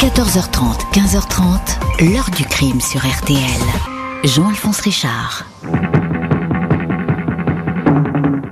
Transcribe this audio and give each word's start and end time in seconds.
14h30, 0.00 0.94
15h30, 0.94 2.10
l'heure 2.10 2.30
du 2.34 2.46
crime 2.46 2.80
sur 2.80 3.00
RTL. 3.00 3.60
Jean-Alphonse 4.24 4.80
Richard. 4.80 5.44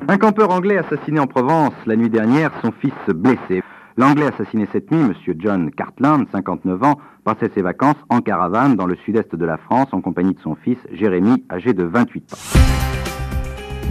Un 0.09 0.19
campeur 0.19 0.51
anglais 0.51 0.77
assassiné 0.77 1.19
en 1.19 1.27
Provence 1.27 1.73
la 1.87 1.97
nuit 1.97 2.11
dernière, 2.11 2.51
son 2.61 2.71
fils 2.71 2.93
blessé. 3.09 3.63
L'anglais 3.97 4.27
assassiné 4.27 4.69
cette 4.73 4.91
nuit, 4.91 5.01
M. 5.01 5.15
John 5.39 5.71
Cartland, 5.71 6.27
59 6.31 6.83
ans, 6.83 6.99
passait 7.25 7.51
ses 7.55 7.63
vacances 7.63 7.97
en 8.11 8.21
caravane 8.21 8.77
dans 8.77 8.87
le 8.87 8.97
sud-est 9.07 9.35
de 9.35 9.47
la 9.47 9.57
France 9.57 9.89
en 9.93 10.03
compagnie 10.03 10.35
de 10.35 10.41
son 10.41 10.55
fils 10.55 10.77
Jérémy, 10.93 11.45
âgé 11.51 11.73
de 11.73 11.85
28 11.85 12.35
ans. 12.35 12.88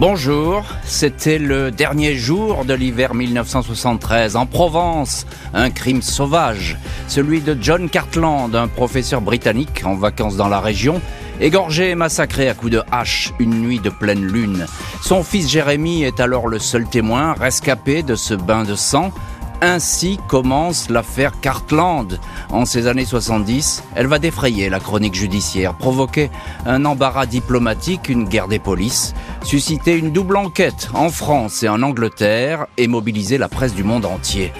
Bonjour, 0.00 0.64
c'était 0.84 1.40
le 1.40 1.72
dernier 1.72 2.14
jour 2.14 2.64
de 2.64 2.72
l'hiver 2.72 3.14
1973 3.14 4.36
en 4.36 4.46
Provence. 4.46 5.26
Un 5.54 5.70
crime 5.70 6.02
sauvage, 6.02 6.78
celui 7.08 7.40
de 7.40 7.58
John 7.60 7.90
Cartland, 7.90 8.54
un 8.54 8.68
professeur 8.68 9.20
britannique 9.20 9.82
en 9.84 9.96
vacances 9.96 10.36
dans 10.36 10.46
la 10.46 10.60
région, 10.60 11.00
égorgé 11.40 11.90
et 11.90 11.94
massacré 11.96 12.48
à 12.48 12.54
coups 12.54 12.70
de 12.70 12.82
hache 12.92 13.32
une 13.40 13.60
nuit 13.60 13.80
de 13.80 13.90
pleine 13.90 14.24
lune. 14.24 14.66
Son 15.02 15.24
fils 15.24 15.48
Jérémy 15.48 16.04
est 16.04 16.20
alors 16.20 16.46
le 16.46 16.60
seul 16.60 16.88
témoin 16.88 17.32
rescapé 17.32 18.04
de 18.04 18.14
ce 18.14 18.34
bain 18.34 18.62
de 18.62 18.76
sang. 18.76 19.10
Ainsi 19.60 20.20
commence 20.28 20.88
l'affaire 20.88 21.40
Cartland. 21.40 22.20
En 22.50 22.64
ces 22.64 22.86
années 22.86 23.04
70, 23.04 23.82
elle 23.96 24.06
va 24.06 24.20
défrayer 24.20 24.70
la 24.70 24.78
chronique 24.78 25.16
judiciaire, 25.16 25.74
provoquer 25.74 26.30
un 26.64 26.84
embarras 26.84 27.26
diplomatique, 27.26 28.08
une 28.08 28.24
guerre 28.28 28.46
des 28.46 28.60
polices, 28.60 29.14
susciter 29.42 29.96
une 29.96 30.12
double 30.12 30.36
enquête 30.36 30.88
en 30.94 31.10
France 31.10 31.64
et 31.64 31.68
en 31.68 31.82
Angleterre 31.82 32.66
et 32.76 32.86
mobiliser 32.86 33.36
la 33.36 33.48
presse 33.48 33.74
du 33.74 33.82
monde 33.82 34.06
entier. 34.06 34.52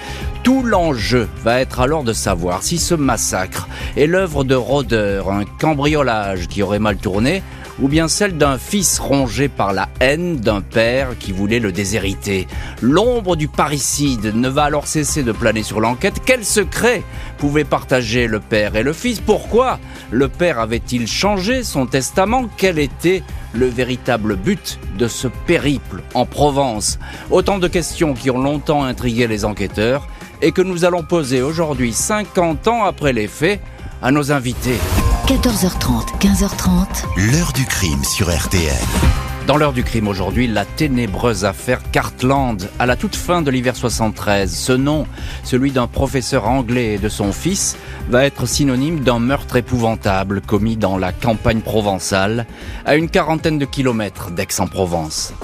Tout 0.43 0.63
l'enjeu 0.63 1.29
va 1.43 1.61
être 1.61 1.79
alors 1.79 2.03
de 2.03 2.13
savoir 2.13 2.61
si 2.61 2.77
ce 2.77 2.95
massacre 2.95 3.69
est 3.95 4.07
l'œuvre 4.07 4.43
de 4.43 4.55
rôdeurs, 4.55 5.31
un 5.31 5.45
cambriolage 5.45 6.47
qui 6.47 6.61
aurait 6.61 6.79
mal 6.79 6.97
tourné, 6.97 7.41
ou 7.81 7.87
bien 7.87 8.07
celle 8.07 8.37
d'un 8.37 8.57
fils 8.57 8.99
rongé 8.99 9.47
par 9.47 9.73
la 9.73 9.89
haine 9.99 10.37
d'un 10.37 10.61
père 10.61 11.09
qui 11.19 11.31
voulait 11.31 11.59
le 11.59 11.71
déshériter. 11.71 12.47
L'ombre 12.81 13.35
du 13.35 13.47
parricide 13.47 14.33
ne 14.35 14.49
va 14.49 14.63
alors 14.63 14.87
cesser 14.87 15.23
de 15.23 15.31
planer 15.31 15.63
sur 15.63 15.79
l'enquête. 15.79 16.21
Quel 16.25 16.43
secret 16.45 17.03
pouvaient 17.37 17.63
partager 17.63 18.27
le 18.27 18.39
père 18.39 18.75
et 18.75 18.83
le 18.83 18.93
fils? 18.93 19.19
Pourquoi 19.19 19.79
le 20.11 20.27
père 20.27 20.59
avait-il 20.59 21.07
changé 21.07 21.63
son 21.63 21.85
testament? 21.85 22.49
Quel 22.57 22.79
était 22.79 23.23
le 23.53 23.67
véritable 23.67 24.35
but 24.35 24.79
de 24.97 25.07
ce 25.07 25.27
périple 25.47 26.01
en 26.13 26.25
Provence? 26.25 26.99
Autant 27.31 27.59
de 27.59 27.67
questions 27.67 28.13
qui 28.13 28.29
ont 28.29 28.41
longtemps 28.41 28.83
intrigué 28.83 29.27
les 29.27 29.45
enquêteurs 29.45 30.07
et 30.41 30.51
que 30.51 30.61
nous 30.61 30.85
allons 30.85 31.03
poser 31.03 31.41
aujourd'hui, 31.41 31.93
50 31.93 32.67
ans 32.67 32.83
après 32.83 33.13
les 33.13 33.27
faits, 33.27 33.61
à 34.01 34.11
nos 34.11 34.31
invités. 34.31 34.77
14h30, 35.29 36.17
15h30. 36.21 37.05
L'heure 37.31 37.53
du 37.53 37.63
crime 37.63 38.03
sur 38.03 38.35
RTL. 38.35 38.73
Dans 39.45 39.57
l'heure 39.57 39.73
du 39.73 39.83
crime 39.83 40.07
aujourd'hui, 40.07 40.47
la 40.47 40.65
ténébreuse 40.65 41.45
affaire 41.45 41.81
Cartland, 41.91 42.67
à 42.79 42.87
la 42.87 42.95
toute 42.95 43.15
fin 43.15 43.43
de 43.43 43.51
l'hiver 43.51 43.75
73. 43.75 44.51
Ce 44.51 44.71
nom, 44.71 45.05
celui 45.43 45.69
d'un 45.69 45.85
professeur 45.85 46.47
anglais 46.47 46.95
et 46.95 46.97
de 46.97 47.09
son 47.09 47.31
fils, 47.31 47.77
va 48.09 48.25
être 48.25 48.47
synonyme 48.47 49.01
d'un 49.01 49.19
meurtre 49.19 49.57
épouvantable 49.57 50.41
commis 50.41 50.77
dans 50.77 50.97
la 50.97 51.11
campagne 51.11 51.61
provençale, 51.61 52.47
à 52.87 52.95
une 52.95 53.07
quarantaine 53.07 53.59
de 53.59 53.65
kilomètres 53.65 54.31
d'Aix-en-Provence. 54.31 55.35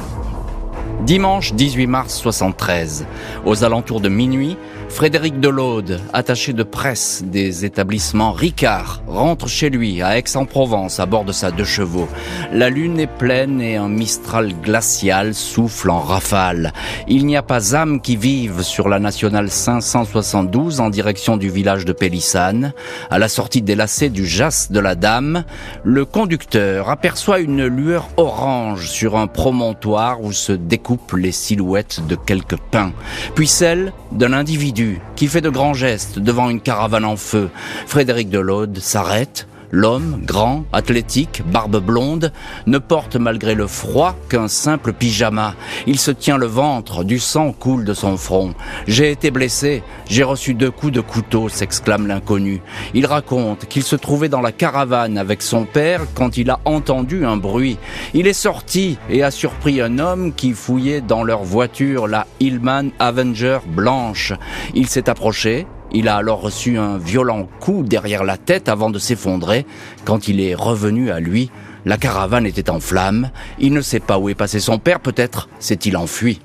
Dimanche 1.06 1.54
18 1.54 1.86
mars 1.86 2.16
73, 2.16 3.06
aux 3.46 3.64
alentours 3.64 4.02
de 4.02 4.10
minuit, 4.10 4.58
Frédéric 4.96 5.42
Delaude, 5.42 6.00
attaché 6.14 6.54
de 6.54 6.64
presse 6.64 7.22
des 7.26 7.66
établissements 7.66 8.32
Ricard, 8.32 9.02
rentre 9.08 9.50
chez 9.50 9.70
lui 9.70 10.02
à 10.02 10.18
Aix-en-Provence 10.18 11.02
à 11.02 11.06
bord 11.06 11.26
de 11.26 11.34
sa 11.34 11.52
deux 11.52 11.66
chevaux. 11.66 12.08
La 12.54 12.70
lune 12.70 12.98
est 13.02 13.06
pleine 13.06 13.60
et 13.60 13.76
un 13.76 13.90
mistral 13.90 14.54
glacial 14.64 15.36
souffle 15.36 15.90
en 15.90 16.00
rafale. 16.00 16.72
Il 17.10 17.26
n'y 17.26 17.36
a 17.36 17.44
pas 17.44 17.76
âme 17.76 18.00
qui 18.00 18.16
vive 18.16 18.62
sur 18.62 18.88
la 18.88 19.00
nationale 19.00 19.52
572 19.52 20.80
en 20.80 20.90
direction 20.90 21.36
du 21.36 21.50
village 21.50 21.84
de 21.84 21.92
Pélissane. 21.92 22.72
À 23.12 23.20
la 23.20 23.28
sortie 23.28 23.62
des 23.62 23.76
lacets 23.76 24.08
du 24.08 24.26
Jas 24.26 24.70
de 24.70 24.80
la 24.80 24.96
Dame, 24.96 25.44
le 25.84 26.06
conducteur 26.06 26.90
aperçoit 26.90 27.42
une 27.42 27.66
lueur 27.66 28.08
orange 28.16 28.88
sur 28.88 29.18
un 29.18 29.28
promontoire 29.28 30.22
où 30.22 30.32
se 30.32 30.54
découpent 30.54 31.18
les 31.18 31.34
silhouettes 31.34 32.08
de 32.08 32.16
quelques 32.16 32.60
pins, 32.72 32.94
puis 33.36 33.48
celle 33.48 33.92
d'un 34.14 34.32
individu 34.32 34.85
qui 35.16 35.28
fait 35.28 35.42
de 35.42 35.50
grands 35.50 35.74
gestes 35.74 36.20
devant 36.20 36.50
une 36.50 36.62
caravane 36.62 37.06
en 37.06 37.18
feu. 37.18 37.50
Frédéric 37.88 38.30
Delaude 38.30 38.80
s'arrête. 38.80 39.48
L'homme, 39.72 40.22
grand, 40.24 40.66
athlétique, 40.74 41.44
barbe 41.46 41.80
blonde, 41.80 42.32
ne 42.68 42.78
porte 42.78 43.16
malgré 43.16 43.56
le 43.56 43.68
froid 43.68 44.16
qu'un 44.30 44.48
simple 44.48 44.94
pyjama. 44.94 45.56
Il 45.88 46.00
se 46.00 46.12
tient 46.12 46.38
le 46.38 46.46
ventre, 46.46 47.04
du 47.04 47.20
sang 47.20 47.52
coule 47.52 47.86
de 47.86 47.94
son 47.94 48.18
front. 48.18 48.54
J'ai 48.88 49.12
été 49.12 49.32
blessé, 49.32 49.84
j'ai 50.08 50.24
reçu 50.24 50.54
deux 50.54 50.72
coups 50.72 50.94
de 50.94 51.02
couteau, 51.02 51.50
s'exclame 51.50 52.08
l'inconnu. 52.08 52.62
Il 52.94 53.06
raconte 53.06 53.66
qu'il 53.66 53.84
se 53.84 53.96
trouvait 53.96 54.30
dans 54.30 54.42
la 54.42 54.52
caravane 54.52 55.18
avec 55.18 55.42
son 55.42 55.66
père 55.66 56.02
quand 56.14 56.38
il 56.38 56.50
a 56.50 56.60
entendu 56.66 57.26
un 57.26 57.38
bruit. 57.38 57.78
Il 58.14 58.28
est 58.28 58.34
sorti 58.34 58.98
et 59.10 59.24
a 59.24 59.32
surpris 59.32 59.82
un 59.82 60.00
homme 60.00 60.34
qui 60.34 60.54
fouillait 60.54 61.02
dans 61.02 61.24
leur 61.24 61.44
voiture 61.44 62.08
la 62.08 62.28
Hillman 62.40 62.90
Avenger 63.00 63.60
blanche. 63.68 64.34
Il 64.74 64.88
s'est 64.88 65.10
approché, 65.10 65.68
il 65.96 66.10
a 66.10 66.18
alors 66.18 66.42
reçu 66.42 66.78
un 66.78 66.98
violent 66.98 67.48
coup 67.60 67.84
derrière 67.84 68.24
la 68.24 68.38
tête 68.38 68.70
avant 68.70 68.90
de 68.90 69.00
s'effondrer. 69.00 69.66
Quand 70.04 70.28
il 70.28 70.42
est 70.42 70.54
revenu 70.54 71.10
à 71.10 71.20
lui, 71.20 71.50
la 71.86 71.98
caravane 71.98 72.46
était 72.46 72.70
en 72.70 72.80
flammes. 72.80 73.30
Il 73.60 73.74
ne 73.74 73.82
sait 73.82 74.00
pas 74.02 74.20
où 74.20 74.28
est 74.28 74.36
passé 74.36 74.60
son 74.60 74.78
père, 74.78 75.00
peut-être 75.00 75.48
s'est-il 75.60 75.96
enfui. 75.96 76.42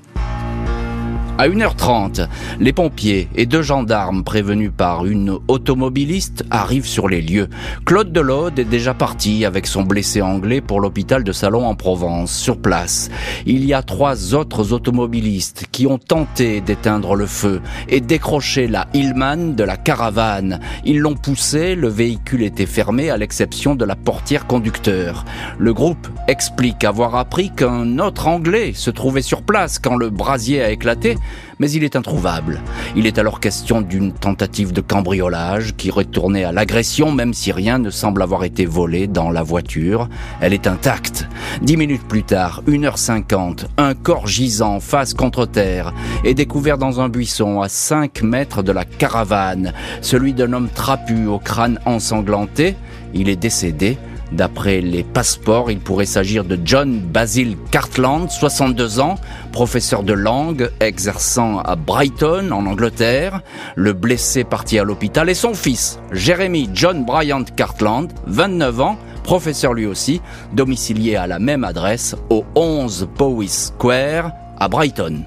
À 1.37 1.47
1h30, 1.47 2.27
les 2.59 2.73
pompiers 2.73 3.27
et 3.35 3.47
deux 3.47 3.63
gendarmes 3.63 4.23
prévenus 4.23 4.71
par 4.75 5.05
une 5.05 5.39
automobiliste 5.47 6.43
arrivent 6.51 6.85
sur 6.85 7.07
les 7.09 7.21
lieux. 7.21 7.47
Claude 7.83 8.11
Delaude 8.11 8.59
est 8.59 8.65
déjà 8.65 8.93
parti 8.93 9.43
avec 9.43 9.65
son 9.65 9.81
blessé 9.81 10.21
anglais 10.21 10.61
pour 10.61 10.81
l'hôpital 10.81 11.23
de 11.23 11.31
Salon 11.31 11.65
en 11.65 11.73
Provence. 11.73 12.31
Sur 12.31 12.57
place, 12.59 13.09
il 13.47 13.65
y 13.65 13.73
a 13.73 13.81
trois 13.81 14.35
autres 14.35 14.71
automobilistes 14.71 15.65
qui 15.71 15.87
ont 15.87 15.97
tenté 15.97 16.61
d'éteindre 16.61 17.15
le 17.15 17.25
feu 17.25 17.61
et 17.89 18.01
décrocher 18.01 18.67
la 18.67 18.87
Hillman 18.93 19.55
de 19.55 19.63
la 19.63 19.77
caravane. 19.77 20.59
Ils 20.85 20.99
l'ont 20.99 21.15
poussé, 21.15 21.73
le 21.73 21.87
véhicule 21.87 22.43
était 22.43 22.67
fermé 22.67 23.09
à 23.09 23.17
l'exception 23.17 23.73
de 23.73 23.85
la 23.85 23.95
portière 23.95 24.45
conducteur. 24.45 25.25
Le 25.57 25.73
groupe 25.73 26.07
explique 26.27 26.83
avoir 26.83 27.15
appris 27.15 27.49
qu'un 27.49 27.97
autre 27.97 28.27
anglais 28.27 28.73
se 28.75 28.91
trouvait 28.91 29.23
sur 29.23 29.41
place 29.41 29.79
quand 29.79 29.95
le 29.95 30.11
brasier 30.11 30.61
a 30.61 30.69
éclaté 30.69 31.15
mais 31.59 31.71
il 31.71 31.83
est 31.83 31.95
introuvable. 31.95 32.61
Il 32.95 33.05
est 33.05 33.19
alors 33.19 33.39
question 33.39 33.81
d'une 33.81 34.13
tentative 34.13 34.73
de 34.73 34.81
cambriolage 34.81 35.75
qui 35.75 35.91
retournait 35.91 36.43
à 36.43 36.51
l'agression 36.51 37.11
même 37.11 37.33
si 37.33 37.51
rien 37.51 37.79
ne 37.79 37.89
semble 37.89 38.21
avoir 38.21 38.43
été 38.43 38.65
volé 38.65 39.07
dans 39.07 39.29
la 39.29 39.43
voiture. 39.43 40.09
Elle 40.39 40.53
est 40.53 40.67
intacte. 40.67 41.27
Dix 41.61 41.77
minutes 41.77 42.07
plus 42.07 42.23
tard, 42.23 42.63
1h50, 42.67 43.65
un 43.77 43.93
corps 43.93 44.27
gisant 44.27 44.79
face 44.79 45.13
contre 45.13 45.45
terre 45.45 45.93
est 46.23 46.33
découvert 46.33 46.77
dans 46.77 47.01
un 47.01 47.09
buisson 47.09 47.61
à 47.61 47.69
5 47.69 48.21
mètres 48.23 48.63
de 48.63 48.71
la 48.71 48.85
caravane, 48.85 49.73
celui 50.01 50.33
d'un 50.33 50.53
homme 50.53 50.69
trapu 50.73 51.27
au 51.27 51.39
crâne 51.39 51.79
ensanglanté. 51.85 52.75
Il 53.13 53.29
est 53.29 53.35
décédé 53.35 53.97
D'après 54.31 54.79
les 54.79 55.03
passeports, 55.03 55.71
il 55.71 55.79
pourrait 55.79 56.05
s'agir 56.05 56.45
de 56.45 56.57
John 56.63 56.99
Basil 56.99 57.57
Cartland, 57.69 58.29
62 58.29 58.99
ans, 59.01 59.15
professeur 59.51 60.03
de 60.03 60.13
langue, 60.13 60.71
exerçant 60.79 61.59
à 61.59 61.75
Brighton, 61.75 62.51
en 62.51 62.65
Angleterre. 62.65 63.41
Le 63.75 63.91
blessé 63.91 64.45
parti 64.45 64.79
à 64.79 64.83
l'hôpital 64.83 65.27
est 65.27 65.33
son 65.33 65.53
fils, 65.53 65.99
Jeremy 66.13 66.69
John 66.73 67.03
Bryant 67.03 67.43
Cartland, 67.43 68.07
29 68.27 68.81
ans, 68.81 68.97
professeur 69.23 69.73
lui 69.73 69.85
aussi, 69.85 70.21
domicilié 70.53 71.17
à 71.17 71.27
la 71.27 71.39
même 71.39 71.65
adresse, 71.65 72.15
au 72.29 72.45
11 72.55 73.09
Powys 73.17 73.49
Square, 73.49 74.31
à 74.57 74.69
Brighton. 74.69 75.23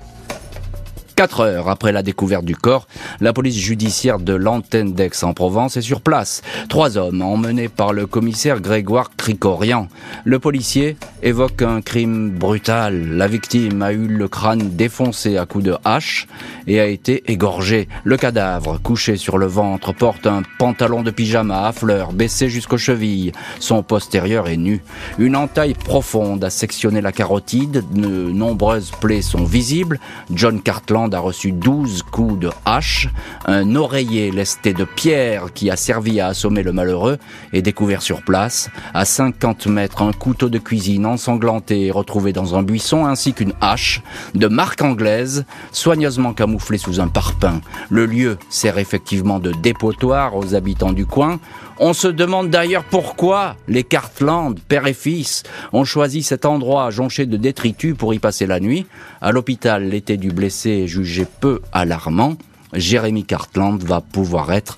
Quatre 1.16 1.40
heures 1.40 1.68
après 1.68 1.92
la 1.92 2.02
découverte 2.02 2.44
du 2.44 2.56
corps, 2.56 2.88
la 3.20 3.32
police 3.32 3.56
judiciaire 3.56 4.18
de 4.18 4.34
l'antenne 4.34 4.94
d'Aix-en-Provence 4.94 5.76
est 5.76 5.82
sur 5.82 6.00
place. 6.00 6.42
Trois 6.68 6.98
hommes 6.98 7.22
emmenés 7.22 7.68
par 7.68 7.92
le 7.92 8.06
commissaire 8.06 8.60
Grégoire 8.60 9.12
Cricorian. 9.16 9.88
Le 10.24 10.40
policier 10.40 10.96
évoque 11.22 11.62
un 11.62 11.82
crime 11.82 12.30
brutal. 12.30 13.16
La 13.16 13.28
victime 13.28 13.80
a 13.82 13.92
eu 13.92 14.08
le 14.08 14.26
crâne 14.26 14.70
défoncé 14.70 15.38
à 15.38 15.46
coups 15.46 15.64
de 15.64 15.76
hache 15.84 16.26
et 16.66 16.80
a 16.80 16.86
été 16.86 17.22
égorgée. 17.30 17.88
Le 18.02 18.16
cadavre, 18.16 18.80
couché 18.82 19.16
sur 19.16 19.38
le 19.38 19.46
ventre, 19.46 19.94
porte 19.94 20.26
un 20.26 20.42
pantalon 20.58 21.02
de 21.02 21.12
pyjama 21.12 21.68
à 21.68 21.72
fleurs 21.72 22.12
baissé 22.12 22.48
jusqu'aux 22.48 22.76
chevilles. 22.76 23.30
Son 23.60 23.84
postérieur 23.84 24.48
est 24.48 24.56
nu. 24.56 24.82
Une 25.18 25.36
entaille 25.36 25.74
profonde 25.74 26.42
a 26.42 26.50
sectionné 26.50 27.00
la 27.00 27.12
carotide. 27.12 27.84
De 27.92 28.32
nombreuses 28.32 28.90
plaies 29.00 29.22
sont 29.22 29.44
visibles. 29.44 30.00
John 30.32 30.60
Cartland 30.60 31.03
A 31.12 31.18
reçu 31.18 31.52
12 31.52 32.02
coups 32.02 32.38
de 32.38 32.50
hache. 32.64 33.08
Un 33.46 33.76
oreiller 33.76 34.30
lesté 34.30 34.72
de 34.72 34.84
pierre 34.84 35.52
qui 35.52 35.70
a 35.70 35.76
servi 35.76 36.20
à 36.20 36.28
assommer 36.28 36.62
le 36.62 36.72
malheureux 36.72 37.18
est 37.52 37.62
découvert 37.62 38.00
sur 38.00 38.22
place. 38.22 38.70
À 38.94 39.04
50 39.04 39.66
mètres, 39.66 40.02
un 40.02 40.12
couteau 40.12 40.48
de 40.48 40.58
cuisine 40.58 41.04
ensanglanté 41.04 41.90
retrouvé 41.90 42.32
dans 42.32 42.56
un 42.56 42.62
buisson 42.62 43.06
ainsi 43.06 43.34
qu'une 43.34 43.52
hache 43.60 44.02
de 44.34 44.46
marque 44.46 44.82
anglaise 44.82 45.44
soigneusement 45.72 46.32
camouflée 46.32 46.78
sous 46.78 47.00
un 47.00 47.08
parpaing. 47.08 47.60
Le 47.90 48.06
lieu 48.06 48.38
sert 48.48 48.78
effectivement 48.78 49.38
de 49.38 49.52
dépotoir 49.52 50.36
aux 50.36 50.54
habitants 50.54 50.92
du 50.92 51.06
coin. 51.06 51.38
On 51.80 51.92
se 51.92 52.06
demande 52.06 52.50
d'ailleurs 52.50 52.84
pourquoi 52.84 53.56
les 53.66 53.82
Cartland, 53.82 54.54
père 54.68 54.86
et 54.86 54.94
fils, 54.94 55.42
ont 55.72 55.84
choisi 55.84 56.22
cet 56.22 56.44
endroit 56.44 56.90
jonché 56.90 57.26
de 57.26 57.36
détritus 57.36 57.96
pour 57.96 58.14
y 58.14 58.20
passer 58.20 58.46
la 58.46 58.60
nuit. 58.60 58.86
À 59.20 59.32
l'hôpital, 59.32 59.88
l'été 59.88 60.16
du 60.16 60.30
blessé 60.30 60.70
est 60.70 60.86
jugé 60.86 61.26
peu 61.40 61.60
alarmant. 61.72 62.36
Jérémy 62.74 63.24
Cartland 63.24 63.82
va 63.82 64.00
pouvoir 64.00 64.52
être 64.52 64.76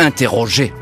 interrogé. 0.00 0.72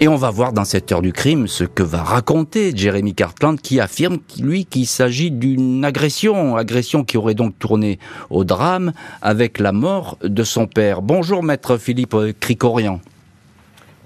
Et 0.00 0.08
on 0.08 0.16
va 0.16 0.30
voir 0.30 0.52
dans 0.52 0.66
cette 0.66 0.92
heure 0.92 1.02
du 1.02 1.12
crime 1.12 1.48
ce 1.48 1.64
que 1.64 1.82
va 1.82 2.02
raconter 2.02 2.72
Jeremy 2.76 3.14
Cartland 3.14 3.58
qui 3.58 3.80
affirme, 3.80 4.18
lui, 4.38 4.66
qu'il 4.66 4.86
s'agit 4.86 5.30
d'une 5.30 5.84
agression, 5.84 6.56
agression 6.56 7.02
qui 7.02 7.16
aurait 7.16 7.34
donc 7.34 7.58
tourné 7.58 7.98
au 8.28 8.44
drame 8.44 8.92
avec 9.22 9.58
la 9.58 9.72
mort 9.72 10.18
de 10.22 10.44
son 10.44 10.66
père. 10.66 11.00
Bonjour 11.00 11.42
maître 11.42 11.78
Philippe 11.78 12.14
Cricorian. 12.38 13.00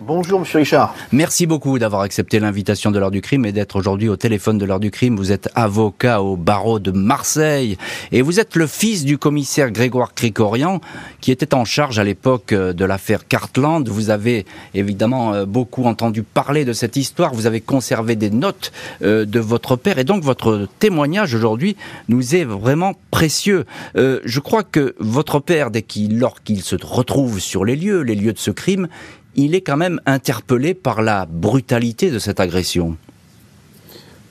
Bonjour 0.05 0.41
Monsieur 0.41 0.59
Richard. 0.59 0.97
Merci 1.13 1.47
beaucoup 1.47 1.79
d'avoir 1.79 2.03
accepté 2.03 2.41
l'invitation 2.41 2.91
de 2.91 2.99
l'heure 2.99 3.13
du 3.13 3.21
crime 3.21 3.47
et 3.47 3.53
d'être 3.53 3.77
aujourd'hui 3.77 4.09
au 4.09 4.17
téléphone 4.17 4.59
de 4.59 4.65
l'heure 4.65 4.81
du 4.81 4.91
crime. 4.91 5.17
Vous 5.17 5.31
êtes 5.31 5.49
avocat 5.55 6.23
au 6.23 6.35
barreau 6.35 6.81
de 6.81 6.91
Marseille 6.91 7.79
et 8.11 8.21
vous 8.21 8.41
êtes 8.41 8.57
le 8.57 8.67
fils 8.67 9.05
du 9.05 9.17
commissaire 9.17 9.71
Grégoire 9.71 10.13
Cricorian 10.13 10.81
qui 11.21 11.31
était 11.31 11.55
en 11.55 11.65
charge 11.65 12.01
à 12.01 12.05
l'époque 12.05 12.53
euh, 12.53 12.73
de 12.73 12.85
l'affaire 12.85 13.29
Cartland. 13.29 13.89
Vous 13.89 14.11
avez 14.11 14.45
évidemment 14.75 15.35
euh, 15.35 15.45
beaucoup 15.45 15.85
entendu 15.85 16.25
parler 16.25 16.65
de 16.65 16.73
cette 16.73 16.97
histoire. 16.97 17.33
Vous 17.33 17.47
avez 17.47 17.61
conservé 17.61 18.17
des 18.17 18.31
notes 18.31 18.73
euh, 19.03 19.25
de 19.25 19.39
votre 19.39 19.77
père 19.77 20.01
et 20.01 20.05
donc 20.05 20.25
votre 20.25 20.67
témoignage 20.81 21.33
aujourd'hui 21.33 21.77
nous 22.09 22.35
est 22.35 22.45
vraiment 22.45 22.95
précieux. 23.13 23.67
Je 23.95 24.41
crois 24.41 24.65
que 24.65 24.97
votre 24.99 25.39
père, 25.39 25.71
dès 25.71 25.83
qu'il, 25.83 26.19
lorsqu'il 26.19 26.63
se 26.63 26.77
retrouve 26.83 27.39
sur 27.39 27.65
les 27.65 27.77
lieux, 27.77 28.01
les 28.01 28.15
lieux 28.15 28.33
de 28.33 28.39
ce 28.39 28.51
crime, 28.51 28.89
il 29.35 29.55
est 29.55 29.61
quand 29.61 29.77
même 29.77 30.01
interpellé 30.07 30.75
par 30.75 31.03
la 31.03 31.27
brutalité 31.27 32.11
de 32.11 32.19
cette 32.19 32.41
agression. 32.41 32.97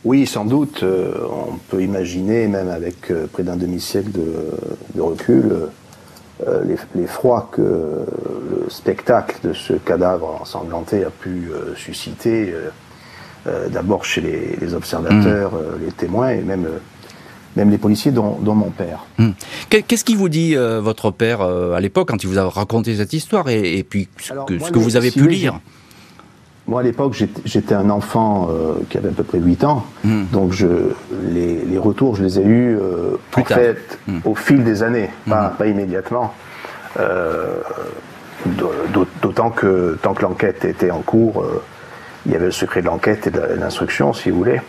Oui, 0.04 0.26
sans 0.26 0.46
doute. 0.46 0.82
Euh, 0.84 1.14
on 1.30 1.58
peut 1.70 1.84
imaginer, 1.84 2.48
même 2.48 2.70
avec 2.70 3.12
euh, 3.12 3.28
près 3.32 3.44
d'un 3.44 3.56
demi-siècle 3.56 4.10
de, 4.12 5.02
recul, 5.02 5.70
euh, 6.48 6.78
l'effroi 6.96 7.50
que 7.52 7.62
le 7.62 8.70
spectacle 8.70 9.48
de 9.48 9.54
ce 9.54 9.74
cadavre 9.74 10.40
ensanglanté 10.42 11.04
a 11.04 11.12
pu 11.12 11.52
susciter, 11.76 12.52
d'abord 13.70 14.06
chez 14.06 14.22
les, 14.60 14.74
observateurs, 14.74 15.54
mmh. 15.54 15.86
les 15.86 15.92
témoins 15.92 16.30
et 16.30 16.42
même 16.42 16.68
même 17.56 17.70
les 17.70 17.78
policiers, 17.78 18.12
dont, 18.12 18.38
mon 18.42 18.70
père. 18.70 19.06
Hmm. 19.18 19.32
Qu'est-ce 19.70 20.04
qui 20.04 20.16
vous 20.16 20.30
dit 20.30 20.56
euh, 20.56 20.80
votre 20.82 21.12
père 21.12 21.42
euh, 21.42 21.74
à 21.74 21.80
l'époque 21.80 22.10
quand 22.10 22.24
il 22.24 22.28
vous 22.28 22.40
a 22.40 22.48
raconté 22.48 22.96
cette 22.96 23.14
histoire 23.14 23.50
et, 23.50 23.86
puis 23.88 24.08
ce 24.20 24.34
que, 24.72 24.80
vous 24.80 24.96
avez 24.96 25.12
pu 25.12 25.28
lire? 25.28 25.60
Moi 26.68 26.82
à 26.82 26.84
l'époque 26.84 27.16
j'étais 27.44 27.74
un 27.74 27.90
enfant 27.90 28.48
euh, 28.50 28.76
qui 28.90 28.98
avait 28.98 29.10
à 29.10 29.14
peu 29.14 29.24
près 29.24 29.40
8 29.40 29.64
ans, 29.64 29.86
hmm. 30.04 30.26
donc 30.32 30.54
je, 30.54 30.68
les, 31.30 31.78
retours 31.78 32.16
je 32.16 32.24
les 32.24 32.40
ai 32.40 32.44
eus 32.44 32.78
en 33.36 33.44
fait 33.44 34.00
hmm. 34.08 34.20
au 34.26 34.36
fil 34.36 34.64
des 34.64 34.84
années, 34.84 35.10
pas, 35.28 35.50
pas 35.58 35.68
immédiatement. 35.68 36.34
D'autant 39.22 39.50
que 39.50 39.98
tant 40.02 40.14
que 40.14 40.22
l'enquête 40.22 40.66
était 40.66 40.92
en 40.92 41.02
cours, 41.02 41.46
il 42.26 42.32
y 42.32 42.36
avait 42.36 42.46
le 42.46 42.52
secret 42.52 42.82
de 42.82 42.88
l'enquête 42.88 43.28
et 43.28 43.32
de 43.32 43.42
l'instruction 43.58 44.14
si 44.14 44.30
vous 44.30 44.38
voulez 44.38 44.62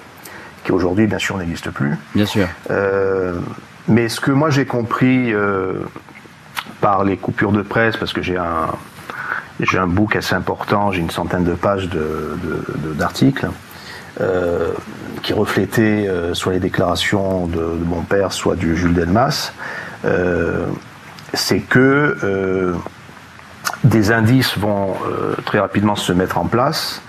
qui 0.65 0.73
aujourd'hui, 0.73 1.07
bien 1.07 1.19
sûr, 1.19 1.37
n'existe 1.37 1.71
plus. 1.71 1.97
Bien 2.15 2.27
sûr. 2.27 2.49
Euh, 2.71 3.39
mais 3.89 4.09
ce 4.09 4.21
que 4.21 4.31
moi 4.31 4.51
j'ai 4.51 4.65
compris 4.65 5.33
euh, 5.33 5.75
par 6.81 7.05
les 7.05 7.17
coupures 7.17 7.53
de 7.53 7.63
presse, 7.63 7.97
parce 7.97 8.13
que 8.13 8.23
j'ai 8.23 8.37
un, 8.37 8.69
j'ai 9.61 9.79
un 9.79 9.87
book 9.87 10.17
assez 10.17 10.35
important, 10.35 10.93
j'ai 10.93 11.01
une 11.01 11.11
centaine 11.11 11.45
de 11.45 11.55
pages 11.55 11.89
d'articles, 12.97 13.47
de, 13.47 13.51
euh, 14.21 14.73
qui 15.23 15.33
reflétaient 15.33 16.09
soit 16.33 16.53
les 16.53 16.61
déclarations 16.61 17.47
de, 17.47 17.63
mon 17.85 18.03
père, 18.03 18.33
soit 18.33 18.57
du 18.57 18.77
Jules 18.77 18.95
Delmas, 18.95 19.53
c'est 21.33 21.61
que 21.61 22.75
des 23.85 24.13
indices 24.13 24.59
vont 24.59 24.95
très 25.45 25.61
rapidement 25.61 25.95
se 25.95 26.13
mettre 26.13 26.39
en 26.39 26.47
place 26.47 27.03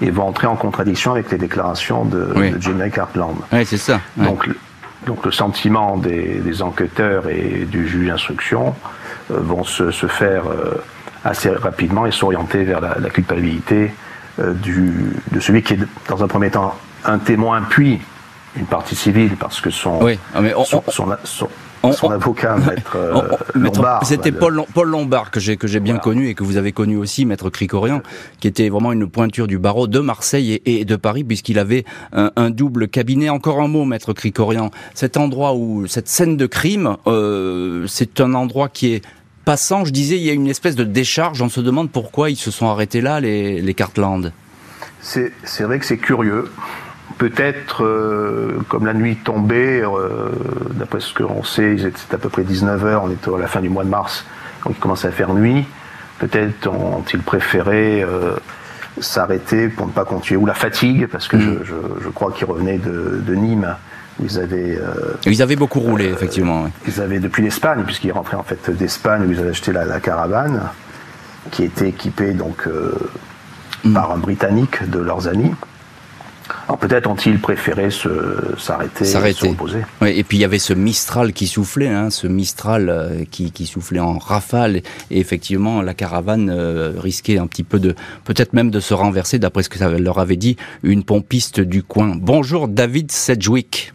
et 0.00 0.10
vont 0.10 0.28
entrer 0.28 0.46
en 0.46 0.56
contradiction 0.56 1.12
avec 1.12 1.30
les 1.30 1.38
déclarations 1.38 2.04
de, 2.04 2.28
Jimmy 2.60 2.90
Cartland. 2.90 3.36
Oui, 3.52 3.64
c'est 3.64 3.76
ça. 3.76 4.00
Donc, 4.16 4.48
donc 5.06 5.24
le 5.24 5.32
sentiment 5.32 5.96
des, 5.96 6.62
enquêteurs 6.62 7.28
et 7.28 7.66
du 7.70 7.86
juge 7.88 8.08
d'instruction 8.08 8.74
euh, 9.30 9.38
vont 9.40 9.64
se, 9.64 9.90
se 9.90 10.06
faire 10.06 10.44
euh, 10.48 10.82
assez 11.24 11.50
rapidement 11.50 12.06
et 12.06 12.12
s'orienter 12.12 12.64
vers 12.64 12.80
la, 12.80 13.10
culpabilité 13.10 13.92
euh, 14.38 14.52
du, 14.52 15.12
de 15.32 15.40
celui 15.40 15.62
qui 15.62 15.74
est 15.74 15.78
dans 16.08 16.22
un 16.22 16.28
premier 16.28 16.50
temps 16.50 16.74
un 17.04 17.18
témoin 17.18 17.62
puis 17.68 18.00
une 18.56 18.66
partie 18.66 18.96
civile 18.96 19.36
parce 19.38 19.60
que 19.60 19.70
son, 19.70 20.02
oui, 20.02 20.18
ah, 20.34 20.40
mais 20.40 20.52
son, 20.64 20.82
son, 20.88 21.16
son 21.24 21.48
avocat, 22.10 22.56
maître 22.66 22.96
Lombard. 23.54 24.06
C'était 24.06 24.32
Paul, 24.32 24.62
Paul, 24.74 24.88
Lombard 24.88 25.30
que 25.30 25.40
j'ai 25.40 25.56
que 25.56 25.66
j'ai 25.66 25.80
bien 25.80 25.98
connu 25.98 26.28
et 26.28 26.34
que 26.34 26.44
vous 26.44 26.56
avez 26.56 26.72
connu 26.72 26.96
aussi, 26.96 27.24
maître 27.26 27.50
Cricorian, 27.50 28.02
qui 28.40 28.48
était 28.48 28.68
vraiment 28.68 28.92
une 28.92 29.08
pointure 29.08 29.46
du 29.46 29.58
barreau 29.58 29.86
de 29.86 29.98
Marseille 30.00 30.60
et, 30.64 30.84
de 30.84 30.96
Paris 30.96 31.24
puisqu'il 31.24 31.58
avait 31.58 31.84
un, 32.12 32.50
double 32.50 32.88
cabinet. 32.88 33.28
Encore 33.28 33.60
un 33.60 33.68
mot, 33.68 33.84
maître 33.84 34.12
Cricorian. 34.12 34.70
Cet 34.94 35.16
endroit 35.16 35.54
où 35.54 35.86
cette 35.86 36.08
scène 36.08 36.36
de 36.36 36.46
crime, 36.46 36.96
euh, 37.06 37.86
c'est 37.86 38.20
un 38.20 38.34
endroit 38.34 38.68
qui 38.68 38.94
est 38.94 39.04
passant. 39.44 39.84
Je 39.84 39.92
disais, 39.92 40.16
il 40.16 40.22
y 40.22 40.30
a 40.30 40.32
une 40.32 40.48
espèce 40.48 40.76
de 40.76 40.84
décharge. 40.84 41.42
On 41.42 41.48
se 41.48 41.60
demande 41.60 41.90
pourquoi 41.90 42.30
ils 42.30 42.36
se 42.36 42.50
sont 42.50 42.68
arrêtés 42.68 43.00
là, 43.00 43.20
les, 43.20 43.60
les 43.60 43.74
Cartland. 43.74 44.32
C'est 45.00 45.62
vrai 45.62 45.78
que 45.78 45.86
c'est 45.86 45.98
curieux 45.98 46.50
peut-être, 47.18 47.84
euh, 47.84 48.58
comme 48.68 48.86
la 48.86 48.94
nuit 48.94 49.16
tombait, 49.16 49.82
euh, 49.82 50.30
d'après 50.72 51.00
ce 51.00 51.14
qu'on 51.14 51.42
sait, 51.42 51.76
c'était 51.78 52.14
à 52.14 52.18
peu 52.18 52.28
près 52.28 52.42
19h, 52.42 53.00
on 53.02 53.10
était 53.10 53.34
à 53.34 53.38
la 53.38 53.46
fin 53.46 53.60
du 53.60 53.68
mois 53.68 53.84
de 53.84 53.88
mars, 53.88 54.24
donc 54.64 54.74
il 54.76 54.80
commençait 54.80 55.08
à 55.08 55.12
faire 55.12 55.32
nuit. 55.34 55.64
Peut-être 56.18 56.68
ont-ils 56.68 57.20
préféré 57.20 58.02
euh, 58.02 58.36
s'arrêter 59.00 59.68
pour 59.68 59.86
ne 59.86 59.92
pas 59.92 60.04
continuer, 60.04 60.40
ou 60.40 60.46
la 60.46 60.54
fatigue, 60.54 61.06
parce 61.06 61.28
que 61.28 61.36
mm. 61.36 61.60
je, 61.64 62.08
crois 62.10 62.32
qu'ils 62.32 62.46
revenaient 62.46 62.78
de, 62.78 63.34
Nîmes. 63.34 63.74
Ils 64.22 64.38
avaient, 64.38 64.78
ils 65.26 65.42
avaient 65.42 65.56
beaucoup 65.56 65.80
roulé, 65.80 66.06
effectivement. 66.06 66.70
Ils 66.88 67.02
avaient 67.02 67.18
depuis 67.18 67.42
l'Espagne, 67.42 67.82
puisqu'ils 67.84 68.12
rentraient 68.12 68.38
en 68.38 68.42
fait 68.42 68.70
d'Espagne, 68.70 69.26
où 69.26 69.30
ils 69.30 69.38
avaient 69.38 69.50
acheté 69.50 69.72
la, 69.72 70.00
caravane, 70.00 70.70
qui 71.50 71.64
était 71.64 71.90
équipée 71.90 72.32
donc 72.32 72.66
mm. 73.84 73.92
par 73.92 74.12
un 74.12 74.16
Britannique 74.16 74.88
de 74.88 75.00
leurs 75.00 75.28
amis. 75.28 75.52
Alors 76.68 76.78
peut-être 76.78 77.08
ont-ils 77.08 77.38
préféré 77.40 77.90
s'arrêter, 77.90 79.04
se, 79.04 79.46
reposer. 79.46 79.80
Oui, 80.00 80.10
et 80.16 80.24
puis 80.24 80.38
il 80.38 80.40
y 80.40 80.44
avait 80.44 80.58
ce 80.58 80.72
Mistral 80.72 81.32
qui 81.32 81.46
soufflait, 81.46 81.88
hein, 81.88 82.10
ce 82.10 82.26
Mistral 82.26 82.88
euh, 82.88 83.24
qui, 83.30 83.66
soufflait 83.66 84.00
en 84.00 84.18
rafale. 84.18 84.76
Et 85.10 85.18
effectivement, 85.18 85.82
la 85.82 85.94
caravane 85.94 86.50
euh, 86.50 86.92
risquait 86.98 87.38
un 87.38 87.46
petit 87.46 87.64
peu 87.64 87.78
de, 87.78 87.94
peut-être 88.24 88.52
même 88.52 88.70
de 88.70 88.80
se 88.80 88.94
renverser, 88.94 89.38
d'après 89.38 89.62
ce 89.62 89.68
que 89.68 89.78
ça 89.78 89.88
leur 89.90 90.18
avait 90.18 90.36
dit 90.36 90.56
une 90.82 91.04
pompiste 91.04 91.60
du 91.60 91.82
coin. 91.82 92.14
Bonjour 92.16 92.68
David 92.68 93.10
Sedgwick. 93.10 93.92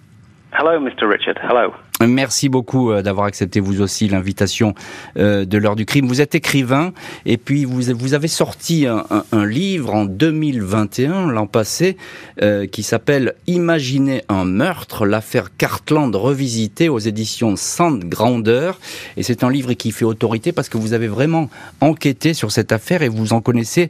Hello, 0.53 0.79
Mr. 0.81 1.07
Richard. 1.07 1.35
Hello. 1.41 1.71
Merci 2.07 2.49
beaucoup 2.49 2.91
euh, 2.91 3.01
d'avoir 3.01 3.25
accepté 3.25 3.59
vous 3.59 3.81
aussi 3.81 4.07
l'invitation 4.07 4.73
euh, 5.17 5.45
de 5.45 5.57
l'heure 5.57 5.75
du 5.75 5.85
crime. 5.85 6.07
Vous 6.07 6.21
êtes 6.21 6.35
écrivain 6.35 6.93
et 7.25 7.37
puis 7.37 7.65
vous, 7.65 7.81
vous 7.95 8.13
avez 8.13 8.27
sorti 8.27 8.85
un, 8.87 9.45
livre 9.45 9.93
en 9.93 10.05
2021, 10.05 11.27
l'an 11.27 11.47
passé, 11.47 11.97
euh, 12.41 12.65
qui 12.65 12.83
s'appelle 12.83 13.33
Imaginez 13.47 14.23
un 14.29 14.45
meurtre, 14.45 15.05
l'affaire 15.05 15.55
Cartland 15.57 16.15
revisitée 16.15 16.89
aux 16.89 16.99
éditions 16.99 17.55
Sainte 17.55 18.05
Grandeur. 18.05 18.79
Et 19.17 19.23
c'est 19.23 19.43
un 19.43 19.49
livre 19.49 19.73
qui 19.73 19.91
fait 19.91 20.05
autorité 20.05 20.51
parce 20.51 20.69
que 20.69 20.77
vous 20.77 20.93
avez 20.93 21.07
vraiment 21.07 21.49
enquêté 21.81 22.33
sur 22.33 22.51
cette 22.51 22.71
affaire 22.71 23.01
et 23.01 23.09
vous 23.09 23.33
en 23.33 23.41
connaissez 23.41 23.89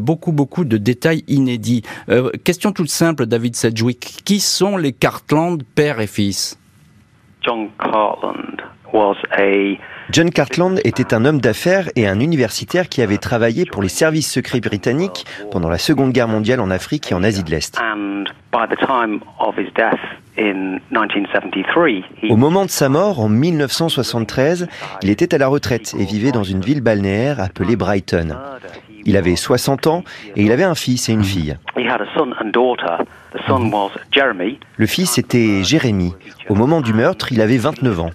beaucoup, 0.00 0.32
beaucoup 0.32 0.64
de 0.64 0.76
détails 0.76 1.24
inédits. 1.28 1.82
question 2.44 2.72
toute 2.72 2.90
simple, 2.90 3.26
David 3.26 3.56
Sedgwick. 3.56 4.22
Qui 4.24 4.40
sont 4.40 4.76
les 4.76 4.92
Cartland, 4.92 5.62
père 5.74 6.00
et 6.00 6.06
fils? 6.06 6.56
John 7.44 7.70
Cartland 7.78 8.62
was 8.92 9.16
a 9.36 9.78
John 10.10 10.30
Cartland 10.30 10.78
était 10.84 11.14
un 11.14 11.24
homme 11.24 11.40
d'affaires 11.40 11.88
et 11.96 12.06
un 12.06 12.20
universitaire 12.20 12.88
qui 12.88 13.02
avait 13.02 13.18
travaillé 13.18 13.64
pour 13.64 13.82
les 13.82 13.88
services 13.88 14.30
secrets 14.30 14.60
britanniques 14.60 15.24
pendant 15.50 15.68
la 15.68 15.78
Seconde 15.78 16.12
Guerre 16.12 16.28
mondiale 16.28 16.60
en 16.60 16.70
Afrique 16.70 17.10
et 17.10 17.14
en 17.14 17.22
Asie 17.22 17.42
de 17.42 17.50
l'Est. 17.50 17.80
Au 22.28 22.36
moment 22.36 22.64
de 22.64 22.70
sa 22.70 22.88
mort, 22.88 23.20
en 23.20 23.28
1973, 23.28 24.68
il 25.02 25.10
était 25.10 25.34
à 25.34 25.38
la 25.38 25.48
retraite 25.48 25.94
et 25.98 26.04
vivait 26.04 26.32
dans 26.32 26.44
une 26.44 26.60
ville 26.60 26.82
balnéaire 26.82 27.40
appelée 27.40 27.76
Brighton. 27.76 28.36
Il 29.04 29.16
avait 29.16 29.36
60 29.36 29.86
ans 29.86 30.04
et 30.36 30.42
il 30.42 30.52
avait 30.52 30.64
un 30.64 30.74
fils 30.74 31.08
et 31.08 31.12
une 31.12 31.24
fille. 31.24 31.56
Le 34.76 34.86
fils 34.86 35.18
était 35.18 35.62
Jérémy. 35.62 36.14
Au 36.48 36.54
moment 36.54 36.80
du 36.80 36.92
meurtre, 36.92 37.32
il 37.32 37.40
avait 37.40 37.56
29 37.56 38.00
ans. 38.00 38.10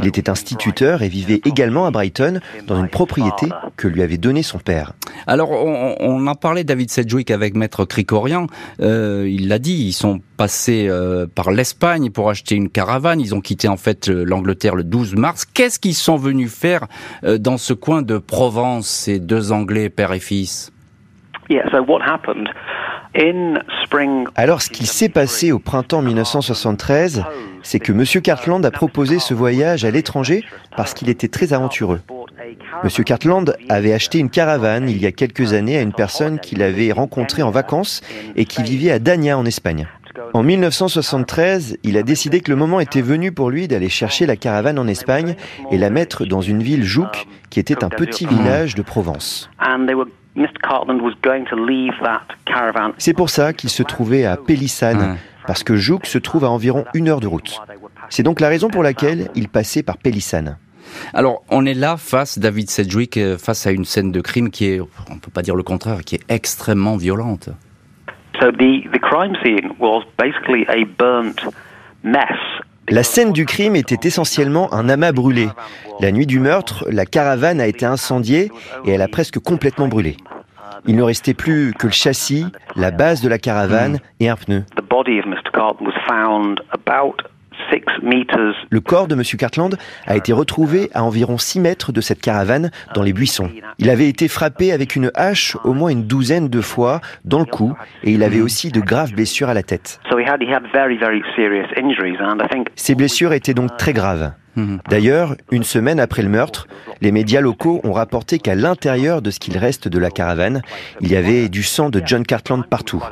Il 0.00 0.06
était 0.06 0.30
instituteur 0.30 1.02
et 1.02 1.08
vivait 1.08 1.40
également 1.44 1.86
à 1.86 1.90
Brighton, 1.90 2.40
dans 2.66 2.80
une 2.80 2.88
propriété 2.88 3.48
que 3.76 3.88
lui 3.88 4.02
avait 4.02 4.16
donnée 4.16 4.42
son 4.42 4.58
père. 4.58 4.92
Alors, 5.26 5.50
on, 5.50 5.96
on 6.00 6.26
en 6.26 6.34
parlait, 6.34 6.64
David 6.64 6.90
Sedgwick, 6.90 7.30
avec 7.30 7.54
Maître 7.54 7.84
Cricorian. 7.84 8.46
Euh, 8.80 9.26
il 9.28 9.48
l'a 9.48 9.58
dit, 9.58 9.88
ils 9.88 9.92
sont 9.92 10.20
passés 10.36 10.86
euh, 10.88 11.26
par 11.26 11.50
l'Espagne 11.50 12.10
pour 12.10 12.30
acheter 12.30 12.54
une 12.54 12.70
caravane. 12.70 13.20
Ils 13.20 13.34
ont 13.34 13.40
quitté 13.40 13.68
en 13.68 13.76
fait 13.76 14.08
l'Angleterre 14.08 14.74
le 14.74 14.84
12 14.84 15.16
mars. 15.16 15.44
Qu'est-ce 15.44 15.78
qu'ils 15.78 15.94
sont 15.94 16.16
venus 16.16 16.52
faire 16.52 16.86
euh, 17.24 17.38
dans 17.38 17.58
ce 17.58 17.74
coin 17.74 18.02
de 18.02 18.18
Provence, 18.18 18.88
ces 18.88 19.18
deux 19.18 19.52
Anglais, 19.52 19.90
père 19.90 20.12
et 20.12 20.20
fils? 20.20 20.72
Alors 24.36 24.62
ce 24.62 24.70
qu'il 24.70 24.86
s'est 24.86 25.08
passé 25.08 25.52
au 25.52 25.58
printemps 25.58 26.02
1973, 26.02 27.24
c'est 27.62 27.80
que 27.80 27.92
M. 27.92 28.04
Cartland 28.22 28.64
a 28.64 28.70
proposé 28.70 29.18
ce 29.18 29.34
voyage 29.34 29.84
à 29.84 29.90
l'étranger 29.90 30.44
parce 30.76 30.94
qu'il 30.94 31.08
était 31.08 31.28
très 31.28 31.52
aventureux. 31.52 32.00
M. 32.82 33.04
Cartland 33.04 33.54
avait 33.68 33.92
acheté 33.92 34.18
une 34.18 34.30
caravane 34.30 34.88
il 34.88 34.98
y 34.98 35.06
a 35.06 35.12
quelques 35.12 35.52
années 35.52 35.76
à 35.76 35.82
une 35.82 35.92
personne 35.92 36.38
qu'il 36.38 36.62
avait 36.62 36.92
rencontrée 36.92 37.42
en 37.42 37.50
vacances 37.50 38.00
et 38.36 38.44
qui 38.44 38.62
vivait 38.62 38.92
à 38.92 38.98
Dagna 38.98 39.36
en 39.36 39.44
Espagne. 39.44 39.86
En 40.32 40.42
1973, 40.42 41.78
il 41.82 41.96
a 41.96 42.02
décidé 42.02 42.40
que 42.40 42.50
le 42.50 42.56
moment 42.56 42.80
était 42.80 43.02
venu 43.02 43.32
pour 43.32 43.50
lui 43.50 43.68
d'aller 43.68 43.88
chercher 43.88 44.26
la 44.26 44.36
caravane 44.36 44.78
en 44.78 44.86
Espagne 44.86 45.34
et 45.70 45.78
la 45.78 45.90
mettre 45.90 46.24
dans 46.24 46.40
une 46.40 46.62
ville 46.62 46.84
Jouques, 46.84 47.26
qui 47.48 47.58
était 47.58 47.82
un 47.84 47.88
petit 47.88 48.26
village 48.26 48.74
de 48.74 48.82
Provence. 48.82 49.50
C'est 52.98 53.14
pour 53.14 53.30
ça 53.30 53.52
qu'il 53.52 53.70
se 53.70 53.82
trouvait 53.82 54.24
à 54.24 54.36
Pélissane, 54.36 55.16
parce 55.46 55.62
que 55.62 55.76
Jouk 55.76 56.06
se 56.06 56.18
trouve 56.18 56.44
à 56.44 56.50
environ 56.50 56.84
une 56.94 57.08
heure 57.08 57.20
de 57.20 57.26
route. 57.26 57.60
C'est 58.08 58.22
donc 58.22 58.40
la 58.40 58.48
raison 58.48 58.68
pour 58.68 58.82
laquelle 58.82 59.28
il 59.34 59.48
passait 59.48 59.82
par 59.82 59.98
Pélissane. 59.98 60.56
Alors, 61.14 61.42
on 61.50 61.66
est 61.66 61.74
là 61.74 61.96
face, 61.96 62.38
David 62.38 62.68
Sedgwick, 62.68 63.16
euh, 63.16 63.38
face 63.38 63.66
à 63.66 63.70
une 63.70 63.84
scène 63.84 64.10
de 64.10 64.20
crime 64.20 64.50
qui 64.50 64.66
est, 64.66 64.80
on 64.80 65.14
ne 65.14 65.20
peut 65.20 65.30
pas 65.30 65.42
dire 65.42 65.54
le 65.54 65.62
contraire, 65.62 66.00
qui 66.00 66.16
est 66.16 66.24
extrêmement 66.28 66.96
violente. 66.96 67.50
La 72.90 73.04
scène 73.04 73.32
du 73.32 73.46
crime 73.46 73.76
était 73.76 74.08
essentiellement 74.08 74.72
un 74.74 74.88
amas 74.88 75.12
brûlé. 75.12 75.48
La 76.00 76.10
nuit 76.10 76.26
du 76.26 76.40
meurtre, 76.40 76.84
la 76.90 77.06
caravane 77.06 77.60
a 77.60 77.66
été 77.66 77.86
incendiée 77.86 78.50
et 78.84 78.90
elle 78.90 79.02
a 79.02 79.06
presque 79.06 79.38
complètement 79.38 79.86
brûlé. 79.86 80.16
Il 80.86 80.96
ne 80.96 81.02
restait 81.02 81.34
plus 81.34 81.72
que 81.72 81.86
le 81.86 81.92
châssis, 81.92 82.46
la 82.74 82.90
base 82.90 83.22
de 83.22 83.28
la 83.28 83.38
caravane 83.38 83.98
et 84.18 84.28
un 84.28 84.36
pneu. 84.36 84.64
Le 88.70 88.80
corps 88.80 89.08
de 89.08 89.14
M. 89.14 89.22
Cartland 89.38 89.76
a 90.06 90.16
été 90.16 90.32
retrouvé 90.32 90.90
à 90.94 91.04
environ 91.04 91.38
6 91.38 91.60
mètres 91.60 91.92
de 91.92 92.00
cette 92.00 92.20
caravane 92.20 92.70
dans 92.94 93.02
les 93.02 93.12
buissons. 93.12 93.50
Il 93.78 93.90
avait 93.90 94.08
été 94.08 94.28
frappé 94.28 94.72
avec 94.72 94.96
une 94.96 95.10
hache 95.14 95.56
au 95.64 95.72
moins 95.72 95.90
une 95.90 96.04
douzaine 96.04 96.48
de 96.48 96.60
fois 96.60 97.00
dans 97.24 97.38
le 97.38 97.44
cou 97.44 97.74
et 98.04 98.12
il 98.12 98.22
avait 98.22 98.40
aussi 98.40 98.70
de 98.70 98.80
graves 98.80 99.12
blessures 99.12 99.48
à 99.48 99.54
la 99.54 99.62
tête. 99.62 100.00
Ces 102.76 102.94
blessures 102.94 103.32
étaient 103.32 103.54
donc 103.54 103.76
très 103.76 103.92
graves. 103.92 104.32
D'ailleurs, 104.88 105.36
une 105.50 105.62
semaine 105.62 106.00
après 106.00 106.22
le 106.22 106.28
meurtre, 106.28 106.66
les 107.00 107.12
médias 107.12 107.40
locaux 107.40 107.80
ont 107.84 107.92
rapporté 107.92 108.38
qu'à 108.38 108.54
l'intérieur 108.54 109.22
de 109.22 109.30
ce 109.30 109.38
qu'il 109.38 109.56
reste 109.56 109.88
de 109.88 109.98
la 109.98 110.10
caravane, 110.10 110.62
il 111.00 111.10
y 111.10 111.16
avait 111.16 111.48
du 111.48 111.62
sang 111.62 111.88
de 111.88 112.02
John 112.04 112.24
Cartland 112.24 112.66
partout. 112.66 113.02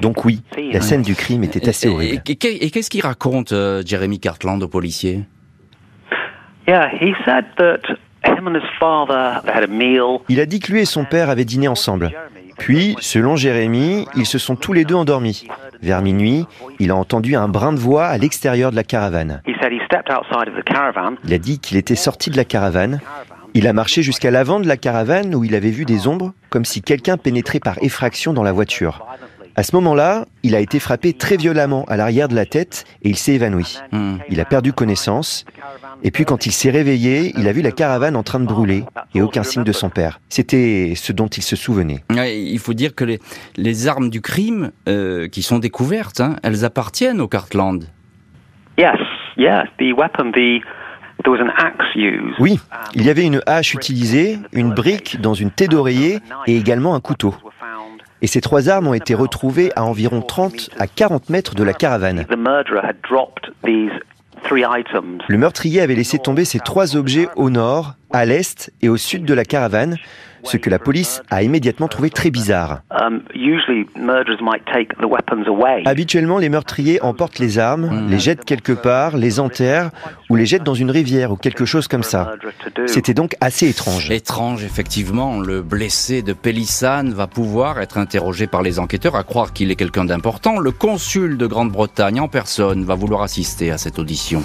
Donc 0.00 0.24
oui, 0.24 0.42
la 0.72 0.80
scène 0.80 1.02
du 1.02 1.14
crime 1.14 1.44
était 1.44 1.68
assez 1.68 1.88
horrible. 1.88 2.22
Et, 2.28 2.36
qu'est-ce 2.70 2.90
qu'il 2.90 3.02
raconte, 3.02 3.52
euh, 3.52 3.82
Jeremy 3.84 4.18
Cartland, 4.18 4.62
au 4.62 4.68
policier? 4.68 5.22
Il 10.28 10.40
a 10.40 10.46
dit 10.46 10.60
que 10.60 10.72
lui 10.72 10.80
et 10.80 10.84
son 10.84 11.04
père 11.04 11.30
avaient 11.30 11.44
dîné 11.44 11.68
ensemble. 11.68 12.10
Puis, 12.58 12.96
selon 13.00 13.36
Jérémy, 13.36 14.06
ils 14.16 14.26
se 14.26 14.38
sont 14.38 14.56
tous 14.56 14.72
les 14.72 14.84
deux 14.84 14.96
endormis. 14.96 15.46
Vers 15.82 16.02
minuit, 16.02 16.46
il 16.78 16.90
a 16.90 16.96
entendu 16.96 17.36
un 17.36 17.48
brin 17.48 17.72
de 17.72 17.78
voix 17.78 18.06
à 18.06 18.18
l'extérieur 18.18 18.70
de 18.70 18.76
la 18.76 18.84
caravane. 18.84 19.42
Il 21.24 21.34
a 21.34 21.38
dit 21.38 21.58
qu'il 21.58 21.76
était 21.76 21.94
sorti 21.94 22.30
de 22.30 22.36
la 22.36 22.44
caravane. 22.44 23.00
Il 23.54 23.66
a 23.66 23.72
marché 23.72 24.02
jusqu'à 24.02 24.30
l'avant 24.30 24.60
de 24.60 24.68
la 24.68 24.76
caravane 24.76 25.34
où 25.34 25.44
il 25.44 25.54
avait 25.54 25.70
vu 25.70 25.84
des 25.84 26.06
ombres, 26.06 26.32
comme 26.50 26.64
si 26.64 26.82
quelqu'un 26.82 27.16
pénétrait 27.16 27.60
par 27.60 27.82
effraction 27.82 28.32
dans 28.32 28.42
la 28.42 28.52
voiture. 28.52 29.06
À 29.58 29.64
ce 29.64 29.74
moment-là, 29.74 30.26
il 30.44 30.54
a 30.54 30.60
été 30.60 30.78
frappé 30.78 31.14
très 31.14 31.36
violemment 31.36 31.84
à 31.88 31.96
l'arrière 31.96 32.28
de 32.28 32.36
la 32.36 32.46
tête 32.46 32.84
et 33.02 33.08
il 33.08 33.16
s'est 33.16 33.32
évanoui. 33.32 33.80
Hmm. 33.90 34.18
Il 34.28 34.38
a 34.38 34.44
perdu 34.44 34.72
connaissance. 34.72 35.44
Et 36.04 36.12
puis 36.12 36.24
quand 36.24 36.46
il 36.46 36.52
s'est 36.52 36.70
réveillé, 36.70 37.32
il 37.36 37.48
a 37.48 37.50
vu 37.50 37.60
la 37.60 37.72
caravane 37.72 38.14
en 38.14 38.22
train 38.22 38.38
de 38.38 38.44
brûler 38.44 38.84
et 39.16 39.20
aucun 39.20 39.42
signe 39.42 39.64
de 39.64 39.72
son 39.72 39.90
père. 39.90 40.20
C'était 40.28 40.92
ce 40.94 41.12
dont 41.12 41.26
il 41.26 41.42
se 41.42 41.56
souvenait. 41.56 42.04
il 42.14 42.58
faut 42.60 42.72
dire 42.72 42.94
que 42.94 43.18
les, 43.56 43.88
armes 43.88 44.10
du 44.10 44.20
crime 44.20 44.70
euh, 44.88 45.26
qui 45.26 45.42
sont 45.42 45.58
découvertes, 45.58 46.20
hein, 46.20 46.36
elles 46.44 46.64
appartiennent 46.64 47.20
au 47.20 47.26
Cartland. 47.26 47.80
Oui, 52.38 52.60
il 52.94 53.04
y 53.04 53.10
avait 53.10 53.26
une 53.26 53.40
hache 53.46 53.74
utilisée, 53.74 54.38
une 54.52 54.72
brique 54.72 55.20
dans 55.20 55.34
une 55.34 55.50
tête 55.50 55.72
d'oreiller 55.72 56.20
et 56.46 56.56
également 56.56 56.94
un 56.94 57.00
couteau. 57.00 57.34
Et 58.20 58.26
ces 58.26 58.40
trois 58.40 58.68
armes 58.68 58.88
ont 58.88 58.94
été 58.94 59.14
retrouvées 59.14 59.70
à 59.76 59.84
environ 59.84 60.20
30 60.22 60.70
à 60.78 60.86
40 60.86 61.30
mètres 61.30 61.54
de 61.54 61.62
la 61.62 61.72
caravane. 61.72 62.26
Le 65.28 65.38
meurtrier 65.38 65.80
avait 65.80 65.94
laissé 65.94 66.18
tomber 66.18 66.44
ces 66.44 66.58
trois 66.58 66.96
objets 66.96 67.28
au 67.36 67.50
nord, 67.50 67.94
à 68.10 68.24
l'est 68.24 68.72
et 68.82 68.88
au 68.88 68.96
sud 68.96 69.24
de 69.24 69.34
la 69.34 69.44
caravane, 69.44 69.96
ce 70.48 70.56
que 70.56 70.70
la 70.70 70.78
police 70.78 71.22
a 71.30 71.42
immédiatement 71.42 71.88
trouvé 71.88 72.10
très 72.10 72.30
bizarre. 72.30 72.80
Um, 72.90 73.22
Habituellement, 75.84 76.38
les 76.38 76.48
meurtriers 76.48 77.02
emportent 77.02 77.38
les 77.38 77.58
armes, 77.58 78.08
les 78.08 78.18
jettent 78.18 78.44
quelque 78.44 78.72
part, 78.72 79.16
les 79.16 79.40
enterrent 79.40 79.90
ou 80.30 80.36
les 80.36 80.46
jettent 80.46 80.64
dans 80.64 80.74
une 80.74 80.90
rivière 80.90 81.32
ou 81.32 81.36
quelque 81.36 81.64
chose 81.64 81.88
comme 81.88 82.02
ça. 82.02 82.32
C'était 82.86 83.14
donc 83.14 83.34
assez 83.40 83.68
étrange. 83.68 84.10
Étrange, 84.10 84.64
effectivement. 84.64 85.40
Le 85.40 85.62
blessé 85.62 86.22
de 86.22 86.32
Pélissane 86.32 87.12
va 87.12 87.26
pouvoir 87.26 87.80
être 87.80 87.98
interrogé 87.98 88.46
par 88.46 88.62
les 88.62 88.78
enquêteurs 88.78 89.16
à 89.16 89.24
croire 89.24 89.52
qu'il 89.52 89.70
est 89.70 89.76
quelqu'un 89.76 90.04
d'important. 90.04 90.58
Le 90.58 90.70
consul 90.70 91.36
de 91.36 91.46
Grande-Bretagne 91.46 92.20
en 92.20 92.28
personne 92.28 92.84
va 92.84 92.94
vouloir 92.94 93.22
assister 93.22 93.70
à 93.70 93.78
cette 93.78 93.98
audition. 93.98 94.42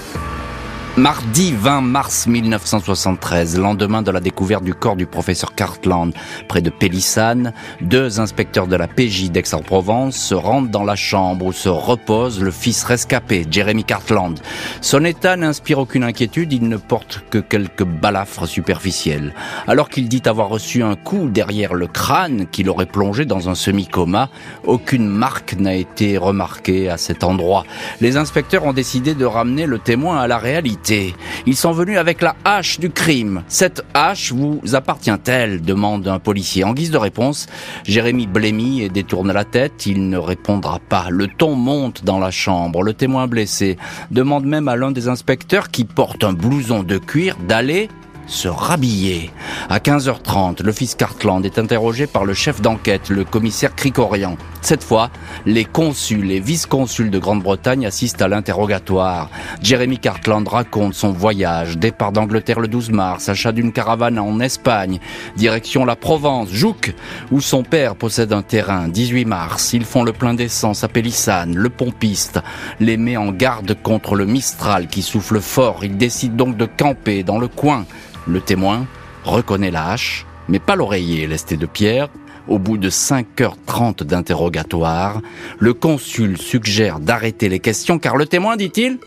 Mardi 0.95 1.53
20 1.53 1.81
mars 1.81 2.27
1973, 2.27 3.57
lendemain 3.57 4.03
de 4.03 4.11
la 4.11 4.19
découverte 4.19 4.63
du 4.63 4.75
corps 4.75 4.95
du 4.95 5.07
professeur 5.07 5.55
Cartland 5.55 6.13
près 6.47 6.61
de 6.61 6.69
Pélissane, 6.69 7.51
deux 7.81 8.19
inspecteurs 8.19 8.67
de 8.67 8.75
la 8.75 8.87
PJ 8.87 9.31
d'Aix-en-Provence 9.31 10.15
se 10.15 10.35
rendent 10.35 10.69
dans 10.69 10.83
la 10.83 10.95
chambre 10.95 11.47
où 11.47 11.51
se 11.51 11.67
repose 11.67 12.43
le 12.43 12.51
fils 12.51 12.83
rescapé, 12.83 13.43
Jeremy 13.49 13.83
Cartland. 13.83 14.39
Son 14.81 15.03
état 15.03 15.35
n'inspire 15.35 15.79
aucune 15.79 16.03
inquiétude, 16.03 16.53
il 16.53 16.69
ne 16.69 16.77
porte 16.77 17.23
que 17.31 17.39
quelques 17.39 17.85
balafres 17.85 18.47
superficielles. 18.47 19.33
Alors 19.65 19.89
qu'il 19.89 20.07
dit 20.07 20.21
avoir 20.25 20.49
reçu 20.49 20.83
un 20.83 20.95
coup 20.95 21.27
derrière 21.27 21.73
le 21.73 21.87
crâne 21.87 22.45
qui 22.51 22.61
l'aurait 22.61 22.85
plongé 22.85 23.25
dans 23.25 23.49
un 23.49 23.55
semi-coma, 23.55 24.29
aucune 24.63 25.07
marque 25.07 25.55
n'a 25.55 25.73
été 25.73 26.19
remarquée 26.19 26.87
à 26.87 26.97
cet 26.97 27.23
endroit. 27.23 27.63
Les 27.99 28.15
inspecteurs 28.15 28.65
ont 28.65 28.73
décidé 28.73 29.15
de 29.15 29.25
ramener 29.25 29.65
le 29.65 29.79
témoin 29.79 30.19
à 30.19 30.27
la 30.27 30.37
réalité. 30.37 30.82
Ils 30.89 31.55
sont 31.55 31.71
venus 31.71 31.97
avec 31.97 32.21
la 32.21 32.35
hache 32.43 32.79
du 32.79 32.89
crime. 32.89 33.43
Cette 33.47 33.83
hache 33.93 34.31
vous 34.31 34.61
appartient-elle 34.73 35.61
demande 35.61 36.07
un 36.07 36.19
policier. 36.19 36.63
En 36.63 36.73
guise 36.73 36.91
de 36.91 36.97
réponse, 36.97 37.47
Jérémy 37.85 38.27
blêmit 38.27 38.81
et 38.81 38.89
détourne 38.89 39.31
la 39.31 39.45
tête. 39.45 39.85
Il 39.85 40.09
ne 40.09 40.17
répondra 40.17 40.79
pas. 40.79 41.07
Le 41.09 41.27
ton 41.27 41.55
monte 41.55 42.03
dans 42.03 42.19
la 42.19 42.31
chambre. 42.31 42.83
Le 42.83 42.93
témoin 42.93 43.27
blessé 43.27 43.77
demande 44.11 44.45
même 44.45 44.67
à 44.67 44.75
l'un 44.75 44.91
des 44.91 45.07
inspecteurs 45.07 45.69
qui 45.69 45.85
porte 45.85 46.23
un 46.23 46.33
blouson 46.33 46.83
de 46.83 46.97
cuir 46.97 47.37
d'aller 47.47 47.89
se 48.27 48.47
rhabiller. 48.47 49.31
À 49.69 49.79
15h30, 49.79 50.63
le 50.63 50.71
fils 50.71 50.95
Cartland 50.95 51.45
est 51.45 51.59
interrogé 51.59 52.07
par 52.07 52.25
le 52.25 52.33
chef 52.33 52.61
d'enquête, 52.61 53.09
le 53.09 53.23
commissaire 53.23 53.75
Cricorian. 53.75 54.37
Cette 54.61 54.83
fois, 54.83 55.09
les 55.45 55.65
consuls 55.65 56.31
et 56.31 56.39
vice-consuls 56.39 57.11
de 57.11 57.19
Grande-Bretagne 57.19 57.85
assistent 57.85 58.21
à 58.21 58.27
l'interrogatoire. 58.27 59.29
Jeremy 59.61 59.97
Cartland 59.97 60.47
raconte 60.47 60.93
son 60.93 61.11
voyage, 61.11 61.77
départ 61.77 62.11
d'Angleterre 62.11 62.59
le 62.59 62.67
12 62.67 62.91
mars, 62.91 63.29
achat 63.29 63.51
d'une 63.51 63.73
caravane 63.73 64.19
en 64.19 64.39
Espagne, 64.39 64.99
direction 65.35 65.85
la 65.85 65.95
Provence, 65.95 66.49
Jouques, 66.49 66.93
où 67.31 67.41
son 67.41 67.63
père 67.63 67.95
possède 67.95 68.31
un 68.31 68.41
terrain. 68.41 68.87
18 68.87 69.25
mars, 69.25 69.73
ils 69.73 69.85
font 69.85 70.03
le 70.03 70.13
plein 70.13 70.33
d'essence 70.33 70.83
à 70.83 70.87
Pélissane, 70.87 71.55
le 71.55 71.69
pompiste 71.69 72.39
les 72.79 72.97
met 72.97 73.17
en 73.17 73.31
garde 73.31 73.75
contre 73.81 74.15
le 74.15 74.25
Mistral 74.25 74.87
qui 74.87 75.01
souffle 75.01 75.39
fort. 75.39 75.83
Ils 75.83 75.97
décident 75.97 76.35
donc 76.35 76.57
de 76.57 76.65
camper 76.65 77.23
dans 77.23 77.39
le 77.39 77.47
coin. 77.47 77.85
Le 78.27 78.41
témoin 78.41 78.85
reconnaît 79.23 79.71
la 79.71 79.91
hache, 79.91 80.25
mais 80.47 80.59
pas 80.59 80.75
l'oreiller 80.75 81.27
lesté 81.27 81.57
de 81.57 81.65
pierre. 81.65 82.09
Au 82.47 82.59
bout 82.59 82.77
de 82.77 82.89
5h30 82.89 84.03
d'interrogatoire, 84.03 85.21
le 85.59 85.73
consul 85.73 86.37
suggère 86.37 86.99
d'arrêter 86.99 87.47
les 87.47 87.59
questions 87.59 87.99
car 87.99 88.17
le 88.17 88.25
témoin, 88.25 88.57
dit-il, 88.57 88.99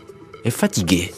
est 0.43 0.49
fatigué. 0.49 1.13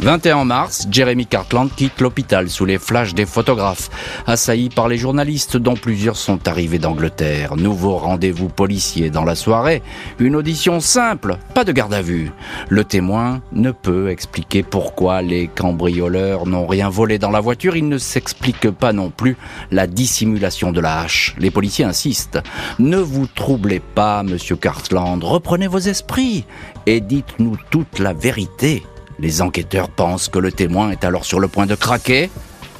21 0.00 0.46
mars, 0.46 0.88
Jeremy 0.90 1.26
Cartland 1.26 1.68
quitte 1.76 2.00
l'hôpital 2.00 2.48
sous 2.48 2.64
les 2.64 2.78
flashs 2.78 3.12
des 3.12 3.26
photographes, 3.26 3.90
assailli 4.26 4.70
par 4.70 4.88
les 4.88 4.96
journalistes 4.96 5.58
dont 5.58 5.74
plusieurs 5.74 6.16
sont 6.16 6.48
arrivés 6.48 6.78
d'Angleterre. 6.78 7.54
Nouveau 7.56 7.98
rendez-vous 7.98 8.48
policier 8.48 9.10
dans 9.10 9.24
la 9.24 9.34
soirée, 9.34 9.82
une 10.18 10.36
audition 10.36 10.80
simple, 10.80 11.36
pas 11.54 11.64
de 11.64 11.72
garde 11.72 11.92
à 11.92 12.00
vue. 12.00 12.32
Le 12.70 12.82
témoin 12.84 13.42
ne 13.52 13.72
peut 13.72 14.08
expliquer 14.08 14.62
pourquoi 14.62 15.20
les 15.20 15.48
cambrioleurs 15.48 16.46
n'ont 16.46 16.66
rien 16.66 16.88
volé 16.88 17.18
dans 17.18 17.30
la 17.30 17.40
voiture, 17.40 17.76
il 17.76 17.88
ne 17.88 17.98
s'explique 17.98 18.70
pas 18.70 18.94
non 18.94 19.10
plus 19.10 19.36
la 19.70 19.86
dissimulation 19.86 20.72
de 20.72 20.80
la 20.80 21.00
hache. 21.00 21.34
Les 21.38 21.50
policiers 21.50 21.84
insistent. 21.84 22.42
Ne 22.78 22.96
vous 22.96 23.26
troublez 23.26 23.80
pas, 23.80 24.22
monsieur 24.22 24.56
Cartland, 24.56 25.22
reprenez 25.22 25.66
vos 25.66 25.78
esprits 25.78 26.46
et 26.86 27.02
dites-nous 27.02 27.58
toute 27.70 27.98
la 27.98 28.14
vérité. 28.14 28.82
Les 29.20 29.42
enquêteurs 29.42 29.90
pensent 29.90 30.28
que 30.28 30.38
le 30.38 30.50
témoin 30.50 30.90
est 30.90 31.04
alors 31.04 31.26
sur 31.26 31.40
le 31.40 31.48
point 31.48 31.66
de 31.66 31.74
craquer, 31.74 32.30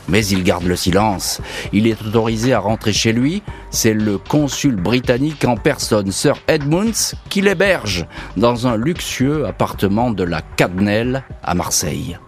mais 0.09 0.25
il 0.27 0.43
garde 0.43 0.65
le 0.65 0.75
silence. 0.75 1.43
Il 1.73 1.87
est 1.87 2.01
autorisé 2.01 2.55
à 2.55 2.61
rentrer 2.61 2.95
chez 2.95 3.13
lui. 3.13 3.43
C'est 3.71 3.93
le 3.93 4.17
consul 4.17 4.77
britannique 4.77 5.45
en 5.45 5.57
personne, 5.57 6.11
Sir 6.11 6.37
Edmunds, 6.49 7.15
qui 7.29 7.43
l'héberge 7.43 8.07
dans 8.39 8.67
un 8.67 8.77
luxueux 8.77 9.47
appartement 9.47 10.11
de 10.11 10.25
la 10.25 10.41
Cadnelle 10.41 11.25
à 11.43 11.55
Marseille. 11.55 12.19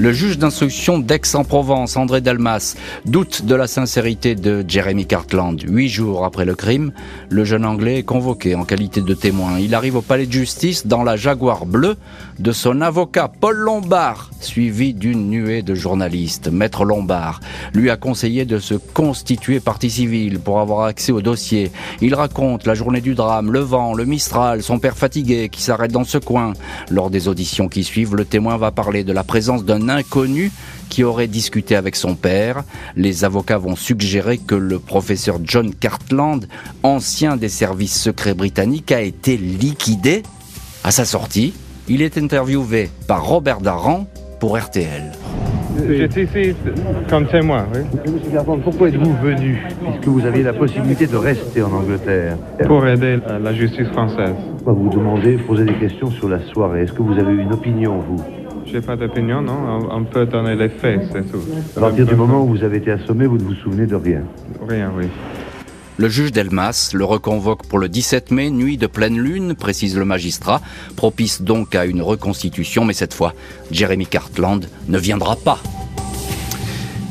Le 0.00 0.14
juge 0.14 0.38
d'instruction 0.38 0.98
d'Aix-en-Provence, 0.98 1.98
André 1.98 2.22
Delmas, 2.22 2.74
doute 3.04 3.44
de 3.44 3.54
la 3.54 3.66
sincérité 3.66 4.34
de 4.34 4.64
Jeremy 4.66 5.04
Cartland. 5.04 5.60
Huit 5.62 5.90
jours 5.90 6.24
après 6.24 6.46
le 6.46 6.54
crime, 6.54 6.92
le 7.28 7.44
jeune 7.44 7.66
Anglais 7.66 7.98
est 7.98 8.02
convoqué 8.02 8.54
en 8.54 8.64
qualité 8.64 9.02
de 9.02 9.12
témoin. 9.12 9.58
Il 9.58 9.74
arrive 9.74 9.96
au 9.96 10.00
palais 10.00 10.24
de 10.24 10.32
justice 10.32 10.86
dans 10.86 11.02
la 11.02 11.16
Jaguar 11.16 11.66
bleue 11.66 11.98
de 12.38 12.50
son 12.50 12.80
avocat 12.80 13.28
Paul 13.28 13.56
Lombard, 13.56 14.30
suivi 14.40 14.94
d'une 14.94 15.28
nuée 15.28 15.60
de 15.60 15.74
journalistes. 15.74 16.48
Maître 16.48 16.86
Lombard 16.86 17.40
lui 17.74 17.90
a 17.90 17.98
conseillé 17.98 18.46
de 18.46 18.58
se 18.58 18.76
constituer 18.76 19.60
partie 19.60 19.90
civile 19.90 20.38
pour 20.38 20.60
avoir 20.60 20.86
accès 20.86 21.12
au 21.12 21.20
dossier. 21.20 21.70
Il 22.00 22.14
raconte 22.14 22.66
la 22.66 22.72
journée 22.72 23.02
du 23.02 23.14
drame, 23.14 23.52
le 23.52 23.60
vent, 23.60 23.92
le 23.92 24.06
Mistral, 24.06 24.62
son 24.62 24.78
père 24.78 24.96
fatigué 24.96 25.50
qui 25.50 25.60
s'arrête 25.60 25.92
dans 25.92 26.04
ce 26.04 26.16
coin. 26.16 26.54
Lors 26.90 27.10
des 27.10 27.28
auditions 27.28 27.68
qui 27.68 27.84
suivent, 27.84 28.16
le 28.16 28.24
témoin 28.24 28.56
va 28.56 28.70
parler 28.70 29.04
de 29.04 29.12
la 29.12 29.24
présence 29.24 29.62
d'un 29.62 29.89
inconnu 29.94 30.50
qui 30.90 31.04
aurait 31.04 31.28
discuté 31.28 31.76
avec 31.76 31.96
son 31.96 32.14
père. 32.14 32.64
Les 32.96 33.24
avocats 33.24 33.56
vont 33.56 33.76
suggérer 33.76 34.36
que 34.36 34.54
le 34.54 34.78
professeur 34.78 35.38
John 35.42 35.74
Cartland, 35.74 36.46
ancien 36.82 37.36
des 37.36 37.48
services 37.48 37.98
secrets 37.98 38.34
britanniques, 38.34 38.92
a 38.92 39.00
été 39.00 39.38
liquidé. 39.38 40.22
À 40.84 40.90
sa 40.90 41.04
sortie, 41.04 41.54
il 41.88 42.02
est 42.02 42.18
interviewé 42.18 42.90
par 43.06 43.24
Robert 43.24 43.60
Daran 43.60 44.06
pour 44.40 44.58
RTL. 44.58 45.12
J'étais 45.88 46.24
ici 46.24 46.54
comme 47.08 47.26
témoin, 47.28 47.66
oui. 47.72 47.80
Monsieur 48.12 48.30
Cartland, 48.32 48.60
pourquoi 48.62 48.88
êtes-vous 48.88 49.14
venu, 49.22 49.62
puisque 49.82 50.06
vous 50.06 50.26
aviez 50.26 50.42
la 50.42 50.52
possibilité 50.52 51.06
de 51.06 51.16
rester 51.16 51.62
en 51.62 51.72
Angleterre 51.72 52.36
Pour 52.66 52.86
aider 52.86 53.18
la 53.40 53.54
justice 53.54 53.88
française. 53.88 54.34
Pourquoi 54.56 54.72
vous 54.72 54.90
demandez, 54.90 55.36
poser 55.36 55.64
des 55.64 55.74
questions 55.74 56.10
sur 56.10 56.28
la 56.28 56.40
soirée 56.52 56.82
Est-ce 56.82 56.92
que 56.92 57.02
vous 57.02 57.18
avez 57.18 57.32
une 57.32 57.52
opinion, 57.52 57.98
vous? 57.98 58.39
J'ai 58.72 58.80
pas 58.80 58.96
d'opinion, 58.96 59.42
non. 59.42 59.88
On 59.90 60.04
peut 60.04 60.26
donner 60.26 60.56
les 60.56 60.68
faits, 60.68 61.00
c'est 61.12 61.30
tout. 61.30 61.42
À 61.76 61.80
partir 61.80 62.06
du 62.06 62.14
moment 62.14 62.42
où 62.42 62.48
vous 62.48 62.64
avez 62.64 62.78
été 62.78 62.90
assommé, 62.90 63.26
vous 63.26 63.38
ne 63.38 63.44
vous 63.44 63.54
souvenez 63.54 63.86
de 63.86 63.96
rien 63.96 64.22
Rien, 64.68 64.92
oui. 64.96 65.06
Le 65.96 66.08
juge 66.08 66.32
Delmas 66.32 66.92
le 66.94 67.04
reconvoque 67.04 67.66
pour 67.66 67.78
le 67.78 67.88
17 67.88 68.30
mai, 68.30 68.50
nuit 68.50 68.78
de 68.78 68.86
pleine 68.86 69.18
lune, 69.18 69.54
précise 69.54 69.98
le 69.98 70.06
magistrat, 70.06 70.62
propice 70.96 71.42
donc 71.42 71.74
à 71.74 71.84
une 71.84 72.00
reconstitution, 72.00 72.84
mais 72.84 72.94
cette 72.94 73.12
fois, 73.12 73.34
Jeremy 73.70 74.06
Cartland 74.06 74.64
ne 74.88 74.98
viendra 74.98 75.36
pas. 75.36 75.60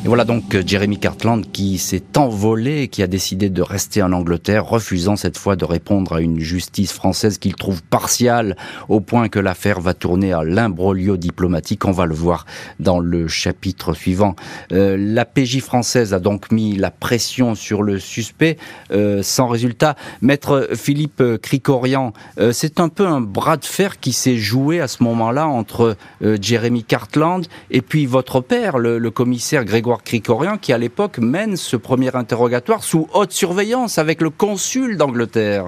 Et 0.06 0.08
voilà 0.08 0.24
donc 0.24 0.56
euh, 0.56 0.64
Jeremy 0.66 0.98
Cartland 0.98 1.42
qui 1.52 1.78
s'est 1.78 2.16
envolé, 2.16 2.88
qui 2.88 3.04
a 3.04 3.08
décidé 3.08 3.50
de 3.50 3.62
rester 3.62 4.02
en 4.02 4.14
Angleterre, 4.14 4.66
refusant 4.66 5.18
cette 5.18 5.38
fois 5.38 5.58
de 5.58 5.66
répondre 5.66 6.14
à 6.14 6.22
une 6.22 6.40
justice 6.40 6.94
française 6.94 7.38
qu'il 7.38 7.54
trouve 7.54 7.84
partiale, 7.84 8.56
au 8.88 9.02
point 9.02 9.28
que 9.28 9.40
l'affaire 9.40 9.82
va 9.82 9.94
tourner 9.94 10.32
à 10.32 10.42
l'imbroglio 10.42 11.18
diplomatique. 11.18 11.84
On 11.84 11.92
va 11.92 12.06
le 12.06 12.16
voir 12.16 12.46
dans 12.80 13.00
le 13.00 13.28
chapitre 13.28 13.94
suivant. 13.94 14.38
Euh, 14.72 14.96
la 14.98 15.26
PJ 15.26 15.60
française 15.60 16.14
a 16.14 16.20
donc 16.20 16.50
mis 16.50 16.78
la 16.78 16.92
pression 16.92 17.54
sur 17.54 17.84
le 17.84 18.00
suspect, 18.00 18.56
euh, 18.94 19.22
sans 19.22 19.50
résultat. 19.50 19.98
Maître 20.22 20.70
Philippe 20.76 21.22
Cricorian, 21.42 22.14
euh, 22.40 22.54
c'est 22.54 22.80
un 22.80 22.88
peu 22.88 23.06
un 23.06 23.20
bras 23.20 23.58
de 23.58 23.66
fer 23.66 24.00
qui 24.00 24.14
s'est 24.14 24.38
joué 24.38 24.80
à 24.80 24.88
ce 24.88 25.04
moment-là 25.04 25.46
entre 25.46 25.98
Jeremy 26.22 26.84
Cartland 26.84 27.46
et 27.70 27.82
puis 27.82 28.06
votre 28.06 28.40
père, 28.40 28.78
le, 28.78 28.98
le 28.98 29.12
commissaire 29.12 29.66
Grégoire 29.66 29.89
Cricorian, 29.98 30.58
qui 30.58 30.72
à 30.74 30.78
l'époque 30.78 31.18
mène 31.20 31.58
ce 31.58 31.76
premier 31.76 32.16
interrogatoire 32.16 32.84
sous 32.84 33.08
haute 33.14 33.32
surveillance 33.32 33.98
avec 33.98 34.22
le 34.22 34.30
consul 34.30 34.98
d'Angleterre. 34.98 35.66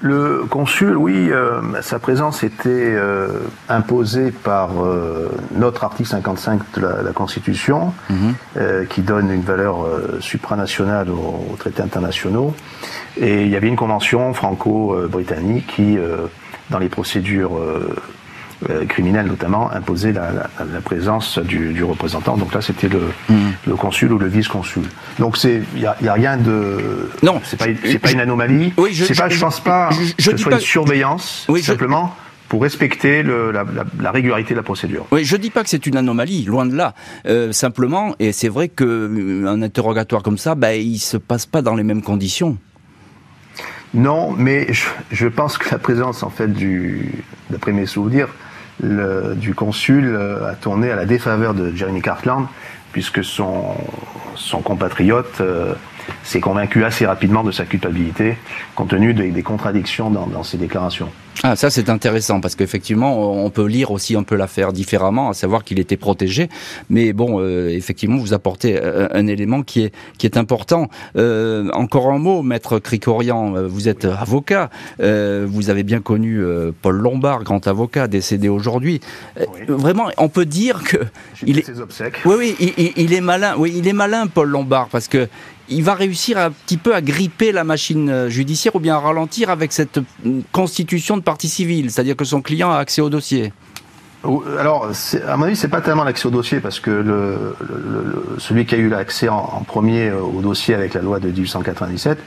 Le 0.00 0.44
consul, 0.48 0.96
oui, 0.96 1.28
euh, 1.30 1.60
sa 1.82 1.98
présence 1.98 2.44
était 2.44 2.68
euh, 2.68 3.40
imposée 3.68 4.30
par 4.30 4.70
euh, 4.84 5.28
notre 5.56 5.82
article 5.82 6.08
55 6.08 6.60
de 6.76 6.80
la, 6.82 7.02
la 7.02 7.12
Constitution, 7.12 7.92
Mhm. 8.08 8.86
qui 8.88 9.02
donne 9.02 9.30
une 9.32 9.42
valeur 9.42 9.86
supranationale 10.20 11.10
aux, 11.10 11.46
aux 11.52 11.56
traités 11.58 11.82
internationaux. 11.82 12.54
Et 13.16 13.42
il 13.42 13.48
y 13.48 13.56
avait 13.56 13.66
une 13.68 13.76
convention 13.76 14.32
franco-britannique 14.34 15.66
qui, 15.74 15.98
dans 16.70 16.78
les 16.78 16.88
procédures 16.88 17.58
euh, 18.70 18.84
criminelles 18.86 19.26
notamment, 19.26 19.70
imposait 19.70 20.12
la, 20.12 20.30
la- 20.32 20.50
la 20.72 20.80
présence 20.80 21.38
du, 21.38 21.72
du 21.72 21.84
représentant. 21.84 22.36
Donc 22.36 22.52
là, 22.54 22.60
c'était 22.60 22.88
le, 22.88 23.02
le 23.66 23.74
consul 23.76 24.12
ou 24.12 24.18
le 24.18 24.26
vice-consul. 24.26 24.82
Donc 25.18 25.36
il 25.44 25.62
y 25.80 25.86
a, 25.86 25.96
y 26.02 26.08
a 26.08 26.12
rien 26.14 26.36
de, 26.36 27.08
Non, 27.22 27.40
c'est 27.44 27.56
pas, 27.56 27.66
pas 28.02 28.10
une 28.12 28.20
anomalie. 28.20 28.72
Oui, 28.76 28.90
je- 28.92 29.06
pas, 29.14 29.28
je- 29.28 29.34
je 29.36 29.40
pense 29.40 29.60
pas 29.60 29.90
je- 29.92 30.12
je 30.18 30.30
que 30.30 30.36
ce 30.36 30.42
soit 30.42 30.50
pas- 30.50 30.56
une 30.56 30.62
surveillance, 30.62 31.46
Oui, 31.48 31.62
simplement 31.62 32.14
pour 32.48 32.62
respecter 32.62 33.22
le- 33.22 33.52
la, 33.52 33.62
la- 33.62 33.84
la 34.00 34.10
régularité 34.10 34.54
de 34.54 34.58
la 34.58 34.62
procédure. 34.62 35.06
Oui, 35.12 35.22
je 35.24 35.36
dis 35.36 35.50
pas 35.50 35.62
que 35.62 35.68
c'est 35.68 35.86
une 35.86 35.96
anomalie, 35.98 36.44
loin 36.44 36.64
de 36.66 36.74
là. 36.74 36.94
Euh, 37.26 37.52
simplement, 37.52 38.16
et 38.18 38.32
c'est 38.32 38.48
vrai 38.48 38.68
que 38.68 38.84
euh, 38.84 39.46
un 39.46 39.60
interrogatoire 39.62 40.22
comme 40.22 40.38
ça, 40.38 40.54
bah, 40.54 40.74
il 40.74 40.98
se 40.98 41.16
passe 41.18 41.44
pas 41.46 41.60
dans 41.62 41.74
les 41.74 41.84
mêmes 41.84 42.02
conditions. 42.02 42.56
Non, 43.94 44.32
mais 44.36 44.66
je, 44.72 44.84
je 45.12 45.28
pense 45.28 45.56
que 45.58 45.70
la 45.70 45.78
présence, 45.78 46.22
en 46.22 46.28
fait, 46.30 46.52
du, 46.52 47.12
d'après 47.50 47.72
mes 47.72 47.86
souvenirs, 47.86 48.28
le- 48.82 49.34
du 49.34 49.54
consul 49.54 50.06
euh, 50.06 50.50
a 50.50 50.54
tourné 50.54 50.90
à 50.90 50.96
la 50.96 51.04
défaveur 51.06 51.54
de 51.54 51.74
Jeremy 51.74 52.02
Cartland, 52.02 52.46
puisque 52.92 53.22
son, 53.24 53.74
son 54.34 54.60
compatriote 54.60 55.40
euh, 55.40 55.74
s'est 56.24 56.40
convaincu 56.40 56.84
assez 56.84 57.06
rapidement 57.06 57.44
de 57.44 57.52
sa 57.52 57.64
culpabilité, 57.64 58.36
compte 58.74 58.90
tenu 58.90 59.14
des, 59.14 59.30
des 59.30 59.42
contradictions 59.42 60.10
dans, 60.10 60.26
dans 60.26 60.42
ses 60.42 60.58
déclarations. 60.58 61.08
Ah, 61.44 61.54
ça 61.54 61.70
c'est 61.70 61.88
intéressant 61.88 62.40
parce 62.40 62.56
qu'effectivement, 62.56 63.44
on 63.44 63.48
peut 63.50 63.66
lire 63.66 63.92
aussi 63.92 64.16
un 64.16 64.24
peu 64.24 64.34
l'affaire 64.34 64.72
différemment, 64.72 65.30
à 65.30 65.34
savoir 65.34 65.62
qu'il 65.62 65.78
était 65.78 65.96
protégé. 65.96 66.48
Mais 66.90 67.12
bon, 67.12 67.40
euh, 67.40 67.68
effectivement, 67.68 68.16
vous 68.16 68.34
apportez 68.34 68.76
euh, 68.76 69.06
un 69.12 69.28
élément 69.28 69.62
qui 69.62 69.84
est 69.84 69.94
qui 70.18 70.26
est 70.26 70.36
important. 70.36 70.88
Euh, 71.16 71.70
encore 71.72 72.10
un 72.10 72.18
mot, 72.18 72.42
maître 72.42 72.80
Cricorian, 72.80 73.52
vous 73.68 73.88
êtes 73.88 74.04
avocat, 74.04 74.68
vous 74.98 75.70
avez 75.70 75.84
bien 75.84 76.00
connu 76.00 76.42
Paul 76.82 76.96
Lombard, 76.96 77.44
grand 77.44 77.64
avocat, 77.68 78.08
décédé 78.08 78.48
aujourd'hui. 78.48 79.00
Oui. 79.36 79.44
Vraiment, 79.68 80.08
on 80.18 80.28
peut 80.28 80.46
dire 80.46 80.82
que 80.82 80.96
il 81.46 81.58
est 81.58 81.66
ses 81.66 81.80
obsèques. 81.80 82.16
Oui, 82.24 82.56
oui, 82.58 82.92
il 82.96 83.14
est 83.14 83.20
malin. 83.20 83.54
Oui, 83.56 83.72
il 83.76 83.86
est 83.86 83.92
malin, 83.92 84.26
Paul 84.26 84.48
Lombard, 84.48 84.88
parce 84.88 85.06
que 85.06 85.28
il 85.70 85.82
va 85.82 85.94
réussir 85.94 86.38
un 86.38 86.50
petit 86.50 86.76
peu 86.76 86.94
à 86.94 87.00
gripper 87.00 87.52
la 87.52 87.64
machine 87.64 88.10
euh, 88.10 88.28
judiciaire 88.28 88.74
ou 88.76 88.80
bien 88.80 88.96
à 88.96 89.00
ralentir 89.00 89.50
avec 89.50 89.72
cette 89.72 89.98
euh, 89.98 90.40
constitution 90.52 91.16
de 91.16 91.22
partie 91.22 91.48
civile, 91.48 91.90
c'est-à-dire 91.90 92.16
que 92.16 92.24
son 92.24 92.42
client 92.42 92.70
a 92.70 92.78
accès 92.78 93.00
au 93.00 93.10
dossier. 93.10 93.52
alors, 94.58 94.90
à 95.26 95.36
mon 95.36 95.46
avis, 95.46 95.56
c'est 95.56 95.68
pas 95.68 95.80
tellement 95.80 96.04
l'accès 96.04 96.26
au 96.26 96.30
dossier 96.30 96.60
parce 96.60 96.80
que 96.80 96.90
le, 96.90 97.54
celui 98.38 98.66
qui 98.66 98.74
a 98.74 98.78
eu 98.78 98.88
l'accès 98.88 99.28
en, 99.28 99.62
premier 99.66 100.10
au 100.10 100.40
dossier 100.40 100.74
avec 100.74 100.94
la 100.94 101.02
loi 101.02 101.20
de 101.20 101.28
1897, 101.28 102.18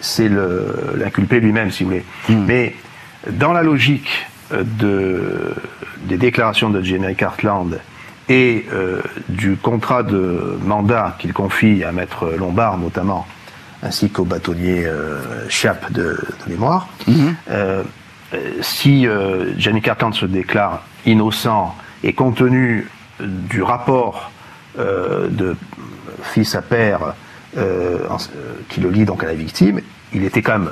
c'est 0.00 0.28
l'inculpé 0.96 1.40
lui-même, 1.40 1.70
si 1.70 1.84
vous 1.84 1.90
voulez. 1.90 2.04
Hmm. 2.28 2.44
Mais 2.46 2.74
dans 3.30 3.52
la 3.52 3.62
logique 3.62 4.26
de, 4.50 5.54
des 6.04 6.18
déclarations 6.18 6.70
de 6.70 6.82
Jeremy 6.82 7.14
Cartland 7.14 7.78
et 8.28 8.66
euh, 8.72 9.02
du 9.28 9.56
contrat 9.56 10.02
de 10.02 10.58
mandat 10.64 11.16
qu'il 11.18 11.32
confie 11.32 11.84
à 11.84 11.92
Maître 11.92 12.32
Lombard 12.36 12.78
notamment, 12.78 13.26
ainsi 13.82 14.10
qu'au 14.10 14.24
bâtonnier 14.24 14.84
euh, 14.84 15.48
Chiap 15.48 15.92
de, 15.92 16.18
mémoire, 16.46 16.88
mhm. 17.06 17.34
euh, 17.50 17.82
si 18.60 19.06
euh, 19.06 19.56
Jenny 19.58 19.80
Cartland 19.80 20.12
se 20.14 20.26
déclare 20.26 20.82
innocent 21.04 21.74
et 22.02 22.12
compte 22.12 22.36
tenu 22.36 22.88
du 23.20 23.62
rapport 23.62 24.30
de 24.76 25.56
fils 26.22 26.54
à 26.54 26.60
père 26.60 27.14
qui 28.68 28.80
le 28.80 28.90
lie 28.90 29.06
donc 29.06 29.24
à 29.24 29.26
la 29.26 29.32
victime, 29.32 29.80
il 30.12 30.22
était 30.22 30.42
quand 30.42 30.58
même, 30.58 30.70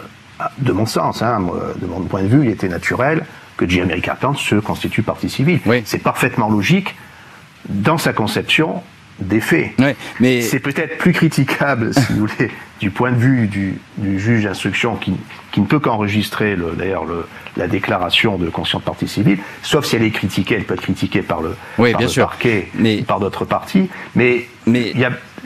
de 0.59 0.73
mon 0.73 0.85
sens, 0.85 1.23
hein, 1.23 1.41
de 1.81 1.87
mon 1.87 2.01
point 2.01 2.23
de 2.23 2.27
vue, 2.27 2.45
il 2.45 2.51
était 2.51 2.69
naturel 2.69 3.25
que 3.57 3.67
Jeremy 3.67 4.03
Cartland 4.03 4.37
se 4.37 4.57
constitue 4.57 5.03
partie 5.03 5.31
civile. 5.31 5.61
C'est 5.87 6.03
parfaitement 6.03 6.51
logique 6.51 6.95
dans 7.69 7.99
sa 7.99 8.13
conception 8.13 8.83
des 9.21 9.41
faits. 9.41 9.73
mais 10.21 10.41
c'est 10.41 10.59
peut-être 10.59 10.99
plus 10.99 11.13
critiquable, 11.13 11.95
si 11.95 12.13
vous 12.13 12.27
voulez, 12.27 12.51
du 12.81 12.91
point 12.91 13.13
de 13.13 13.17
vue 13.17 13.47
du, 13.47 13.79
juge 14.19 14.45
d'instruction 14.45 14.97
qui, 14.97 15.15
qui, 15.53 15.61
ne 15.61 15.67
peut 15.67 15.79
qu'enregistrer 15.79 16.57
d'ailleurs 16.77 17.05
la 17.57 17.69
déclaration 17.69 18.37
de 18.37 18.49
conscience 18.49 18.83
de 18.83 18.87
partie 18.87 19.09
civile, 19.09 19.39
sauf 19.63 19.85
si 19.85 19.97
elle 19.97 20.03
est 20.03 20.11
critiquée, 20.11 20.57
elle 20.57 20.65
peut 20.65 20.75
être 20.75 20.83
critiquée 20.83 21.23
par 21.23 21.41
le, 21.41 21.57
oui, 21.79 21.95
bien 21.95 22.09
sûr. 22.09 22.27
parquet, 22.27 22.69
mais, 22.75 23.03
par 23.03 23.21
d'autres 23.21 23.45
parties. 23.45 23.89
Mais, 24.17 24.49
mais 24.67 24.93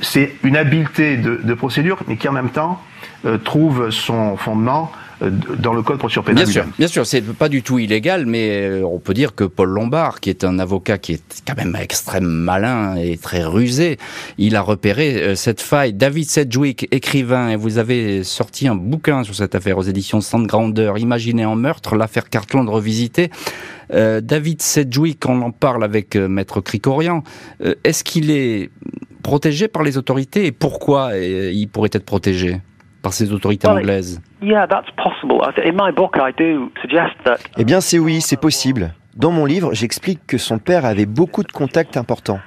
c'est 0.00 0.34
une 0.42 0.56
habileté 0.56 1.16
de, 1.16 1.40
de, 1.42 1.54
procédure, 1.54 1.98
mais 2.08 2.16
qui 2.16 2.28
en 2.28 2.32
même 2.32 2.50
temps 2.50 2.80
euh, 3.26 3.36
trouve 3.36 3.90
son 3.90 4.36
fondement 4.36 4.92
dans 5.20 5.74
le 5.74 5.82
code 5.82 5.98
procédure 5.98 6.24
pénale. 6.24 6.44
Bien 6.44 6.52
sûr, 6.52 6.64
bien 6.78 6.88
sûr, 6.88 7.06
c'est 7.06 7.22
pas 7.22 7.48
du 7.48 7.62
tout 7.62 7.78
illégal, 7.78 8.26
mais 8.26 8.50
euh, 8.50 8.82
on 8.84 8.98
peut 8.98 9.14
dire 9.14 9.34
que 9.34 9.44
Paul 9.44 9.68
Lombard, 9.68 10.20
qui 10.20 10.30
est 10.30 10.44
un 10.44 10.58
avocat 10.58 10.98
qui 10.98 11.14
est 11.14 11.42
quand 11.46 11.56
même 11.56 11.76
extrêmement 11.80 12.28
malin 12.28 12.96
et 12.96 13.16
très 13.16 13.44
rusé, 13.44 13.98
il 14.38 14.54
a 14.56 14.60
repéré 14.60 15.16
euh, 15.16 15.34
cette 15.34 15.60
faille. 15.60 15.92
David 15.92 16.28
Sedgwick, 16.28 16.86
écrivain, 16.92 17.50
et 17.50 17.56
vous 17.56 17.78
avez 17.78 18.22
sorti 18.22 18.68
un 18.68 18.76
bouquin 18.76 19.24
sur 19.24 19.34
cette 19.34 19.54
affaire 19.54 19.78
aux 19.78 19.82
éditions 19.82 20.20
Stand 20.20 20.46
Grandeur, 20.46 20.98
Imaginez 20.98 21.44
en 21.44 21.56
meurtre, 21.56 21.96
l'affaire 21.96 22.28
Cartland 22.28 22.68
revisitée. 22.68 23.30
David 23.90 24.60
Sedgwick, 24.60 25.24
on 25.26 25.40
en 25.40 25.50
parle 25.50 25.82
avec 25.82 26.14
Maître 26.14 26.60
Cricorian. 26.60 27.22
Est-ce 27.84 28.04
qu'il 28.04 28.30
est 28.30 28.70
protégé 29.22 29.66
par 29.66 29.82
les 29.82 29.96
autorités 29.96 30.44
et 30.44 30.52
pourquoi 30.52 31.16
il 31.16 31.68
pourrait 31.68 31.88
être 31.92 32.04
protégé? 32.04 32.60
Par 33.08 33.14
ces 33.14 33.32
autorités 33.32 33.66
anglaises 33.66 34.20
Eh 37.56 37.64
bien, 37.64 37.80
c'est 37.80 37.98
oui, 37.98 38.20
c'est 38.20 38.38
possible. 38.38 38.92
Dans 39.16 39.30
mon 39.30 39.46
livre, 39.46 39.72
j'explique 39.72 40.20
que 40.26 40.36
son 40.36 40.58
père 40.58 40.84
avait 40.84 41.06
beaucoup 41.06 41.42
de 41.42 41.50
contacts 41.50 41.96
importants. 41.96 42.40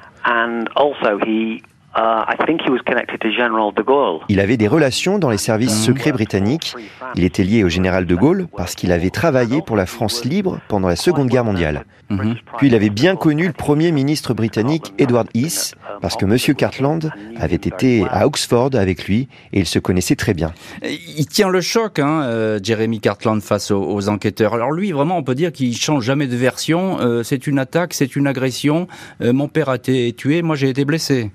Il 4.30 4.40
avait 4.40 4.58
des 4.58 4.68
relations 4.68 5.20
dans 5.20 5.30
les 5.30 5.38
services 5.38 5.84
secrets 5.84 6.12
britanniques. 6.12 6.76
Il 7.16 7.24
était 7.24 7.44
lié 7.44 7.64
au 7.64 7.70
général 7.70 8.06
de 8.06 8.16
Gaulle 8.16 8.48
parce 8.56 8.76
qu'il 8.76 8.92
avait 8.92 9.10
travaillé 9.10 9.62
pour 9.62 9.76
la 9.76 9.86
France 9.86 10.24
libre 10.24 10.60
pendant 10.70 10.88
la 10.88 10.96
Seconde 10.96 11.28
Guerre 11.28 11.44
mondiale. 11.44 11.84
Mm-hmm. 12.10 12.36
Puis 12.58 12.68
il 12.68 12.76
avait 12.76 12.90
bien 12.90 13.16
connu 13.16 13.48
le 13.48 13.54
premier 13.54 13.92
ministre 13.92 14.34
britannique 14.34 14.94
Edward 14.98 15.28
Heath 15.34 15.76
parce 16.02 16.16
que 16.16 16.26
M. 16.26 16.56
Cartland 16.56 17.12
avait 17.38 17.56
été 17.56 18.06
à 18.10 18.26
Oxford 18.26 18.72
avec 18.74 19.08
lui 19.08 19.28
et 19.54 19.60
il 19.60 19.66
se 19.66 19.80
connaissait 19.80 20.16
très 20.16 20.34
bien. 20.34 20.54
Il 20.84 21.26
tient 21.28 21.50
le 21.50 21.62
choc, 21.62 22.00
hein, 22.00 22.24
euh, 22.24 22.60
Jeremy 22.62 23.00
Cartland, 23.00 23.42
face 23.42 23.72
aux, 23.72 24.10
enquêteurs. 24.10 24.54
Alors 24.54 24.72
lui, 24.72 24.92
vraiment, 24.92 25.18
on 25.18 25.24
peut 25.24 25.36
dire 25.36 25.52
qu'il 25.52 25.76
change 25.78 26.04
jamais 26.06 26.28
de 26.28 26.36
version. 26.36 27.00
Euh, 27.00 27.24
c'est 27.24 27.48
une 27.48 27.60
attaque, 27.60 27.94
c'est 27.94 28.16
une 28.16 28.28
agression. 28.28 28.88
Euh, 29.22 29.34
mon 29.34 29.48
père 29.48 29.70
a 29.70 29.76
été 29.76 30.14
tué, 30.14 30.42
moi 30.42 30.56
j'ai 30.56 30.70
été 30.70 30.86
blessé. 30.86 31.32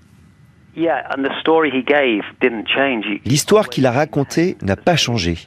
L'histoire 3.25 3.69
qu'il 3.69 3.87
a 3.87 3.93
racontée 3.93 4.57
n'a 4.63 4.77
pas 4.77 4.97
changé. 4.97 5.39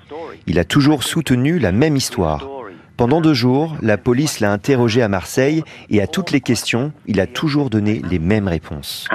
Il 0.47 0.57
a 0.57 0.65
toujours 0.65 1.03
soutenu 1.03 1.59
la 1.59 1.71
même 1.71 1.95
histoire. 1.95 2.47
Pendant 2.97 3.21
deux 3.21 3.33
jours, 3.33 3.77
la 3.81 3.97
police 3.97 4.41
l'a 4.41 4.51
interrogé 4.51 5.01
à 5.01 5.07
Marseille 5.07 5.63
et 5.89 6.01
à 6.01 6.07
toutes 6.07 6.31
les 6.31 6.41
questions, 6.41 6.91
il 7.05 7.21
a 7.21 7.27
toujours 7.27 7.69
donné 7.69 8.01
les 8.09 8.19
mêmes 8.19 8.49
réponses. 8.49 9.07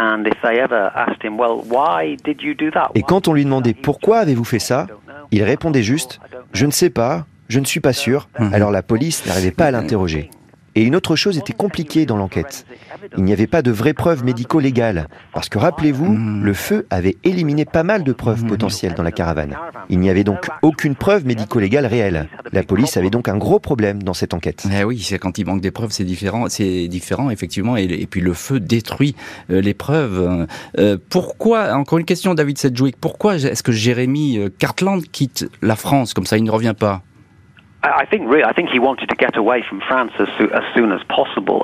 Et 2.94 3.02
quand 3.02 3.28
on 3.28 3.32
lui 3.34 3.44
demandait 3.44 3.74
pourquoi 3.74 4.18
avez-vous 4.20 4.44
fait 4.44 4.58
ça, 4.58 4.86
il 5.32 5.42
répondait 5.42 5.82
juste⁇ 5.82 6.20
Je 6.52 6.64
ne 6.64 6.70
sais 6.70 6.88
pas, 6.90 7.26
je 7.48 7.60
ne 7.60 7.66
suis 7.66 7.80
pas 7.80 7.92
sûr⁇ 7.92 8.28
Alors 8.54 8.70
la 8.70 8.82
police 8.82 9.26
n'arrivait 9.26 9.50
pas 9.50 9.66
à 9.66 9.70
l'interroger. 9.70 10.30
Et 10.74 10.82
une 10.82 10.96
autre 10.96 11.16
chose 11.16 11.38
était 11.38 11.52
compliquée 11.52 12.06
dans 12.06 12.16
l'enquête. 12.16 12.66
Il 13.16 13.24
n'y 13.24 13.32
avait 13.32 13.46
pas 13.46 13.62
de 13.62 13.70
vraies 13.70 13.94
preuves 13.94 14.24
médico-légales, 14.24 15.08
parce 15.32 15.48
que 15.48 15.58
rappelez-vous, 15.58 16.12
hmm. 16.12 16.42
le 16.42 16.54
feu 16.54 16.86
avait 16.90 17.16
éliminé 17.22 17.64
pas 17.64 17.82
mal 17.82 18.02
de 18.02 18.12
preuves 18.12 18.44
hmm. 18.44 18.48
potentielles 18.48 18.94
dans 18.94 19.02
la 19.02 19.12
caravane. 19.12 19.56
Il 19.88 20.00
n'y 20.00 20.10
avait 20.10 20.24
donc 20.24 20.48
aucune 20.62 20.96
preuve 20.96 21.26
médico-légale 21.26 21.86
réelle. 21.86 22.28
La 22.52 22.62
police 22.62 22.96
avait 22.96 23.10
donc 23.10 23.28
un 23.28 23.36
gros 23.36 23.58
problème 23.58 24.02
dans 24.02 24.14
cette 24.14 24.34
enquête. 24.34 24.66
Eh 24.72 24.84
oui, 24.84 25.00
c'est 25.00 25.18
quand 25.18 25.38
il 25.38 25.46
manque 25.46 25.60
des 25.60 25.70
preuves, 25.70 25.92
c'est 25.92 26.04
différent, 26.04 26.48
c'est 26.48 26.88
différent 26.88 27.30
effectivement, 27.30 27.76
et, 27.76 28.06
puis 28.06 28.20
le 28.20 28.34
feu 28.34 28.60
détruit 28.60 29.14
euh, 29.50 29.60
les 29.60 29.74
preuves. 29.74 30.46
Euh, 30.78 30.96
pourquoi, 31.08 31.74
encore 31.74 31.98
une 31.98 32.04
question, 32.04 32.34
David 32.34 32.58
Sedgwick, 32.58 32.96
pourquoi 33.00 33.36
est-ce 33.36 33.62
que 33.62 33.72
Jérémy 33.72 34.38
euh, 34.38 34.48
Cartland 34.58 35.02
quitte 35.12 35.48
la 35.62 35.76
France 35.76 36.14
comme 36.14 36.26
ça, 36.26 36.36
il 36.36 36.44
ne 36.44 36.50
revient 36.50 36.74
pas? 36.78 37.02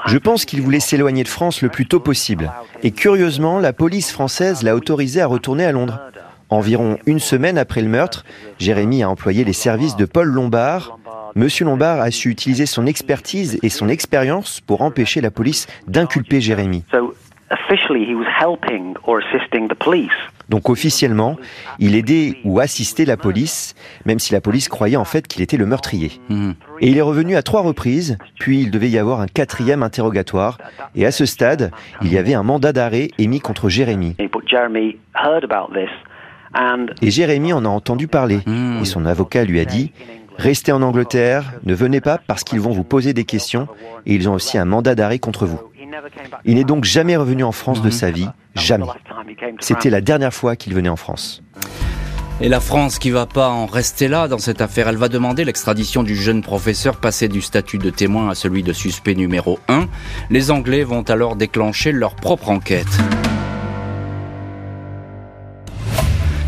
Je 0.06 0.18
pense 0.18 0.44
qu'il 0.44 0.60
voulait 0.60 0.80
s'éloigner 0.80 1.22
de 1.22 1.28
France 1.28 1.62
le 1.62 1.68
plus 1.68 1.86
tôt 1.86 2.00
possible. 2.00 2.50
Et 2.82 2.90
curieusement, 2.90 3.58
la 3.58 3.72
police 3.72 4.12
française 4.12 4.62
l'a 4.62 4.74
autorisé 4.74 5.20
à 5.20 5.26
retourner 5.26 5.64
à 5.64 5.72
Londres. 5.72 6.00
Environ 6.50 6.98
une 7.06 7.20
semaine 7.20 7.58
après 7.58 7.80
le 7.80 7.88
meurtre, 7.88 8.24
Jérémy 8.58 9.02
a 9.02 9.08
employé 9.08 9.44
les 9.44 9.52
services 9.52 9.96
de 9.96 10.04
Paul 10.04 10.28
Lombard. 10.28 10.98
Monsieur 11.36 11.64
Lombard 11.64 12.00
a 12.00 12.10
su 12.10 12.28
utiliser 12.28 12.66
son 12.66 12.86
expertise 12.86 13.58
et 13.62 13.68
son 13.68 13.88
expérience 13.88 14.60
pour 14.60 14.82
empêcher 14.82 15.20
la 15.20 15.30
police 15.30 15.68
d'inculper 15.86 16.40
Jérémy. 16.40 16.84
Donc 20.48 20.68
officiellement, 20.68 21.36
il 21.78 21.94
aidait 21.94 22.36
ou 22.44 22.60
assistait 22.60 23.04
la 23.04 23.16
police, 23.16 23.74
même 24.04 24.18
si 24.18 24.32
la 24.32 24.40
police 24.40 24.68
croyait 24.68 24.96
en 24.96 25.04
fait 25.04 25.26
qu'il 25.26 25.42
était 25.42 25.56
le 25.56 25.66
meurtrier. 25.66 26.12
Mhm. 26.28 26.54
Et 26.80 26.88
il 26.88 26.96
est 26.96 27.02
revenu 27.02 27.36
à 27.36 27.42
trois 27.42 27.62
reprises, 27.62 28.18
puis 28.38 28.60
il 28.60 28.70
devait 28.70 28.88
y 28.88 28.98
avoir 28.98 29.20
un 29.20 29.26
quatrième 29.26 29.82
interrogatoire, 29.82 30.58
et 30.94 31.06
à 31.06 31.12
ce 31.12 31.26
stade, 31.26 31.70
il 32.02 32.12
y 32.12 32.18
avait 32.18 32.34
un 32.34 32.42
mandat 32.42 32.72
d'arrêt 32.72 33.10
émis 33.18 33.40
contre 33.40 33.68
Jérémy. 33.68 34.16
Et 37.00 37.10
Jérémy 37.10 37.52
en 37.52 37.64
a 37.64 37.68
entendu 37.68 38.08
parler, 38.08 38.40
mhm. 38.46 38.80
et 38.82 38.84
son 38.84 39.06
avocat 39.06 39.44
lui 39.44 39.60
a 39.60 39.64
dit 39.64 39.92
Restez 40.40 40.72
en 40.72 40.80
Angleterre, 40.80 41.52
ne 41.64 41.74
venez 41.74 42.00
pas 42.00 42.18
parce 42.26 42.44
qu'ils 42.44 42.60
vont 42.60 42.70
vous 42.70 42.82
poser 42.82 43.12
des 43.12 43.24
questions, 43.24 43.68
et 44.06 44.14
ils 44.14 44.28
ont 44.28 44.32
aussi 44.32 44.56
un 44.56 44.64
mandat 44.64 44.94
d'arrêt 44.94 45.18
contre 45.18 45.44
vous. 45.44 45.60
Il 46.44 46.56
n'est 46.56 46.64
donc 46.64 46.84
jamais 46.84 47.16
revenu 47.16 47.44
en 47.44 47.52
France 47.52 47.82
de 47.82 47.86
mhm. 47.86 47.92
sa 47.92 48.10
vie, 48.10 48.28
jamais. 48.54 48.86
C'était 49.60 49.90
la 49.90 50.00
dernière 50.00 50.34
fois 50.34 50.56
qu'il 50.56 50.74
venait 50.74 50.88
en 50.88 50.96
France. 50.96 51.42
Et 52.42 52.48
la 52.48 52.60
France 52.60 52.98
qui 52.98 53.10
va 53.10 53.26
pas 53.26 53.50
en 53.50 53.66
rester 53.66 54.08
là 54.08 54.26
dans 54.26 54.38
cette 54.38 54.62
affaire, 54.62 54.88
elle 54.88 54.96
va 54.96 55.08
demander 55.08 55.44
l'extradition 55.44 56.02
du 56.02 56.16
jeune 56.16 56.40
professeur 56.40 56.96
passé 56.96 57.28
du 57.28 57.42
statut 57.42 57.76
de 57.76 57.90
témoin 57.90 58.30
à 58.30 58.34
celui 58.34 58.62
de 58.62 58.72
suspect 58.72 59.14
numéro 59.14 59.58
1. 59.68 59.86
Les 60.30 60.50
Anglais 60.50 60.82
vont 60.82 61.02
alors 61.02 61.36
déclencher 61.36 61.92
leur 61.92 62.14
propre 62.14 62.48
enquête. 62.48 62.98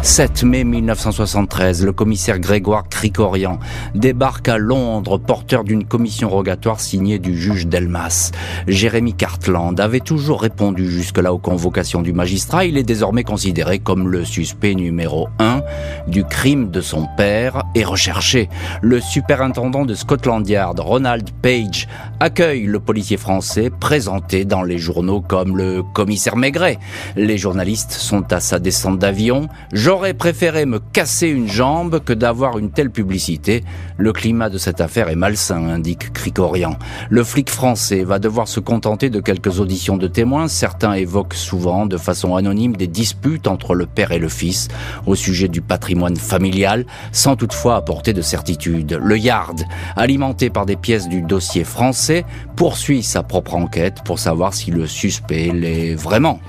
7 0.02 0.42
mai 0.42 0.64
1973, 0.64 1.84
le 1.84 1.92
commissaire 1.92 2.40
Grégoire 2.40 2.88
Cricorian 2.88 3.60
débarque 3.94 4.48
à 4.48 4.58
Londres, 4.58 5.16
porteur 5.16 5.62
d'une 5.62 5.84
commission 5.84 6.28
rogatoire 6.28 6.80
signée 6.80 7.20
du 7.20 7.38
juge 7.38 7.68
Delmas. 7.68 8.32
Jérémy 8.66 9.14
Cartland 9.14 9.78
avait 9.78 10.00
toujours 10.00 10.42
répondu 10.42 10.90
jusque-là 10.90 11.32
aux 11.32 11.38
convocations 11.38 12.02
du 12.02 12.12
magistrat. 12.12 12.64
Il 12.64 12.78
est 12.78 12.82
désormais 12.82 13.22
considéré 13.22 13.78
comme 13.78 14.08
le 14.08 14.24
suspect 14.24 14.74
numéro 14.74 15.28
1 15.38 15.62
du 16.08 16.24
crime 16.24 16.70
de 16.72 16.80
son 16.80 17.06
père 17.16 17.62
et 17.76 17.84
recherché. 17.84 18.48
Le 18.82 19.00
superintendant 19.00 19.84
de 19.84 19.94
Scotland 19.94 20.46
Yard, 20.48 20.80
Ronald 20.80 21.30
Page, 21.42 21.86
accueille 22.18 22.64
le 22.64 22.80
policier 22.80 23.16
français 23.16 23.70
présenté 23.70 24.44
dans 24.44 24.64
les 24.64 24.78
journaux 24.78 25.20
comme 25.20 25.56
le 25.56 25.84
commissaire 25.94 26.34
Maigret. 26.34 26.80
Les 27.14 27.38
journalistes 27.38 27.92
sont 27.92 28.32
à 28.32 28.40
sa 28.40 28.58
descente 28.58 28.98
d'avion. 28.98 29.48
J'aurais 29.92 30.14
préféré 30.14 30.64
me 30.64 30.78
casser 30.78 31.28
une 31.28 31.48
jambe 31.48 32.02
que 32.02 32.14
d'avoir 32.14 32.56
une 32.56 32.70
telle 32.70 32.90
publicité. 32.90 33.62
Le 33.98 34.14
climat 34.14 34.48
de 34.48 34.56
cette 34.56 34.80
affaire 34.80 35.10
est 35.10 35.16
malsain, 35.16 35.68
indique 35.68 36.14
Cricorian. 36.14 36.78
Le 37.10 37.22
flic 37.22 37.50
français 37.50 38.02
va 38.02 38.18
devoir 38.18 38.48
se 38.48 38.58
contenter 38.58 39.10
de 39.10 39.20
quelques 39.20 39.60
auditions 39.60 39.98
de 39.98 40.06
témoins. 40.06 40.48
Certains 40.48 40.94
évoquent 40.94 41.34
souvent, 41.34 41.84
de 41.84 41.98
façon 41.98 42.36
anonyme, 42.36 42.74
des 42.74 42.86
disputes 42.86 43.46
entre 43.46 43.74
le 43.74 43.84
père 43.84 44.12
et 44.12 44.18
le 44.18 44.30
fils 44.30 44.68
au 45.04 45.14
sujet 45.14 45.48
du 45.48 45.60
patrimoine 45.60 46.16
familial, 46.16 46.86
sans 47.12 47.36
toutefois 47.36 47.76
apporter 47.76 48.14
de 48.14 48.22
certitude. 48.22 48.98
Le 48.98 49.18
Yard, 49.18 49.60
alimenté 49.94 50.48
par 50.48 50.64
des 50.64 50.76
pièces 50.76 51.06
du 51.06 51.20
dossier 51.20 51.64
français, 51.64 52.24
poursuit 52.56 53.02
sa 53.02 53.22
propre 53.22 53.56
enquête 53.56 53.98
pour 54.06 54.18
savoir 54.18 54.54
si 54.54 54.70
le 54.70 54.86
suspect 54.86 55.50
l'est 55.52 55.94
vraiment. 55.94 56.40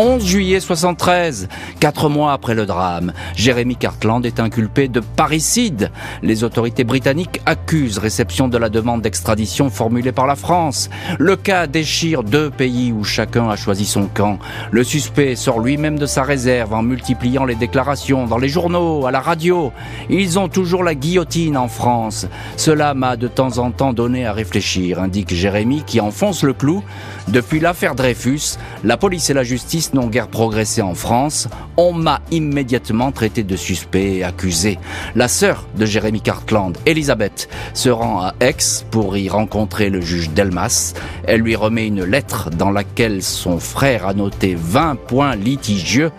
11 0.00 0.24
juillet 0.24 0.60
73, 0.60 1.48
quatre 1.80 2.08
mois 2.08 2.32
après 2.32 2.54
le 2.54 2.66
drame, 2.66 3.12
Jérémy 3.34 3.74
Cartland 3.74 4.24
est 4.24 4.38
inculpé 4.38 4.86
de 4.86 5.00
parricide. 5.00 5.90
Les 6.22 6.44
autorités 6.44 6.84
britanniques 6.84 7.40
accusent 7.46 7.98
réception 7.98 8.46
de 8.46 8.56
la 8.58 8.68
demande 8.68 9.02
d'extradition 9.02 9.70
formulée 9.70 10.12
par 10.12 10.28
la 10.28 10.36
France. 10.36 10.88
Le 11.18 11.34
cas 11.34 11.66
déchire 11.66 12.22
deux 12.22 12.48
pays 12.48 12.92
où 12.92 13.02
chacun 13.02 13.50
a 13.50 13.56
choisi 13.56 13.86
son 13.86 14.06
camp. 14.06 14.38
Le 14.70 14.84
suspect 14.84 15.34
sort 15.34 15.58
lui-même 15.58 15.98
de 15.98 16.06
sa 16.06 16.22
réserve 16.22 16.74
en 16.74 16.84
multipliant 16.84 17.44
les 17.44 17.56
déclarations 17.56 18.28
dans 18.28 18.38
les 18.38 18.48
journaux, 18.48 19.04
à 19.04 19.10
la 19.10 19.20
radio. 19.20 19.72
Ils 20.10 20.38
ont 20.38 20.48
toujours 20.48 20.84
la 20.84 20.94
guillotine 20.94 21.56
en 21.56 21.66
France. 21.66 22.28
Cela 22.56 22.94
m'a 22.94 23.16
de 23.16 23.26
temps 23.26 23.58
en 23.58 23.72
temps 23.72 23.92
donné 23.92 24.26
à 24.26 24.32
réfléchir, 24.32 25.02
indique 25.02 25.34
Jérémy 25.34 25.82
qui 25.84 25.98
enfonce 25.98 26.44
le 26.44 26.52
clou. 26.52 26.84
Depuis 27.26 27.58
l'affaire 27.58 27.96
Dreyfus, 27.96 28.58
la 28.84 28.96
police 28.96 29.28
et 29.28 29.34
la 29.34 29.42
justice 29.42 29.87
n'ont 29.94 30.06
guère 30.06 30.28
progressé 30.28 30.82
en 30.82 30.94
France. 30.94 31.48
On 31.76 31.92
m'a 31.92 32.20
immédiatement 32.30 33.12
traité 33.12 33.42
de 33.42 33.56
suspect 33.56 34.16
et 34.16 34.24
accusé. 34.24 34.78
La 35.14 35.28
sœur 35.28 35.66
de 35.76 35.86
Jérémy 35.86 36.20
Cartland, 36.20 36.76
Elisabeth, 36.86 37.48
se 37.74 37.88
rend 37.88 38.20
à 38.20 38.34
Aix 38.40 38.56
pour 38.90 39.16
y 39.16 39.28
rencontrer 39.28 39.90
le 39.90 40.00
juge 40.00 40.30
Delmas. 40.30 40.94
Elle 41.24 41.40
lui 41.40 41.56
remet 41.56 41.86
une 41.86 42.04
lettre 42.04 42.50
dans 42.50 42.70
laquelle 42.70 43.22
son 43.22 43.58
frère 43.58 44.06
a 44.06 44.14
noté 44.14 44.56
20 44.56 44.96
points 44.96 45.36
litigieux 45.36 46.10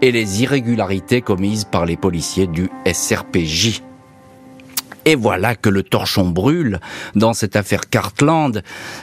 et 0.00 0.12
les 0.12 0.42
irrégularités 0.42 1.22
commises 1.22 1.64
par 1.64 1.86
les 1.86 1.96
policiers 1.96 2.46
du 2.46 2.70
SRPJ. 2.90 3.82
Et 5.04 5.16
voilà 5.16 5.54
que 5.54 5.68
le 5.68 5.82
torchon 5.82 6.28
brûle 6.28 6.78
dans 7.14 7.32
cette 7.32 7.56
affaire 7.56 7.88
Cartland. 7.90 8.62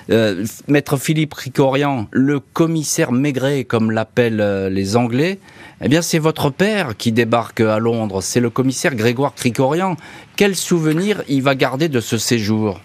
Euh, 0.09 0.45
Maître 0.67 0.97
Philippe 0.97 1.33
Ricorian, 1.33 2.07
le 2.11 2.39
commissaire 2.39 3.11
Maigret, 3.11 3.65
comme 3.65 3.91
l'appellent 3.91 4.41
euh, 4.41 4.69
les 4.69 4.95
Anglais, 4.95 5.39
eh 5.81 5.89
bien 5.89 6.01
c'est 6.01 6.19
votre 6.19 6.49
père 6.49 6.95
qui 6.95 7.11
débarque 7.11 7.59
à 7.61 7.79
Londres. 7.79 8.21
C'est 8.21 8.39
le 8.39 8.49
commissaire 8.49 8.95
Grégoire 8.95 9.33
Cricorian. 9.35 9.97
Quel 10.35 10.55
souvenir 10.55 11.21
il 11.27 11.43
va 11.43 11.55
garder 11.55 11.89
de 11.89 11.99
ce 11.99 12.17
séjour? 12.17 12.79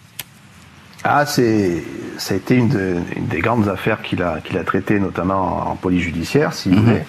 Ah, 1.04 1.26
c'est, 1.26 1.84
ça 2.16 2.34
a 2.34 2.36
été 2.38 2.56
une, 2.56 3.04
des 3.28 3.40
grandes 3.40 3.68
affaires 3.68 4.00
qu'il 4.00 4.22
a, 4.22 4.40
qu'il 4.40 4.56
a 4.56 4.64
traitées, 4.64 4.98
notamment 4.98 5.70
en, 5.70 5.76
police 5.76 6.02
judiciaire, 6.02 6.54
si 6.54 6.70
vous 6.70 6.80
mhm. 6.80 7.00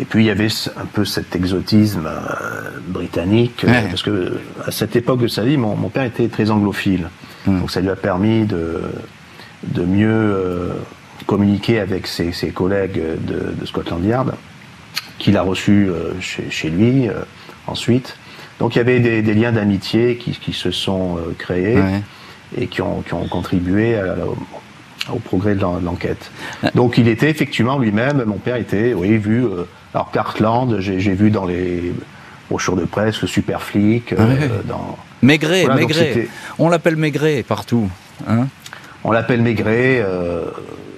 Et 0.00 0.04
puis 0.04 0.24
il 0.24 0.26
y 0.26 0.30
avait 0.30 0.48
un 0.76 0.86
peu 0.86 1.04
cet 1.04 1.36
exotisme 1.36 2.06
euh, 2.06 2.70
britannique, 2.88 3.64
euh, 3.64 3.88
parce 3.88 4.02
que 4.02 4.40
à 4.66 4.72
cette 4.72 4.96
époque 4.96 5.20
de 5.20 5.28
sa 5.28 5.44
vie, 5.44 5.56
mon, 5.56 5.76
père 5.88 6.04
était 6.04 6.28
très 6.28 6.50
anglophile. 6.50 7.08
Hmm. 7.46 7.60
Donc 7.60 7.70
ça 7.70 7.80
lui 7.80 7.90
a 7.90 7.96
permis 7.96 8.44
de, 8.44 8.80
de 9.62 9.84
mieux 9.84 10.08
euh, 10.10 10.72
communiquer 11.26 11.78
avec 11.78 12.06
ses, 12.08 12.32
ses 12.32 12.48
collègues 12.48 13.00
de, 13.24 13.54
de, 13.58 13.66
Scotland 13.66 14.04
Yard, 14.04 14.34
qu'il 15.18 15.36
a 15.36 15.42
reçus 15.42 15.88
chez, 16.20 16.50
chez, 16.50 16.70
lui 16.70 17.08
ensuite. 17.66 18.16
Donc 18.58 18.74
il 18.74 18.78
y 18.78 18.80
avait 18.80 19.00
des, 19.00 19.22
des 19.22 19.34
liens 19.34 19.52
d'amitié 19.52 20.16
qui, 20.16 20.32
qui, 20.32 20.52
se 20.52 20.70
sont 20.70 21.18
créés 21.38 21.78
et 22.58 22.66
qui 22.66 22.82
ont, 22.82 23.02
qui 23.02 23.14
ont 23.14 23.26
contribué 23.26 23.96
à, 23.96 24.16
au 25.12 25.18
progrès 25.18 25.54
de 25.54 25.60
l'enquête. 25.60 26.30
Donc 26.74 26.98
il 26.98 27.08
était 27.08 27.30
effectivement 27.30 27.78
lui-même, 27.78 28.24
mon 28.26 28.38
père 28.38 28.56
était, 28.56 28.92
oui, 28.92 29.16
vu 29.16 29.44
alors 29.94 30.10
Cartland, 30.10 30.80
j'ai 30.80 30.98
vu 30.98 31.30
dans 31.30 31.44
les 31.44 31.92
brochures 32.50 32.76
de 32.76 32.84
presse 32.84 33.22
le 33.22 33.28
super 33.28 33.62
flic. 33.62 34.12
Euh, 34.12 34.60
dans... 34.64 34.98
Maigret, 35.22 35.66
Maigret. 35.68 36.28
On 36.58 36.68
l'appelle 36.68 36.96
Maigret 36.96 37.44
partout. 37.44 37.88
Hein 38.28 38.48
on 39.04 39.12
l'appelle 39.12 39.40
Maigret, 39.40 40.02
euh, 40.02 40.46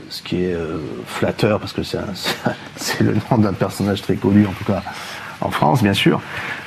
ce 0.08 0.22
qui 0.22 0.44
est 0.44 0.54
euh, 0.54 0.78
flatteur 1.06 1.60
parce 1.60 1.74
que 1.74 1.82
c'est 1.82 2.00
le 3.00 3.16
nom 3.30 3.38
d'un 3.38 3.52
personnage 3.52 4.00
très 4.00 4.14
connu 4.14 4.46
en 4.46 4.52
tout 4.52 4.64
cas 4.64 4.82
en 5.40 5.50
France, 5.50 5.82
bien 5.82 5.94
sûr. 5.94 6.20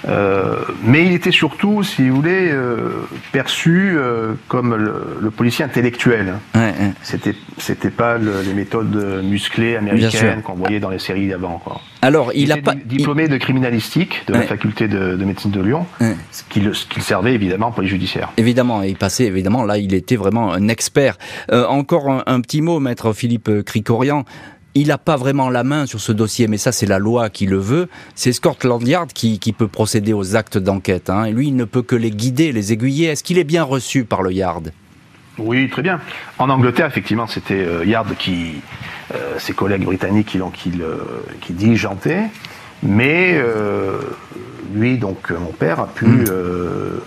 Euh, 0.08 0.56
mais 0.84 1.06
il 1.06 1.14
était 1.14 1.32
surtout, 1.32 1.84
si 1.84 2.10
vous 2.10 2.16
voulez, 2.18 2.50
euh, 2.52 3.08
perçu 3.32 3.96
euh, 3.96 4.34
comme 4.48 4.76
le, 4.76 5.30
policier 5.32 5.64
intellectuel. 5.64 6.36
Ouais, 6.56 6.74
C'était, 7.02 7.36
c'était 7.58 7.90
pas 7.90 8.18
les 8.18 8.54
méthodes 8.54 9.24
musclées 9.24 9.76
américaines 9.76 10.42
qu'on 10.42 10.54
voyait 10.54 10.80
dans 10.80 10.90
les 10.90 11.00
séries 11.00 11.28
d'avant. 11.28 11.62
Alors, 12.02 12.32
il, 12.34 12.52
a 12.52 12.58
pas 12.58 12.76
diplômé 12.76 13.28
de 13.28 13.38
criminalistique 13.38 14.24
de 14.28 14.34
la 14.34 14.42
faculté 14.42 14.88
de, 14.88 15.16
médecine 15.24 15.52
de 15.52 15.62
Lyon, 15.62 15.86
ce 16.32 16.44
qui 16.50 16.60
le, 16.60 16.74
servait 16.74 17.34
évidemment 17.34 17.72
pour 17.72 17.82
les 17.82 17.88
judiciaires. 17.88 18.32
Évidemment, 18.38 18.84
et 18.84 18.90
il 18.90 18.98
passait 18.98 19.26
évidemment 19.26 19.64
là, 19.64 19.78
il 19.78 19.94
était 19.94 20.16
vraiment 20.16 20.52
un 20.52 20.68
expert. 20.68 21.18
encore 21.52 22.10
un, 22.10 22.24
un, 22.26 22.42
petit 22.42 22.62
mot, 22.62 22.80
maître 22.80 23.14
Philippe 23.14 23.64
Cricorian 23.66 24.26
il 24.76 24.88
n'a 24.88 24.98
pas 24.98 25.18
vraiment 25.18 25.50
la 25.50 25.64
main 25.64 25.86
sur 25.86 26.00
ce 26.00 26.12
dossier, 26.12 26.48
mais 26.48 26.58
ça 26.58 26.72
c'est 26.72 26.86
la 26.86 27.00
loi 27.00 27.30
qui 27.30 27.46
le 27.46 27.58
veut. 27.58 27.90
C'est 28.16 28.34
Scotland 28.34 28.86
Yard 28.88 29.12
qui, 29.14 29.40
peut 29.58 29.68
procéder 29.68 30.14
aux 30.14 30.36
actes 30.36 30.58
d'enquête. 30.58 31.10
Hein. 31.10 31.26
Et 31.26 31.32
lui, 31.32 31.48
il 31.48 31.56
ne 31.56 31.66
peut 31.66 31.82
que 31.82 31.96
les 31.96 32.12
guider, 32.12 32.52
les 32.52 32.72
aiguiller. 32.72 33.08
Est-ce 33.08 33.24
qu'il 33.24 33.38
est 33.38 33.44
bien 33.44 33.64
reçu 33.64 34.06
par 34.06 34.22
le 34.22 34.32
Yard? 34.32 34.72
Oui, 35.38 35.70
très 35.70 35.82
bien. 35.82 36.00
En 36.38 36.50
Angleterre, 36.50 36.86
effectivement, 36.86 37.28
c'était 37.28 37.66
euh, 37.66 37.86
Yard 37.86 38.16
qui, 38.18 38.62
euh, 39.14 39.40
ses 39.40 39.54
collègues 39.54 39.86
britanniques 39.86 40.28
qui, 40.28 40.72
qui, 41.42 41.54
qui. 41.54 41.88
Mais 42.82 43.34
euh, 43.38 44.00
lui, 44.74 44.98
donc 44.98 45.32
mon 45.32 45.52
père, 45.52 45.80
a 45.80 45.88
pu 45.88 46.06
hmm. 46.06 46.26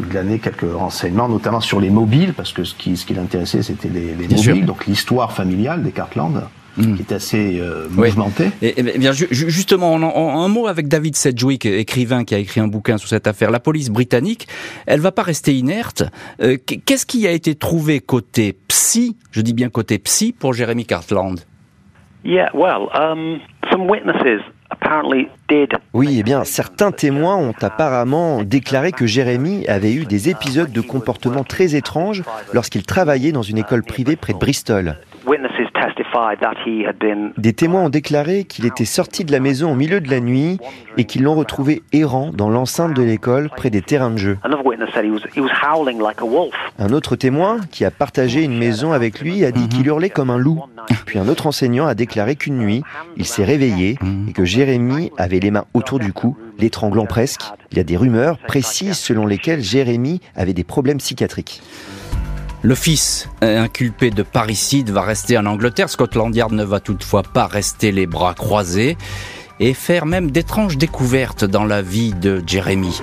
glaner 0.03 0.38
quelques 0.38 0.70
renseignements, 0.70 1.29
notamment 1.29 1.61
sur 1.61 1.81
les 1.81 1.90
mobiles, 1.90 2.35
parce 2.35 2.53
que 2.53 2.64
ce 2.64 2.75
qui, 2.75 2.96
ce 2.96 3.07
qui 3.07 3.14
l'intéressait, 3.14 3.62
c'était 3.62 3.88
les, 3.88 4.14
mobiles, 4.14 4.66
donc 4.66 4.87
l'histoire 4.87 5.33
familiale 5.33 5.83
des 5.83 5.92
Cartland. 5.92 6.42
Mm. 6.76 6.94
qui 6.94 7.02
est 7.02 7.12
assez 7.12 7.61
euh, 7.61 7.87
mouvementé. 7.90 8.50
Et, 8.62 8.82
bien, 8.98 9.12
justement, 9.12 9.92
en, 9.92 10.42
un 10.42 10.48
mot 10.48 10.66
avec 10.66 10.88
David 10.88 11.16
Sedgwick, 11.16 11.66
écrivain 11.66 12.24
qui 12.24 12.35
a 12.35 12.38
écrit 12.38 12.61
un 12.61 12.66
bouquin 12.66 12.96
sur 12.96 13.08
cette 13.08 13.26
affaire, 13.26 13.50
la 13.50 13.61
police 13.61 13.90
britannique, 13.90 14.48
elle 14.87 15.00
va 15.00 15.12
pas 15.12 15.22
rester 15.22 15.54
inerte. 15.54 16.04
Euh, 16.40 16.56
qu'est-ce 16.56 17.04
qui 17.04 17.26
a 17.26 17.32
été 17.32 17.54
trouvé 17.54 18.00
côté 18.00 18.56
psy, 18.68 19.16
je 19.32 19.42
dis 19.42 19.52
bien 19.52 19.68
côté 19.68 19.98
psy, 19.98 20.32
pour 20.32 20.54
Jeremy 20.54 20.87
Cartland? 20.87 21.40
Yeah, 22.24 22.48
well, 22.54 22.88
um, 22.94 23.40
some 23.70 23.90
witnesses 23.90 24.42
oui, 25.94 26.16
eh 26.18 26.22
bien, 26.22 26.44
certains 26.44 26.92
témoins 26.92 27.37
ont 27.37 27.54
apparemment 27.61 28.42
déclaré 28.42 28.92
que 28.92 29.06
Jérémy 29.06 29.66
avait 29.66 29.92
eu 29.92 30.04
des 30.04 30.28
épisodes 30.28 30.72
de 30.72 30.80
comportement 30.80 31.44
très 31.44 31.74
étranges 31.74 32.22
lorsqu'il 32.52 32.85
travaillait 32.85 33.32
dans 33.32 33.42
une 33.42 33.58
école 33.58 33.82
privée 33.82 34.16
près 34.16 34.32
de 34.32 34.38
Bristol. 34.38 34.96
Des 37.36 37.52
témoins 37.52 37.84
ont 37.84 37.88
déclaré 37.88 38.44
qu'il 38.44 38.66
était 38.66 38.84
sorti 38.84 39.24
de 39.24 39.32
la 39.32 39.40
maison 39.40 39.72
au 39.72 39.74
milieu 39.74 40.00
de 40.00 40.10
la 40.10 40.20
nuit 40.20 40.58
et 40.96 41.04
qu'ils 41.04 41.22
l'ont 41.22 41.34
retrouvé 41.34 41.82
errant 41.92 42.30
dans 42.32 42.50
l'enceinte 42.50 42.94
de 42.94 43.02
l'école 43.02 43.50
près 43.50 43.70
des 43.70 43.82
terrains 43.82 44.10
de 44.10 44.16
jeu. 44.16 44.38
Un 46.78 46.92
autre 46.92 47.16
témoin, 47.16 47.60
qui 47.70 47.84
a 47.84 47.90
partagé 47.90 48.42
une 48.42 48.58
maison 48.58 48.92
avec 48.92 49.20
lui, 49.20 49.44
a 49.44 49.50
dit 49.50 49.68
qu'il 49.68 49.86
hurlait 49.86 50.10
comme 50.10 50.30
un 50.30 50.38
loup. 50.38 50.62
Puis 51.06 51.18
un 51.18 51.28
autre 51.28 51.46
enseignant 51.46 51.86
a 51.86 51.94
déclaré 51.94 52.36
qu'une 52.36 52.58
nuit, 52.58 52.82
il 53.16 53.26
s'est 53.26 53.44
réveillé 53.44 53.98
et 54.28 54.32
que 54.32 54.44
Jérémy 54.44 55.10
avait 55.16 55.40
les 55.40 55.50
mains 55.50 55.64
autour 55.74 55.98
du 55.98 56.12
cou, 56.12 56.36
l'étranglant 56.58 57.06
presque. 57.06 57.42
Il 57.70 57.78
y 57.78 57.80
a 57.80 57.84
des 57.84 57.96
rumeurs 57.96 58.38
précises 58.38 58.98
selon 58.98 59.26
lesquelles 59.26 59.62
Jérémy 59.62 60.20
avait 60.36 60.52
des 60.52 60.64
problèmes 60.64 60.98
psychiatriques. 60.98 61.62
Le 62.64 62.77
fils, 62.77 63.29
inculpé 63.40 64.11
de 64.11 64.22
parricide, 64.22 64.90
va 64.90 65.03
rester 65.03 65.37
en 65.37 65.46
Angleterre. 65.46 65.90
Scotland 65.90 66.33
Yard 66.33 66.53
ne 66.53 66.62
va 66.62 66.79
toutefois 66.79 67.25
pas 67.25 67.48
rester 67.48 67.90
les 67.90 68.07
bras 68.07 68.35
croisés 68.35 68.96
et 69.59 69.75
faire 69.75 70.07
même 70.07 70.31
d'étranges 70.31 70.79
découvertes 70.79 71.44
dans 71.44 71.64
la 71.64 71.83
vie 71.83 72.12
de 72.12 72.40
Jeremy. 72.46 73.01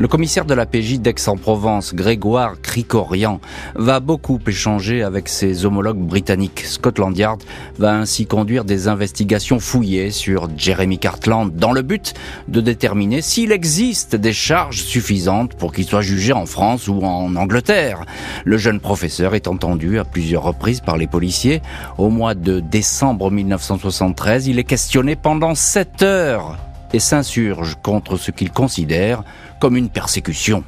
Le 0.00 0.08
commissaire 0.08 0.46
de 0.46 0.54
la 0.54 0.64
PJ 0.64 1.00
d'Aix-en-Provence, 1.00 1.94
Grégoire 1.94 2.58
Cricorian, 2.62 3.38
va 3.74 4.00
beaucoup 4.00 4.40
échanger 4.46 5.02
avec 5.02 5.28
ses 5.28 5.66
homologues 5.66 5.98
britanniques. 5.98 6.64
Scotland 6.64 7.14
Yard 7.14 7.40
va 7.78 7.92
ainsi 7.96 8.24
conduire 8.24 8.64
des 8.64 8.88
investigations 8.88 9.60
fouillées 9.60 10.10
sur 10.10 10.48
Jeremy 10.56 10.98
Cartland 10.98 11.54
dans 11.54 11.72
le 11.72 11.82
but 11.82 12.14
de 12.48 12.62
déterminer 12.62 13.20
s'il 13.20 13.52
existe 13.52 14.16
des 14.16 14.32
charges 14.32 14.80
suffisantes 14.84 15.52
pour 15.52 15.70
qu'il 15.70 15.84
soit 15.84 16.00
jugé 16.00 16.32
en 16.32 16.46
France 16.46 16.88
ou 16.88 17.02
en 17.02 17.36
Angleterre. 17.36 18.06
Le 18.46 18.56
jeune 18.56 18.80
professeur 18.80 19.34
est 19.34 19.48
entendu 19.48 19.98
à 19.98 20.04
plusieurs 20.04 20.44
reprises 20.44 20.80
par 20.80 20.96
les 20.96 21.08
policiers. 21.08 21.60
Au 21.98 22.08
mois 22.08 22.34
de 22.34 22.60
décembre 22.60 23.30
1973, 23.30 24.46
il 24.46 24.58
est 24.58 24.64
questionné 24.64 25.14
pendant 25.14 25.54
7 25.54 26.00
heures 26.00 26.56
et 26.94 27.00
s'insurge 27.00 27.76
contre 27.82 28.16
ce 28.16 28.30
qu'il 28.30 28.50
considère 28.50 29.24
comme 29.60 29.76
une 29.76 29.90
persécution. 29.90 30.64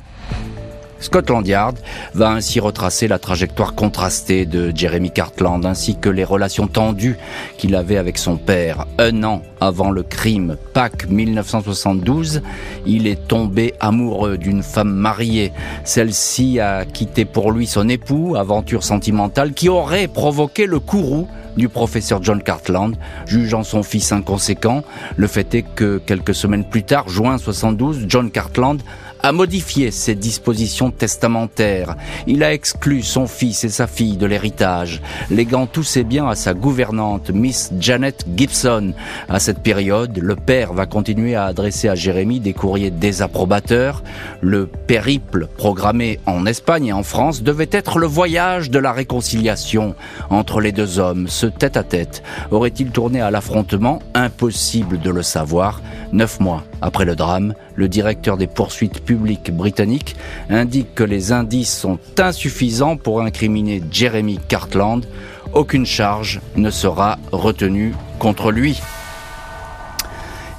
Scotland 1.03 1.47
Yard 1.47 1.77
va 2.15 2.31
ainsi 2.31 2.61
retracer 2.61 3.09
la 3.09 3.19
trajectoire 3.19 3.75
contrastée 3.75 4.47
de 4.47 4.73
Jeremy 4.75 5.11
Cartland 5.11 5.67
ainsi 5.67 5.97
que 5.97 6.09
les 6.09 6.25
relations 6.25 6.69
tendues 6.69 7.19
qu'il 7.59 7.75
avait 7.75 7.99
avec 7.99 8.19
son 8.19 8.37
père. 8.37 8.87
Un 8.99 9.25
an 9.25 9.43
avant 9.61 9.91
le 9.91 10.03
crime, 10.03 10.57
Pâques 10.73 11.09
1972, 11.09 12.43
il 12.87 13.07
est 13.07 13.29
tombé 13.29 13.75
amoureux 13.81 14.39
d'une 14.39 14.63
femme 14.63 14.93
mariée. 14.93 15.53
Celle-ci 15.85 16.61
a 16.61 16.85
quitté 16.85 17.25
pour 17.25 17.53
lui 17.53 17.67
son 17.67 17.89
époux, 17.89 18.37
aventure 18.37 18.85
sentimentale 18.85 19.53
qui 19.53 19.69
aurait 19.69 20.09
provoqué 20.09 20.67
le 20.67 20.79
courroux 20.79 21.27
du 21.57 21.69
professeur 21.69 22.23
John 22.23 22.43
Cartland, 22.43 22.97
jugeant 23.27 23.63
son 23.63 23.83
fils 23.83 24.13
inconséquent. 24.13 24.83
Le 25.17 25.27
fait 25.27 25.55
est 25.55 25.63
que 25.63 25.99
quelques 25.99 26.35
semaines 26.35 26.65
plus 26.65 26.83
tard, 26.83 27.09
juin 27.09 27.39
72, 27.39 28.07
John 28.09 28.31
Cartland 28.31 28.83
a 29.23 29.33
modifié 29.33 29.91
ses 29.91 30.15
dispositions 30.15 30.91
testamentaires. 30.91 31.97
Il 32.27 32.43
a 32.43 32.53
exclu 32.53 33.03
son 33.03 33.27
fils 33.27 33.65
et 33.65 33.69
sa 33.69 33.87
fille 33.87 34.17
de 34.17 34.27
l'héritage, 34.27 35.01
léguant 35.31 35.67
tous 35.67 35.85
ses 35.85 36.05
biens 36.05 36.29
à 36.29 36.35
sa 36.35 36.55
gouvernante, 36.55 37.31
Miss 37.31 37.73
Janet 37.79 38.25
Gibson. 38.37 38.93
À 39.29 39.39
cette 39.39 39.63
période, 39.63 40.19
le 40.19 40.37
père 40.37 40.73
va 40.73 40.87
continuer 40.87 41.35
à 41.35 41.45
adresser 41.45 41.89
à 41.89 41.95
Jérémie 41.95 42.41
des 42.41 42.53
courriers 42.53 42.91
désapprobateurs. 42.91 44.03
Le 44.41 44.67
périple 44.67 45.49
programmé 45.57 46.19
en 46.27 46.47
Espagne 46.47 46.87
et 46.87 46.93
en 46.93 47.03
France 47.03 47.43
devait 47.43 47.69
être 47.71 47.99
le 47.99 48.07
voyage 48.07 48.71
de 48.71 48.79
la 48.79 48.93
réconciliation 48.93 49.95
entre 50.31 50.61
les 50.61 50.73
deux 50.73 50.99
hommes. 50.99 51.29
Ce 51.29 51.47
tête-à-tête 51.47 52.23
aurait-il 52.51 52.91
tourné 52.91 53.21
à 53.21 53.31
l'affrontement? 53.31 54.01
Impossible 54.15 54.99
de 55.01 55.11
le 55.11 55.23
savoir. 55.23 55.81
Neuf 56.13 56.41
mois 56.41 56.65
après 56.83 57.05
le 57.05 57.15
drame, 57.15 57.55
le 57.77 57.89
directeur 57.89 58.37
des 58.37 58.49
poursuites 58.49 59.05
publiques 59.05 59.53
britanniques 59.53 60.17
indique 60.51 60.95
que 60.95 61.05
les 61.05 61.33
indices 61.33 61.73
sont 61.73 61.99
insuffisants 62.19 62.97
pour 62.97 63.23
incriminer 63.23 63.81
Jeremy 63.91 64.41
Cartland. 64.49 65.07
Aucune 65.55 65.87
charge 65.87 66.41
ne 66.57 66.71
sera 66.71 67.19
retenue 67.31 67.95
contre 68.19 68.51
lui. 68.51 68.81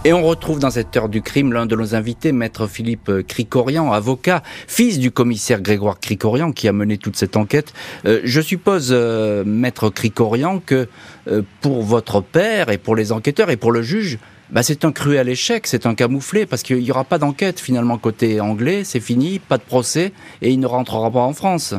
Et 0.05 0.11
on 0.11 0.21
retrouve 0.21 0.59
dans 0.59 0.69
cette 0.69 0.97
heure 0.97 1.07
du 1.07 1.21
crime 1.21 1.53
l'un 1.53 1.65
de 1.65 1.77
nos 1.77 1.95
invités, 1.95 2.33
maître 2.33 2.67
Philippe 2.67 3.09
Cricorian, 3.25 3.93
avocat, 3.93 4.43
fils 4.67 4.99
du 4.99 5.11
commissaire 5.11 5.61
Grégoire 5.61 5.99
Cricorian 5.99 6.51
qui 6.51 6.67
a 6.67 6.73
mené 6.73 6.97
toute 6.97 7.15
cette 7.15 7.37
enquête. 7.37 7.73
Euh, 8.05 8.19
je 8.25 8.41
suppose, 8.41 8.89
euh, 8.91 9.45
maître 9.45 9.89
Cricorian, 9.89 10.59
que 10.59 10.89
euh, 11.29 11.41
pour 11.61 11.83
votre 11.83 12.19
père 12.19 12.69
et 12.69 12.77
pour 12.77 12.97
les 12.97 13.13
enquêteurs 13.13 13.49
et 13.49 13.55
pour 13.55 13.71
le 13.71 13.81
juge, 13.81 14.19
bah, 14.53 14.61
c'est 14.61 14.85
un 14.85 14.91
cruel 14.91 15.27
échec, 15.29 15.65
c'est 15.67 15.85
un 15.87 15.95
camouflé, 15.95 16.45
parce 16.45 16.61
qu'il 16.61 16.77
n'y 16.77 16.91
aura 16.91 17.03
pas 17.03 17.17
d'enquête 17.17 17.59
finalement 17.59 17.97
côté 17.97 18.39
anglais, 18.39 18.83
c'est 18.83 18.99
fini, 18.99 19.39
pas 19.39 19.57
de 19.57 19.63
procès, 19.63 20.13
et 20.41 20.51
il 20.51 20.59
ne 20.59 20.67
rentrera 20.67 21.09
pas 21.09 21.21
en 21.21 21.33
France. 21.33 21.73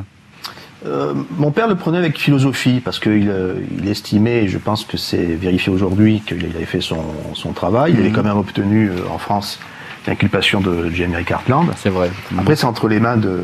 Euh, 0.84 1.14
mon 1.38 1.50
père 1.50 1.68
le 1.68 1.76
prenait 1.76 1.96
avec 1.96 2.18
philosophie 2.18 2.82
parce 2.84 2.98
qu'il 2.98 3.30
euh, 3.30 3.54
il 3.78 3.88
estimait, 3.88 4.44
et 4.44 4.48
je 4.48 4.58
pense 4.58 4.84
que 4.84 4.96
c'est 4.96 5.24
vérifié 5.24 5.72
aujourd'hui, 5.72 6.20
qu'il 6.26 6.44
avait 6.44 6.66
fait 6.66 6.82
son, 6.82 7.02
son 7.32 7.52
travail. 7.52 7.92
Il 7.92 8.00
avait 8.00 8.08
mhm. 8.08 8.14
quand 8.14 8.24
même 8.24 8.36
obtenu 8.36 8.88
euh, 8.88 9.08
en 9.10 9.18
France 9.18 9.60
l'inculpation 10.06 10.60
de 10.60 10.90
Jeremy 10.90 11.24
Cartland. 11.24 11.68
C'est 11.76 11.88
vrai. 11.88 12.10
Après, 12.36 12.56
c'est 12.56 12.66
entre 12.66 12.88
les 12.88 13.00
mains 13.00 13.16
de, 13.16 13.42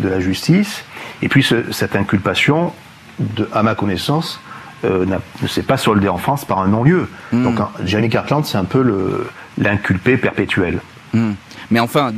de, 0.00 0.08
la 0.08 0.18
justice. 0.18 0.82
Et 1.22 1.28
puis, 1.28 1.44
ce, 1.44 1.70
cette 1.70 1.94
inculpation, 1.94 2.72
de, 3.20 3.48
à 3.52 3.62
ma 3.62 3.76
connaissance, 3.76 4.40
euh, 4.84 5.04
ne 5.42 5.48
s'est 5.48 5.62
pas 5.62 5.76
soldée 5.76 6.08
en 6.08 6.18
France 6.18 6.44
par 6.44 6.60
un 6.60 6.68
non-lieu. 6.68 7.08
Mhm. 7.32 7.42
Donc, 7.44 7.58
Jeremy 7.84 8.08
Cartland, 8.08 8.44
c'est 8.44 8.58
un 8.58 8.64
peu 8.64 9.26
l'inculpé 9.58 10.16
perpétuel. 10.16 10.80
Mmh. 11.12 11.32
Mais 11.70 11.80
enfin, 11.80 12.12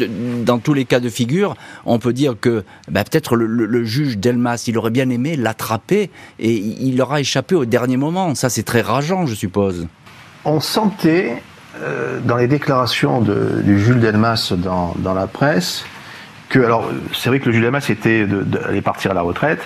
dans 0.45 0.59
tous 0.59 0.75
les 0.75 0.85
cas 0.85 1.01
de 1.01 1.09
figure, 1.09 1.57
on 1.85 1.99
peut 1.99 2.13
dire 2.13 2.35
que 2.41 2.65
bah, 2.91 3.05
peut-être 3.05 3.37
le, 3.37 3.85
juge 3.85 4.19
Delmas, 4.19 4.65
il 4.67 4.79
aurait 4.79 4.91
bien 4.91 5.11
aimé 5.11 5.37
l'attraper 5.37 6.11
et 6.39 6.53
il 6.53 7.01
aura 7.03 7.21
échappé 7.21 7.55
au 7.55 7.65
dernier 7.65 7.97
moment. 7.97 8.35
Ça, 8.35 8.49
c'est 8.49 8.63
très 8.63 8.81
rageant, 8.81 9.27
je 9.27 9.35
suppose. 9.35 9.87
On 10.45 10.61
sentait 10.61 11.43
euh, 11.83 12.19
dans 12.25 12.37
les 12.37 12.49
déclarations 12.49 13.21
de, 13.21 13.61
du 13.63 13.79
Jules 13.79 14.01
Delmas 14.01 14.53
dans, 14.57 14.95
dans, 14.99 15.15
la 15.15 15.27
presse 15.27 15.85
que, 16.49 16.59
alors, 16.59 16.91
c'est 17.15 17.29
vrai 17.29 17.39
que 17.41 17.47
le 17.47 17.53
Jules 17.53 17.63
Delmas 17.63 17.87
était 17.89 18.27
d'aller 18.27 18.83
partir 18.83 19.11
à 19.11 19.15
la 19.15 19.23
retraite, 19.23 19.61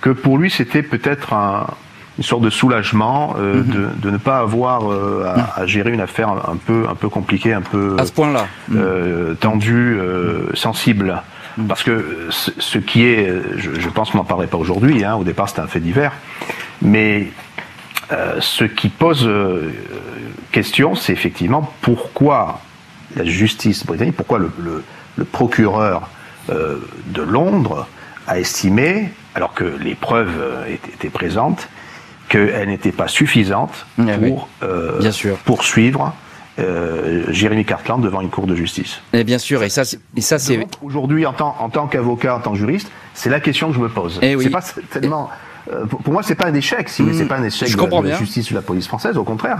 que 0.00 0.10
pour 0.10 0.38
lui, 0.38 0.50
c'était 0.50 0.82
peut-être 0.82 1.32
un, 1.32 1.66
une 2.18 2.24
sorte 2.24 2.42
de 2.42 2.50
soulagement 2.50 3.34
euh, 3.38 3.62
mhm. 3.62 3.64
de, 3.64 3.88
de, 4.02 4.10
ne 4.10 4.18
pas 4.18 4.38
avoir 4.38 4.90
euh, 4.90 5.24
à, 5.26 5.36
mhm. 5.36 5.46
à, 5.56 5.66
gérer 5.66 5.90
une 5.92 6.00
affaire 6.00 6.28
un 6.28 6.56
peu 6.56 6.86
un 6.88 6.94
peu 6.94 7.08
compliquée, 7.08 7.52
un 7.52 7.62
peu 7.62 7.96
à 7.98 8.06
ce 8.06 8.12
point-là 8.12 8.46
euh, 8.74 9.30
mhm. 9.30 9.36
tendue, 9.36 9.98
sensible. 10.54 11.22
Parce 11.68 11.82
que 11.82 12.28
ce, 12.30 12.78
qui 12.78 13.04
est, 13.04 13.30
je, 13.58 13.78
je 13.78 13.88
pense 13.90 14.10
qu'on 14.10 14.18
n'en 14.18 14.24
parlerait 14.24 14.46
pas 14.46 14.56
aujourd'hui. 14.56 15.04
Hein, 15.04 15.16
au 15.16 15.24
départ, 15.24 15.50
c'était 15.50 15.60
un 15.60 15.66
fait 15.66 15.80
divers, 15.80 16.12
mais 16.80 17.28
ce 18.40 18.64
qui 18.64 18.88
pose 18.88 19.28
question, 20.50 20.94
c'est 20.94 21.12
effectivement 21.12 21.70
pourquoi 21.82 22.60
la 23.16 23.24
justice 23.24 23.84
britannique, 23.84 24.16
pourquoi 24.16 24.38
le, 24.38 24.50
le, 24.58 24.82
le 25.16 25.24
procureur 25.26 26.08
de 26.48 27.22
Londres 27.22 27.86
a 28.26 28.38
estimé, 28.38 29.10
alors 29.34 29.52
que 29.52 29.64
les 29.64 29.94
preuves 29.94 30.66
étaient 30.68 31.10
présentes, 31.10 31.68
qu'elle 32.32 32.68
n'était 32.68 32.92
pas 32.92 33.08
suffisante 33.08 33.86
eh 33.98 34.16
pour 34.16 34.48
euh, 34.62 34.98
bien 34.98 35.12
sûr. 35.12 35.36
poursuivre 35.38 36.14
euh, 36.58 37.24
Jérémy 37.28 37.66
Cartland 37.66 38.02
devant 38.02 38.22
une 38.22 38.30
cour 38.30 38.46
de 38.46 38.54
justice. 38.54 39.02
Et 39.12 39.20
eh 39.20 39.24
bien 39.24 39.38
sûr, 39.38 39.62
et 39.62 39.68
ça, 39.68 39.82
et 40.16 40.20
ça 40.22 40.38
c'est 40.38 40.66
aujourd'hui 40.82 41.26
en 41.26 41.34
tant 41.34 41.54
en 41.58 41.68
tant 41.68 41.86
qu'avocat, 41.86 42.36
en 42.36 42.40
tant 42.40 42.52
que 42.52 42.58
juriste, 42.58 42.90
c'est 43.12 43.28
la 43.28 43.40
question 43.40 43.68
que 43.68 43.74
je 43.74 43.80
me 43.80 43.90
pose. 43.90 44.18
Et 44.22 44.30
eh 44.30 44.36
oui. 44.36 44.44
C'est 44.44 44.50
pas 44.50 44.62
tellement 44.90 45.28
euh, 45.70 45.84
pour 45.84 46.12
moi, 46.12 46.22
c'est 46.22 46.34
pas 46.34 46.46
un 46.46 46.54
échec, 46.54 46.88
si 46.88 47.02
mmh. 47.02 47.12
c'est 47.12 47.26
pas 47.26 47.36
un 47.36 47.44
échec 47.44 47.68
je 47.68 47.76
de, 47.76 47.82
de 47.82 48.08
la 48.08 48.18
justice 48.18 48.50
ou 48.50 48.54
de 48.54 48.58
la 48.58 48.62
police 48.62 48.86
française, 48.86 49.18
au 49.18 49.24
contraire. 49.24 49.58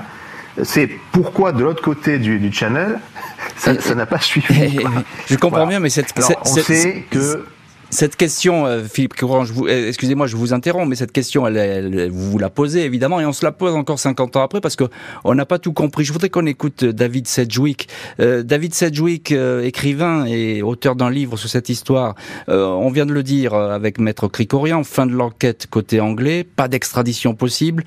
C'est 0.62 0.90
pourquoi 1.12 1.52
de 1.52 1.62
l'autre 1.62 1.82
côté 1.82 2.18
du, 2.18 2.38
du 2.38 2.52
channel, 2.52 2.98
ça 3.56 3.94
n'a 3.94 4.06
pas 4.06 4.18
suivi. 4.18 4.80
je 5.26 5.36
comprends 5.36 5.58
voilà. 5.58 5.66
bien, 5.66 5.80
mais 5.80 5.90
cette, 5.90 6.12
Alors, 6.16 6.42
on 6.44 6.54
sait 6.54 7.04
que 7.10 7.46
cette 7.92 8.16
question, 8.16 8.64
euh, 8.64 8.84
Philippe 8.84 9.14
Courant, 9.14 9.44
euh, 9.44 9.88
excusez-moi, 9.88 10.26
je 10.26 10.34
vous 10.34 10.54
interromps, 10.54 10.88
mais 10.88 10.96
cette 10.96 11.12
question, 11.12 11.46
elle, 11.46 11.58
elle, 11.58 12.10
vous 12.10 12.38
la 12.38 12.48
posez 12.48 12.86
évidemment, 12.86 13.20
et 13.20 13.26
on 13.26 13.34
se 13.34 13.44
la 13.44 13.52
pose 13.52 13.74
encore 13.74 13.98
50 13.98 14.36
ans 14.36 14.42
après 14.42 14.62
parce 14.62 14.76
que 14.76 14.84
on 15.24 15.34
n'a 15.34 15.44
pas 15.44 15.58
tout 15.58 15.74
compris. 15.74 16.02
Je 16.02 16.12
voudrais 16.14 16.30
qu'on 16.30 16.46
écoute 16.46 16.84
euh, 16.84 16.92
David 16.94 17.28
Sedgwick. 17.28 17.88
Euh, 18.18 18.42
David 18.42 18.72
Sedgwick, 18.72 19.30
euh, 19.30 19.62
écrivain 19.62 20.24
et 20.24 20.62
auteur 20.62 20.96
d'un 20.96 21.10
livre 21.10 21.36
sur 21.36 21.50
cette 21.50 21.68
histoire. 21.68 22.14
Euh, 22.48 22.64
on 22.64 22.90
vient 22.90 23.04
de 23.04 23.12
le 23.12 23.22
dire 23.22 23.52
avec 23.52 24.00
Maître 24.00 24.26
Cricorian, 24.26 24.84
fin 24.84 25.04
de 25.04 25.12
l'enquête 25.12 25.66
côté 25.68 26.00
anglais, 26.00 26.44
pas 26.44 26.68
d'extradition 26.68 27.34
possible 27.34 27.84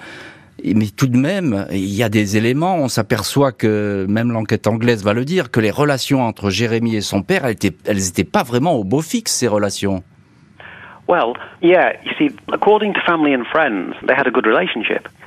mais 0.63 0.87
tout 0.87 1.07
de 1.07 1.17
même, 1.17 1.67
il 1.71 1.93
y 1.93 2.03
a 2.03 2.09
des 2.09 2.37
éléments, 2.37 2.77
on 2.77 2.87
s'aperçoit 2.87 3.51
que, 3.51 4.05
même 4.07 4.31
l'enquête 4.31 4.67
anglaise 4.67 5.03
va 5.03 5.13
le 5.13 5.25
dire, 5.25 5.51
que 5.51 5.59
les 5.59 5.71
relations 5.71 6.23
entre 6.23 6.49
Jérémy 6.49 6.95
et 6.95 7.01
son 7.01 7.21
père, 7.21 7.45
elles 7.45 7.51
étaient, 7.51 7.75
elles 7.85 8.07
étaient 8.07 8.23
pas 8.23 8.43
vraiment 8.43 8.73
au 8.73 8.83
beau 8.83 9.01
fixe, 9.01 9.33
ces 9.33 9.47
relations. 9.47 10.03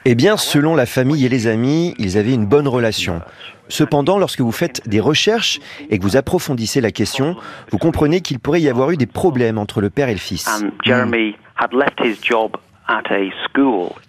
Eh 0.04 0.16
bien, 0.16 0.36
selon 0.36 0.74
la 0.74 0.86
famille 0.86 1.24
et 1.24 1.28
les 1.28 1.46
amis, 1.46 1.94
ils 1.98 2.18
avaient 2.18 2.34
une 2.34 2.46
bonne 2.46 2.66
relation. 2.66 3.20
Cependant, 3.68 4.18
lorsque 4.18 4.40
vous 4.40 4.50
faites 4.50 4.88
des 4.88 4.98
recherches 4.98 5.60
et 5.90 5.98
que 5.98 6.02
vous 6.02 6.16
approfondissez 6.16 6.80
la 6.80 6.90
question, 6.90 7.36
vous 7.70 7.78
comprenez 7.78 8.22
qu'il 8.22 8.40
pourrait 8.40 8.60
y 8.60 8.68
avoir 8.68 8.90
eu 8.90 8.96
des 8.96 9.06
problèmes 9.06 9.58
entre 9.58 9.80
le 9.80 9.90
père 9.90 10.08
et 10.08 10.14
le 10.14 10.18
fils. 10.18 10.48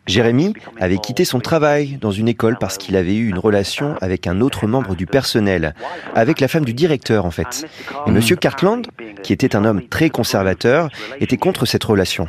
Jérémy 0.07 0.53
avait 0.79 0.97
quitté 0.97 1.25
son 1.25 1.39
travail 1.39 1.97
dans 1.99 2.11
une 2.11 2.27
école 2.27 2.57
parce 2.59 2.77
qu'il 2.77 2.95
avait 2.95 3.15
eu 3.15 3.27
une 3.27 3.37
relation 3.37 3.95
avec 4.01 4.25
un 4.25 4.41
autre 4.41 4.67
membre 4.67 4.95
du 4.95 5.05
personnel, 5.05 5.75
avec 6.15 6.39
la 6.39 6.47
femme 6.47 6.65
du 6.65 6.73
directeur 6.73 7.25
en 7.25 7.31
fait. 7.31 7.67
Et 8.07 8.11
Monsieur 8.11 8.35
Cartland, 8.35 8.87
qui 9.21 9.33
était 9.33 9.55
un 9.55 9.65
homme 9.65 9.87
très 9.87 10.09
conservateur, 10.09 10.89
était 11.19 11.37
contre 11.37 11.65
cette 11.65 11.83
relation. 11.83 12.27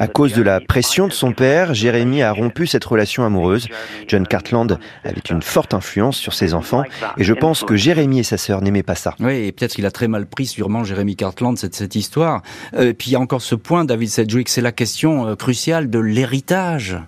À 0.00 0.08
cause 0.08 0.32
de 0.32 0.42
la 0.42 0.60
pression 0.60 1.08
de 1.08 1.12
son 1.12 1.32
père, 1.32 1.74
Jérémy 1.74 2.22
a 2.22 2.32
rompu 2.32 2.66
cette 2.66 2.84
relation 2.84 3.24
amoureuse. 3.24 3.68
John 4.08 4.26
Cartland 4.26 4.78
avait 5.04 5.20
une 5.30 5.42
forte 5.42 5.74
influence 5.74 6.16
sur 6.16 6.32
ses 6.32 6.54
enfants 6.54 6.84
et 7.18 7.24
je 7.24 7.34
pense 7.34 7.64
que 7.64 7.76
Jérémy 7.76 8.20
et 8.20 8.22
sa 8.22 8.38
sœur 8.38 8.62
n'aimaient 8.62 8.82
pas 8.82 8.94
ça. 8.94 9.14
Oui, 9.20 9.46
et 9.46 9.52
peut-être 9.52 9.74
qu'il 9.74 9.86
a 9.86 9.90
très 9.90 10.08
mal 10.08 10.26
pris 10.26 10.46
sûrement 10.46 10.84
Jérémy 10.84 11.16
Cartland 11.16 11.56
cette, 11.56 11.74
cette 11.74 11.94
histoire. 11.94 12.42
Euh, 12.74 12.88
et 12.88 12.94
puis 12.94 13.10
il 13.10 13.12
y 13.12 13.16
a 13.16 13.20
encore 13.20 13.42
ce 13.42 13.54
point, 13.54 13.84
David 13.84 14.08
Sedgwick, 14.08 14.48
c'est 14.48 14.62
la 14.62 14.72
question 14.72 15.26
euh, 15.26 15.34
cruciale 15.34 15.90
de 15.90 15.98
l'héritage. 15.98 16.98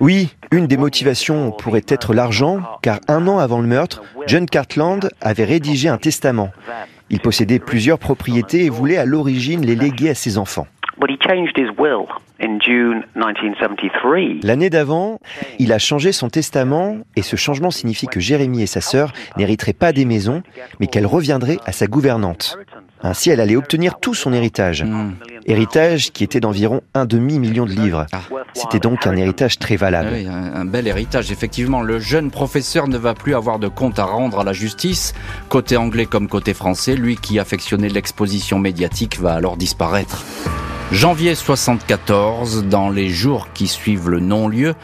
Oui, 0.00 0.34
une 0.52 0.66
des 0.66 0.76
motivations 0.76 1.50
pourrait 1.52 1.84
être 1.88 2.14
l'argent, 2.14 2.60
car 2.82 3.00
un 3.08 3.26
an 3.26 3.38
avant 3.38 3.60
le 3.60 3.66
meurtre, 3.66 4.02
John 4.26 4.46
Cartland 4.46 5.08
avait 5.20 5.44
rédigé 5.44 5.88
un 5.88 5.98
testament. 5.98 6.50
Il 7.10 7.20
possédait 7.20 7.58
plusieurs 7.58 7.98
propriétés 7.98 8.64
et 8.64 8.70
voulait 8.70 8.96
à 8.96 9.04
l'origine 9.04 9.64
les 9.64 9.76
léguer 9.76 10.10
à 10.10 10.14
ses 10.14 10.38
enfants. 10.38 10.66
L'année 14.42 14.70
d'avant, 14.70 15.20
il 15.58 15.72
a 15.72 15.78
changé 15.78 16.12
son 16.12 16.28
testament 16.28 16.98
et 17.14 17.22
ce 17.22 17.36
changement 17.36 17.70
signifie 17.70 18.06
que 18.06 18.20
Jérémie 18.20 18.62
et 18.62 18.66
sa 18.66 18.80
sœur 18.80 19.12
n'hériteraient 19.36 19.72
pas 19.72 19.92
des 19.92 20.04
maisons, 20.04 20.42
mais 20.80 20.86
qu'elle 20.86 21.06
reviendrait 21.06 21.58
à 21.66 21.72
sa 21.72 21.86
gouvernante. 21.86 22.58
Ainsi, 23.02 23.30
elle 23.30 23.40
allait 23.40 23.56
obtenir 23.56 23.98
tout 24.00 24.14
son 24.14 24.32
héritage. 24.32 24.82
Hmm. 24.82 25.12
Héritage 25.44 26.12
qui 26.12 26.24
était 26.24 26.40
d'environ 26.40 26.80
un 26.94 27.04
demi-million 27.04 27.66
de 27.66 27.72
livres. 27.72 28.06
Ah. 28.12 28.20
C'était 28.54 28.80
donc 28.80 29.06
un 29.06 29.14
héritage 29.16 29.58
très 29.58 29.76
valable. 29.76 30.10
Oui, 30.12 30.26
un, 30.26 30.64
bel 30.64 30.88
héritage, 30.88 31.30
effectivement. 31.30 31.82
Le 31.82 32.00
jeune 32.00 32.30
professeur 32.30 32.88
ne 32.88 32.96
va 32.96 33.14
plus 33.14 33.34
avoir 33.34 33.58
de 33.58 33.68
compte 33.68 33.98
à 33.98 34.04
rendre 34.04 34.40
à 34.40 34.44
la 34.44 34.52
justice, 34.52 35.14
côté 35.48 35.76
anglais 35.76 36.06
comme 36.06 36.26
côté 36.26 36.54
français. 36.54 36.96
Lui 36.96 37.16
qui 37.16 37.38
affectionnait 37.38 37.88
l'exposition 37.88 38.58
médiatique 38.58 39.20
va 39.20 39.34
alors 39.34 39.56
disparaître. 39.56 40.24
Janvier 40.92 41.34
74, 41.34 42.64
dans 42.64 42.90
les 42.90 43.08
jours 43.08 43.48
qui 43.52 43.66
suivent 43.66 44.08
le 44.08 44.20
non-lieu, 44.20 44.74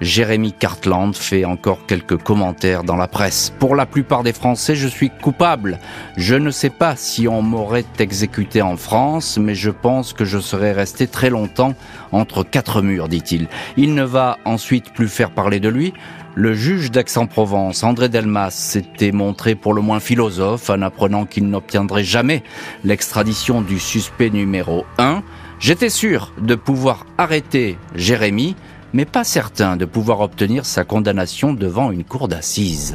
Jérémy 0.00 0.52
Cartland 0.52 1.14
fait 1.14 1.44
encore 1.44 1.86
quelques 1.86 2.16
commentaires 2.16 2.84
dans 2.84 2.96
la 2.96 3.08
presse. 3.08 3.52
Pour 3.58 3.76
la 3.76 3.84
plupart 3.84 4.22
des 4.22 4.32
Français, 4.32 4.74
je 4.74 4.88
suis 4.88 5.10
coupable. 5.10 5.78
Je 6.16 6.34
ne 6.34 6.50
sais 6.50 6.70
pas 6.70 6.96
si 6.96 7.28
on 7.28 7.42
m'aurait 7.42 7.84
exécuté 7.98 8.62
en 8.62 8.76
France, 8.76 9.38
mais 9.38 9.54
je 9.54 9.70
pense 9.70 10.12
que 10.12 10.24
je 10.24 10.38
serais 10.38 10.72
resté 10.72 11.06
très 11.06 11.28
longtemps 11.28 11.74
entre 12.12 12.44
quatre 12.44 12.80
murs, 12.80 13.08
dit-il. 13.08 13.48
Il 13.76 13.94
ne 13.94 14.04
va 14.04 14.38
ensuite 14.44 14.92
plus 14.92 15.08
faire 15.08 15.30
parler 15.30 15.60
de 15.60 15.68
lui. 15.68 15.92
Le 16.34 16.54
juge 16.54 16.90
d'Aix-en-Provence, 16.90 17.82
André 17.82 18.08
Delmas, 18.08 18.50
s'était 18.50 19.12
montré 19.12 19.54
pour 19.54 19.74
le 19.74 19.82
moins 19.82 20.00
philosophe 20.00 20.70
en 20.70 20.80
apprenant 20.80 21.26
qu'il 21.26 21.48
n'obtiendrait 21.48 22.04
jamais 22.04 22.42
l'extradition 22.84 23.60
du 23.60 23.78
suspect 23.78 24.30
numéro 24.30 24.86
1. 24.98 25.22
J'étais 25.58 25.90
sûr 25.90 26.32
de 26.40 26.54
pouvoir 26.54 27.04
arrêter 27.18 27.76
Jérémy, 27.94 28.56
mais 28.92 29.04
pas 29.04 29.24
certain 29.24 29.76
de 29.76 29.84
pouvoir 29.84 30.20
obtenir 30.20 30.66
sa 30.66 30.84
condamnation 30.84 31.52
devant 31.52 31.90
une 31.90 32.04
cour 32.04 32.28
d'assises. 32.28 32.94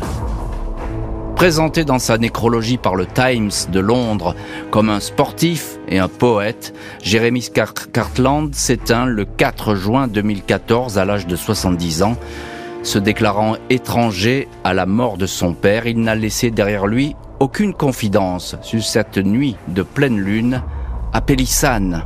Présenté 1.36 1.84
dans 1.84 2.00
sa 2.00 2.18
nécrologie 2.18 2.78
par 2.78 2.96
le 2.96 3.06
Times 3.06 3.52
de 3.70 3.80
Londres 3.82 4.36
comme 4.72 4.90
un 4.90 5.02
sportif 5.02 5.78
et 5.90 6.00
un 6.00 6.08
poète, 6.08 6.74
Jérémy 7.04 7.50
Cartland 7.92 8.56
s'éteint 8.56 9.06
le 9.06 9.26
4 9.26 9.76
juin 9.76 10.08
2014 10.08 10.98
à 10.98 11.04
l'âge 11.04 11.28
de 11.28 11.36
70 11.36 12.04
ans. 12.04 12.16
Se 12.84 13.00
déclarant 13.00 13.58
étranger 13.70 14.48
à 14.64 14.74
la 14.74 14.86
mort 14.86 15.18
de 15.18 15.26
son 15.26 15.54
père, 15.54 15.88
il 15.88 16.00
n'a 16.00 16.16
laissé 16.16 16.52
derrière 16.52 16.88
lui 16.88 17.16
aucune 17.40 17.74
confidence 17.74 18.56
sur 18.62 18.82
cette 18.82 19.18
nuit 19.18 19.58
de 19.68 19.84
pleine 19.84 20.20
lune 20.20 20.62
à 21.12 21.20
Pélissane, 21.20 22.04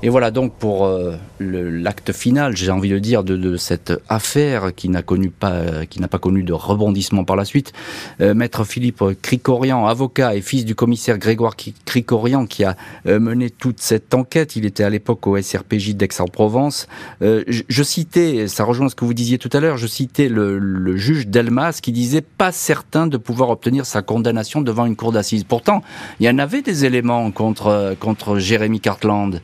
et 0.00 0.10
voilà 0.10 0.30
donc 0.30 0.52
pour 0.54 0.86
euh, 0.86 1.16
l'acte 1.40 2.12
final, 2.12 2.56
j'ai 2.56 2.70
envie 2.70 2.90
de 2.90 3.00
dire, 3.00 3.24
de, 3.24 3.56
cette 3.56 3.92
affaire 4.08 4.72
qui 4.74 4.88
n'a 4.88 5.02
connu 5.02 5.30
pas, 5.30 5.86
qui 5.86 6.00
n'a 6.00 6.06
pas 6.06 6.20
connu 6.20 6.44
de 6.44 6.52
rebondissement 6.52 7.24
par 7.24 7.34
la 7.34 7.44
suite. 7.44 7.72
Euh, 8.20 8.32
Maître 8.32 8.62
Philippe 8.64 9.02
Cricorian, 9.22 9.86
avocat 9.86 10.36
et 10.36 10.40
fils 10.40 10.64
du 10.64 10.76
commissaire 10.76 11.18
Grégoire 11.18 11.56
Cricorian, 11.84 12.46
qui 12.46 12.62
a 12.62 12.76
euh, 13.06 13.18
mené 13.18 13.50
toute 13.50 13.80
cette 13.80 14.14
enquête. 14.14 14.54
Il 14.54 14.66
était 14.66 14.84
à 14.84 14.90
l'époque 14.90 15.26
au 15.26 15.40
SRPJ 15.40 15.96
d'Aix-en-Provence. 15.96 16.86
Je, 17.20 17.82
citais, 17.82 18.46
ça 18.46 18.64
rejoint 18.64 18.88
ce 18.88 18.94
que 18.94 19.04
vous 19.04 19.14
disiez 19.14 19.38
tout 19.38 19.50
à 19.52 19.58
l'heure, 19.60 19.76
je 19.76 19.86
citais 19.86 20.28
le, 20.28 20.58
le 20.58 20.96
juge 20.96 21.26
Delmas 21.26 21.80
qui 21.82 21.90
disait 21.90 22.20
pas 22.20 22.52
certain 22.52 23.08
de 23.08 23.16
pouvoir 23.16 23.50
obtenir 23.50 23.86
sa 23.86 24.02
condamnation 24.02 24.60
devant 24.60 24.86
une 24.86 24.96
cour 24.96 25.10
d'assises. 25.10 25.44
Pourtant, 25.44 25.82
il 26.20 26.26
y 26.26 26.30
en 26.30 26.38
avait 26.38 26.62
des 26.62 26.84
éléments 26.84 27.30
contre 27.32 27.96
contre 27.98 28.38
Jérémy 28.38 28.80
Cartland. 28.80 29.40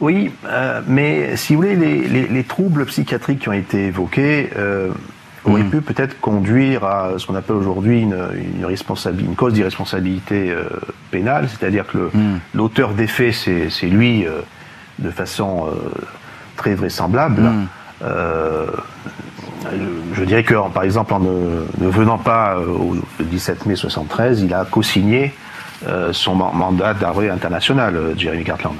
Oui, 0.00 0.32
euh, 0.46 0.80
mais 0.86 1.36
si 1.36 1.54
vous 1.54 1.62
voulez, 1.62 1.76
les, 1.76 2.44
troubles 2.44 2.86
psychiatriques 2.86 3.40
qui 3.40 3.48
ont 3.48 3.52
été 3.52 3.86
évoqués 3.86 4.50
euh, 4.56 4.90
auraient 5.44 5.62
hmm. 5.62 5.70
pu 5.70 5.80
peut-être 5.80 6.20
conduire 6.20 6.84
à 6.84 7.10
ce 7.18 7.26
qu'on 7.26 7.34
appelle 7.34 7.56
aujourd'hui 7.56 8.00
une, 8.00 8.16
une, 8.34 8.66
une 9.20 9.34
cause 9.34 9.52
d'irresponsabilité 9.52 10.50
euh, 10.50 10.64
pénale, 11.10 11.48
c'est-à-dire 11.48 11.86
que 11.86 12.10
hmm. 12.12 12.40
l'auteur 12.54 12.94
des 12.94 13.06
faits, 13.06 13.34
c'est 13.34 13.86
lui 13.86 14.24
de 14.98 15.10
façon 15.10 15.68
très 16.56 16.74
vraisemblable. 16.74 17.42
Hmm. 17.42 17.66
Je, 20.14 20.24
dirais 20.24 20.42
que, 20.42 20.54
par 20.70 20.82
exemple, 20.82 21.14
en 21.14 21.20
ne, 21.20 21.88
venant 21.88 22.18
pas 22.18 22.56
au 22.58 22.96
17 23.20 23.66
mai 23.66 23.76
73, 23.76 24.42
il 24.42 24.52
a 24.54 24.64
co-signé 24.64 25.32
son 26.12 26.34
mandat 26.34 26.94
d'arrêt 26.94 27.28
international, 27.28 28.14
Jeremy 28.16 28.44
Cartland. 28.44 28.76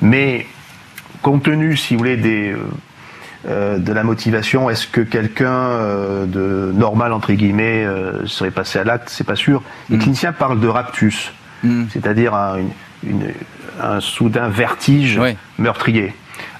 Mais 0.00 0.46
compte 1.22 1.44
tenu, 1.44 1.76
si 1.76 1.94
vous 1.94 1.98
voulez, 1.98 2.16
des, 2.16 2.50
euh, 2.50 2.58
euh, 3.48 3.78
de 3.78 3.92
la 3.92 4.04
motivation, 4.04 4.68
est-ce 4.68 4.86
que 4.86 5.00
quelqu'un 5.00 5.50
euh, 5.50 6.26
de 6.26 6.72
normal 6.72 7.12
entre 7.12 7.32
guillemets 7.32 7.86
serait 8.26 8.50
passé 8.50 8.80
à 8.80 8.84
l'acte? 8.84 9.08
C'est 9.08 9.24
pas 9.24 9.36
sûr. 9.36 9.62
Les 9.88 9.96
mm. 9.96 10.00
cliniciens 10.00 10.32
parlent 10.32 10.60
de 10.60 10.68
raptus, 10.68 11.32
mm. 11.62 11.84
c'est-à-dire 11.90 12.34
un, 12.34 14.00
soudain 14.00 14.48
vertige 14.48 15.18
meurtrier. 15.58 16.14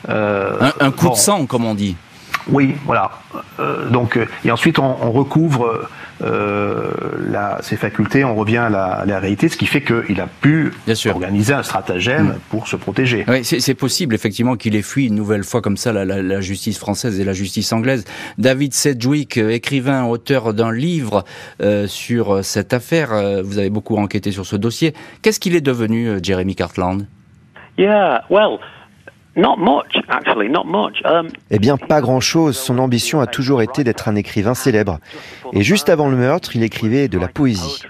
un, 0.08 0.90
coup 0.90 1.10
de 1.10 1.14
sang, 1.14 1.46
comme 1.46 1.64
on 1.64 1.74
dit. 1.74 1.96
Oui, 2.48 2.74
voilà. 2.84 3.10
donc, 3.90 4.18
et 4.44 4.50
ensuite 4.50 4.78
on 4.78 5.12
recouvre 5.12 5.88
euh, 6.22 6.90
ses 7.62 7.76
facultés, 7.76 8.24
on 8.24 8.34
revient 8.34 8.58
à 8.58 8.68
la, 8.70 9.18
réalité, 9.18 9.48
ce 9.48 9.56
qui 9.56 9.66
fait 9.66 9.82
qu'il 9.82 10.20
a 10.20 10.26
pu 10.26 10.72
organiser 11.06 11.52
un 11.52 11.62
stratagème 11.62 12.26
mm. 12.26 12.38
pour 12.48 12.68
se 12.68 12.76
protéger. 12.76 13.24
Oui, 13.28 13.44
c'est 13.44 13.74
possible 13.74 14.14
effectivement 14.14 14.56
qu'il 14.56 14.76
ait 14.76 14.82
fui 14.82 15.06
une 15.06 15.14
nouvelle 15.14 15.42
fois 15.42 15.60
comme 15.60 15.76
ça 15.76 15.92
la, 15.92 16.40
justice 16.40 16.78
française 16.78 17.18
et 17.18 17.24
la 17.24 17.32
justice 17.32 17.72
anglaise. 17.72 18.04
David 18.38 18.72
Sedgwick, 18.72 19.38
euh, 19.38 19.50
écrivain, 19.50 20.04
auteur 20.04 20.54
d'un 20.54 20.72
livre 20.72 21.24
euh, 21.60 21.86
sur 21.86 22.44
cette 22.44 22.72
affaire, 22.72 23.42
vous 23.42 23.58
avez 23.58 23.70
beaucoup 23.70 23.96
enquêté 23.96 24.30
sur 24.30 24.46
ce 24.46 24.56
dossier. 24.56 24.94
Qu'est-ce 25.22 25.40
qu'il 25.40 25.56
est 25.56 25.60
devenu, 25.60 26.18
Jeremy 26.22 26.54
Cartland? 26.54 27.06
Yeah, 27.78 28.22
well, 28.30 28.58
eh 31.50 31.58
bien, 31.58 31.76
pas 31.76 32.00
grand-chose. 32.00 32.56
Son 32.56 32.78
ambition 32.78 33.20
a 33.20 33.26
toujours 33.26 33.62
été 33.62 33.82
d'être 33.82 34.08
un 34.08 34.14
écrivain 34.14 34.54
célèbre. 34.54 34.98
Et 35.52 35.62
juste 35.62 35.88
avant 35.88 36.08
le 36.08 36.16
meurtre, 36.16 36.54
il 36.54 36.62
écrivait 36.62 37.08
de 37.08 37.18
la 37.18 37.28
poésie. 37.28 37.82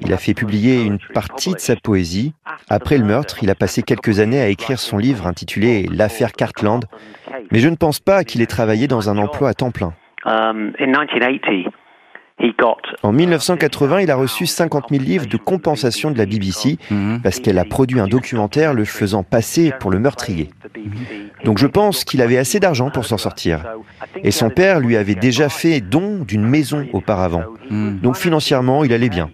Il 0.00 0.12
a 0.12 0.16
fait 0.16 0.34
publier 0.34 0.82
une 0.82 0.98
partie 1.14 1.52
de 1.52 1.58
sa 1.58 1.76
poésie. 1.76 2.32
Après 2.68 2.98
le 2.98 3.04
meurtre, 3.04 3.42
il 3.42 3.50
a 3.50 3.54
passé 3.54 3.82
quelques 3.82 4.20
années 4.20 4.40
à 4.40 4.48
écrire 4.48 4.78
son 4.78 4.98
livre 4.98 5.26
intitulé 5.26 5.86
L'affaire 5.90 6.32
Cartland. 6.32 6.84
Mais 7.50 7.58
je 7.58 7.68
ne 7.68 7.76
pense 7.76 8.00
pas 8.00 8.24
qu'il 8.24 8.40
ait 8.40 8.46
travaillé 8.46 8.88
dans 8.88 9.10
un 9.10 9.18
emploi 9.18 9.50
à 9.50 9.54
temps 9.54 9.70
plein. 9.70 9.92
Um, 10.24 10.72
en 13.02 13.12
1980, 13.12 14.00
il 14.00 14.10
a 14.10 14.16
reçu 14.16 14.46
50 14.46 14.90
000 14.90 15.02
livres 15.02 15.26
de 15.26 15.36
compensation 15.38 16.10
de 16.10 16.18
la 16.18 16.26
BBC 16.26 16.76
mhm. 16.90 17.20
parce 17.22 17.40
qu'elle 17.40 17.58
a 17.58 17.64
produit 17.64 17.98
un 17.98 18.08
documentaire 18.08 18.74
le 18.74 18.84
faisant 18.84 19.22
passer 19.22 19.72
pour 19.80 19.90
le 19.90 19.98
meurtrier. 19.98 20.50
Donc 21.44 21.58
je 21.58 21.66
pense 21.66 22.04
qu'il 22.04 22.20
avait 22.20 22.36
assez 22.36 22.60
d'argent 22.60 22.90
pour 22.90 23.06
s'en 23.06 23.16
sortir. 23.16 23.64
Et 24.22 24.30
son 24.30 24.50
père 24.50 24.80
lui 24.80 24.96
avait 24.96 25.14
déjà 25.14 25.48
fait 25.48 25.80
don 25.80 26.24
d'une 26.26 26.44
maison 26.44 26.86
auparavant. 26.92 27.44
Mhm. 27.70 28.00
Donc 28.00 28.16
financièrement, 28.16 28.84
il 28.84 28.92
allait 28.92 29.08
bien. 29.08 29.30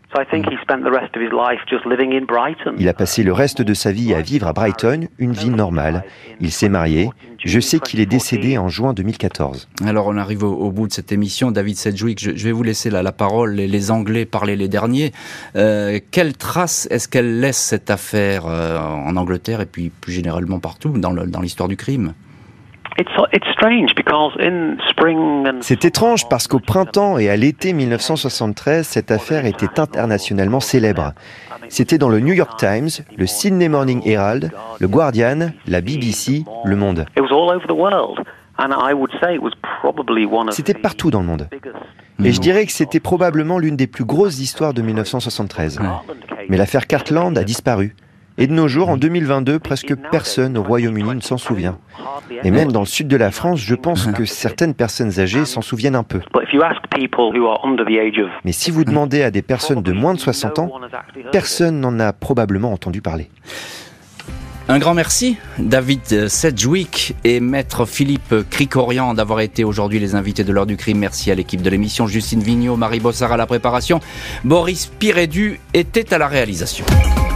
Il 2.78 2.88
a 2.88 2.94
passé 2.94 3.22
le 3.22 3.32
reste 3.32 3.62
de 3.62 3.74
sa 3.74 3.90
vie 3.90 4.14
à 4.14 4.20
vivre 4.20 4.46
à 4.46 4.53
Brighton, 4.53 5.09
une 5.18 5.32
vie 5.32 5.50
normale. 5.50 6.05
Il 6.40 6.50
s'est 6.50 6.68
marié. 6.68 7.11
Je 7.45 7.61
sais 7.61 7.80
qu'il 7.80 8.01
est 8.01 8.07
décédé 8.07 8.57
en 8.59 8.68
juin 8.68 8.93
2014. 8.93 9.68
Alors 9.84 10.07
on 10.07 10.16
arrive 10.16 10.45
au, 10.45 10.70
bout 10.70 10.86
de 10.86 10.93
cette 10.93 11.12
émission. 11.12 11.51
David 11.51 11.76
Sedgwick, 11.76 12.20
je, 12.20 12.30
je 12.36 12.45
vais 12.45 12.53
vous 12.53 12.62
laisser 12.62 12.90
la, 12.90 13.12
parole. 13.12 13.55
Les, 13.55 13.66
les, 13.66 13.90
Anglais 13.90 14.24
parlaient 14.24 14.57
les 14.57 14.68
derniers. 14.68 15.12
Euh, 15.57 15.99
quelle 16.11 16.36
trace 16.36 16.86
est-ce 16.90 17.09
qu'elle 17.09 17.40
laisse 17.40 17.59
cette 17.59 17.90
affaire 17.90 18.47
euh, 18.47 18.78
en 18.78 19.16
Angleterre 19.16 19.61
et 19.61 19.66
puis 19.66 19.90
plus 19.90 20.12
généralement 20.12 20.61
partout 20.61 20.90
dans 20.90 21.40
l'histoire 21.40 21.68
du 21.68 21.76
crime? 21.76 22.14
C'est 25.61 25.84
étrange 25.84 26.28
parce 26.28 26.47
qu'au 26.47 26.59
printemps 26.59 27.18
et 27.18 27.30
à 27.30 27.36
l'été 27.36 27.72
1973, 27.72 28.86
cette 28.86 29.11
affaire 29.11 29.47
était 29.47 29.80
internationalement 29.80 30.61
célèbre. 30.61 31.12
C'était 31.73 31.97
dans 31.97 32.11
le 32.11 32.20
New 32.20 32.35
York 32.35 32.59
Times, 32.59 32.91
le 33.16 33.27
Sydney 33.27 33.70
Morning 33.70 34.03
Herald, 34.05 34.53
le 34.79 34.89
Guardian, 34.89 35.53
la 35.66 35.81
BBC, 35.81 36.45
Le 36.66 36.77
Monde. 36.77 37.07
C'était 40.51 40.75
partout 40.75 41.11
dans 41.11 41.20
le 41.20 41.27
monde. 41.27 41.49
Et 42.23 42.33
je 42.33 42.41
dirais 42.43 42.66
que 42.66 42.73
c'était 42.73 43.01
probablement 43.01 43.59
l'une 43.59 43.77
des 43.77 43.87
plus 43.87 44.05
grosses 44.05 44.39
histoires 44.39 44.75
de 44.75 44.83
1973. 44.83 45.81
Mais 46.51 46.59
l'affaire 46.59 46.87
Cartland 46.87 47.39
a 47.39 47.43
disparu. 47.43 47.97
Et 48.39 48.47
de 48.47 48.53
nos 48.53 48.68
jours, 48.68 48.89
en 48.89 48.97
2022, 48.97 49.59
presque 49.59 49.95
personne 50.11 50.57
au 50.57 50.62
Royaume-Uni 50.62 51.16
ne 51.16 51.20
s'en 51.20 51.37
souvient. 51.37 51.78
Et 52.45 52.51
même 52.51 52.72
dans 52.72 52.80
le 52.80 52.87
sud 52.87 53.09
de 53.09 53.16
la 53.16 53.30
France, 53.30 53.61
je 53.61 53.74
pense 53.74 54.07
que 54.07 54.24
certaines 54.24 54.74
personnes 54.74 55.20
âgées 55.20 55.45
s'en 55.45 55.62
souviennent 55.62 55.97
un 55.97 56.03
peu. 56.03 56.20
Mais 58.45 58.53
si 58.53 58.70
vous 58.70 58.85
demandez 58.85 59.22
à 59.22 59.30
des 59.30 59.43
personnes 59.43 59.83
de 59.83 59.93
moins 59.93 60.14
de 60.14 60.18
60 60.18 60.59
ans, 60.59 60.70
personne 61.30 61.80
n'en 61.80 62.01
a 62.01 62.12
probablement 62.12 62.72
entendu 62.72 63.03
parler. 63.03 63.28
Un 64.68 64.78
grand 64.78 64.95
merci, 64.95 65.37
David 65.59 66.28
Sedgwick 66.28 67.14
et 67.24 67.41
Maître 67.41 67.85
Philippe 67.85 68.35
Cricorian 68.49 69.12
d'avoir 69.12 69.41
été 69.41 69.64
aujourd'hui 69.64 69.99
les 69.99 70.14
invités 70.14 70.45
de 70.45 70.53
l'heure 70.53 70.66
du 70.66 70.76
crime. 70.76 70.99
Merci 70.99 71.33
à 71.33 71.35
l'équipe 71.35 71.62
de 71.62 71.68
l'émission, 71.68 72.07
Justine 72.07 72.41
Vignot, 72.41 72.76
Marie 72.76 73.01
Bossard 73.01 73.33
à 73.33 73.37
la 73.37 73.47
préparation, 73.47 74.01
Boris 74.45 74.87
Pirédu 74.87 75.61
était 75.74 76.14
à 76.14 76.18
la 76.18 76.28
réalisation. 76.28 76.87